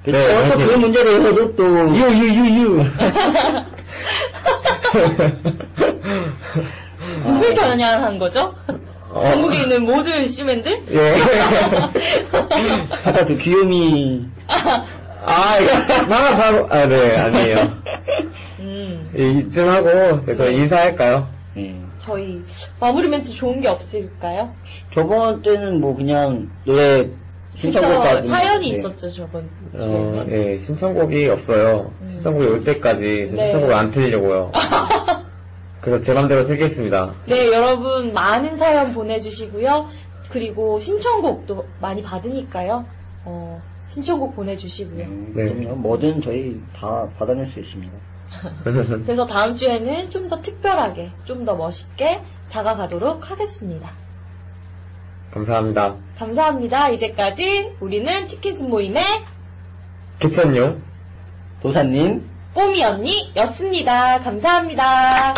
[0.03, 0.27] 그렇죠.
[0.27, 2.83] 네, 또 그런 문제를 해도 또 유 유 유 유
[7.25, 8.53] 누굴 겨냥한 거죠?
[9.09, 9.23] 어.
[9.23, 10.83] 전국에 있는 모든 시맨들?
[10.91, 11.15] 예.
[13.05, 14.25] 아까 그 귀요미
[15.29, 15.73] 아, 이거,
[16.05, 17.57] 나가 바로, 아, 네, 아니에요.
[18.59, 21.27] 음, 예, 이쯤 하고, 그래서 인사할까요?
[21.53, 21.75] 네.
[21.97, 22.41] 저희
[22.79, 24.53] 마무리 멘트 좋은 게 없을까요?
[24.93, 27.09] 저번 때는 뭐 그냥 노래
[27.57, 28.77] 신청곡 그쵸, 받은 사연이 네.
[28.77, 30.25] 있었죠, 저번 어.
[30.29, 31.91] 예, 신청곡이 없어요.
[32.09, 33.41] 신청곡이 올 때까지 저 네.
[33.43, 34.51] 신청곡을 안 틀려고요.
[35.81, 37.13] 그래서 제 맘대로 틀겠습니다.
[37.27, 39.89] 네, 여러분 많은 사연 보내주시고요.
[40.29, 42.85] 그리고 신청곡도 많이 받으니까요.
[43.25, 45.07] 어, 신청곡 보내주시고요.
[45.33, 45.45] 네.
[45.45, 45.75] 그럼요.
[45.75, 47.93] 뭐든 저희 다 받아낼 수 있습니다.
[49.05, 52.21] 그래서 다음 주에는 좀 더 특별하게, 좀 더 멋있게
[52.51, 53.91] 다가가도록 하겠습니다.
[55.31, 55.95] 감사합니다.
[56.17, 56.89] 감사합니다.
[56.89, 59.01] 이제까지 우리는 치킨 순 모임의
[60.19, 60.81] 개천용.
[61.61, 62.25] 도사님
[62.57, 64.23] 뽀미 언니였습니다.
[64.23, 65.35] 감사합니다.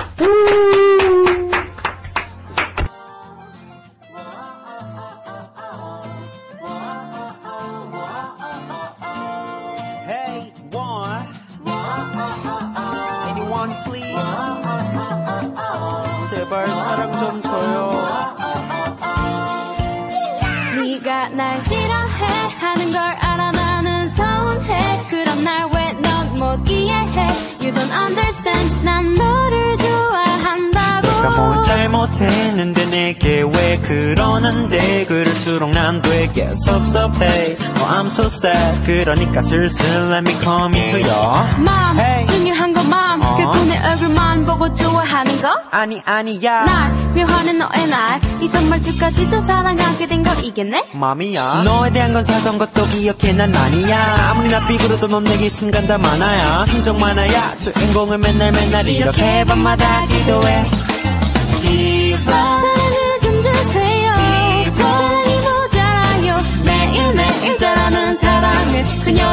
[32.20, 35.06] 잘못했는데 내게 왜 그러는데?
[35.06, 37.56] 그럴수록 난 되게 섭섭해.
[37.78, 38.82] Oh I'm so sad.
[38.86, 42.26] 그러니까 슬슬 let me come into your 맘 Hey.
[42.26, 43.36] 중요한 건맘 어.
[43.36, 45.50] 그분의 얼굴만 보고 좋아하는 거?
[45.72, 46.64] 아니 아니야.
[46.66, 48.20] 날 묘하는 너의 날.
[48.42, 50.84] 이런 말투까지도 사랑하게 된 거 이겠네?
[50.94, 53.32] 맘이야 너에 대한 건 사선 것도 기억해.
[53.34, 54.30] 난 아니야.
[54.30, 56.66] 아무리 나 삐그러도 넌 내게 순간 다 많아야.
[56.66, 57.58] 심정 많아야.
[57.58, 60.70] 주인공을 맨날 맨날 이렇게 밤마다 기도해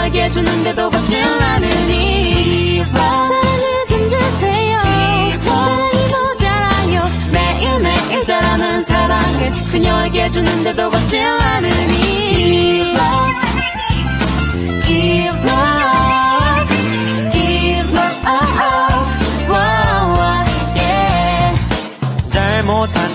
[0.06, 2.84] 그녀에게 주는데도 받질 않으니.
[2.84, 4.78] 사랑을 좀 주세요.
[5.42, 7.02] 사랑이 모자라요.
[7.32, 12.94] 매일매일 자라는 사랑을 그녀에게 주는데도 받질 않으니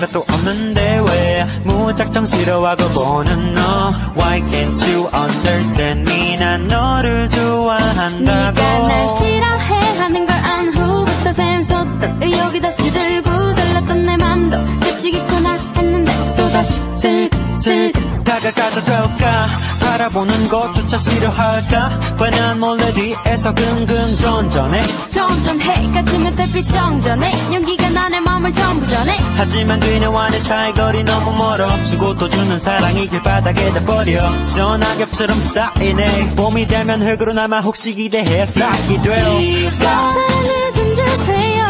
[0.02, 3.92] 것도 없는데 왜 무작정 싫어하고 보는 너?
[4.16, 6.36] Why can't you understand me?
[6.38, 8.60] 난 너를 좋아한다고.
[8.60, 15.52] 네가 날 싫어해 하는 걸 안 후부터 샘솟던 의욕이 다시 들고 설렜던 내 맘도 끝이겠구나
[15.76, 17.92] 했는데 또다시 슬슬
[18.24, 19.46] 다가가도 될까
[19.92, 22.00] 바라보는 것조차 싫어할까?
[22.20, 24.80] 왜난 몰래 뒤에서 긍긍 전전해.
[25.08, 29.18] 점점 해가 지면 달빛 정전해 연기가 나의 마음을 전부 전해.
[29.36, 31.82] 하지만 그녀와 내 사이거리 너무 멀어.
[31.82, 34.46] 주고 또 주는 사랑이 길바닥에다 버려.
[34.46, 36.36] 전화겹처럼 쌓이네.
[36.36, 39.70] 봄이 되면 흙으로 남아 혹시 기대해 쌓기 돼요.
[39.78, 41.66] 사랑을 좀 주세요.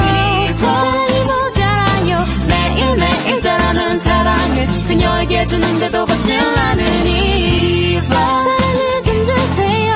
[0.60, 3.40] 사랑이 모자라요 매일매일
[3.72, 9.94] 자라는 사랑을 그녀에게 주는데도 받질 않으니 사랑을 좀 주세요.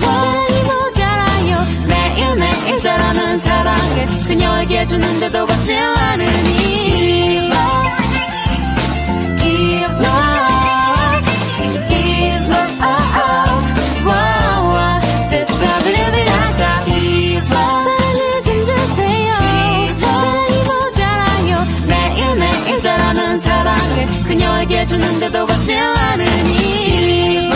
[0.00, 1.58] 사랑이 모자라요.
[1.88, 6.72] 매일매일 자라는 사랑을 그녀에게 주는데도 받질 않으니
[7.50, 8.01] Give
[24.62, 27.51] 그녀에게 주는데도 받질 않으니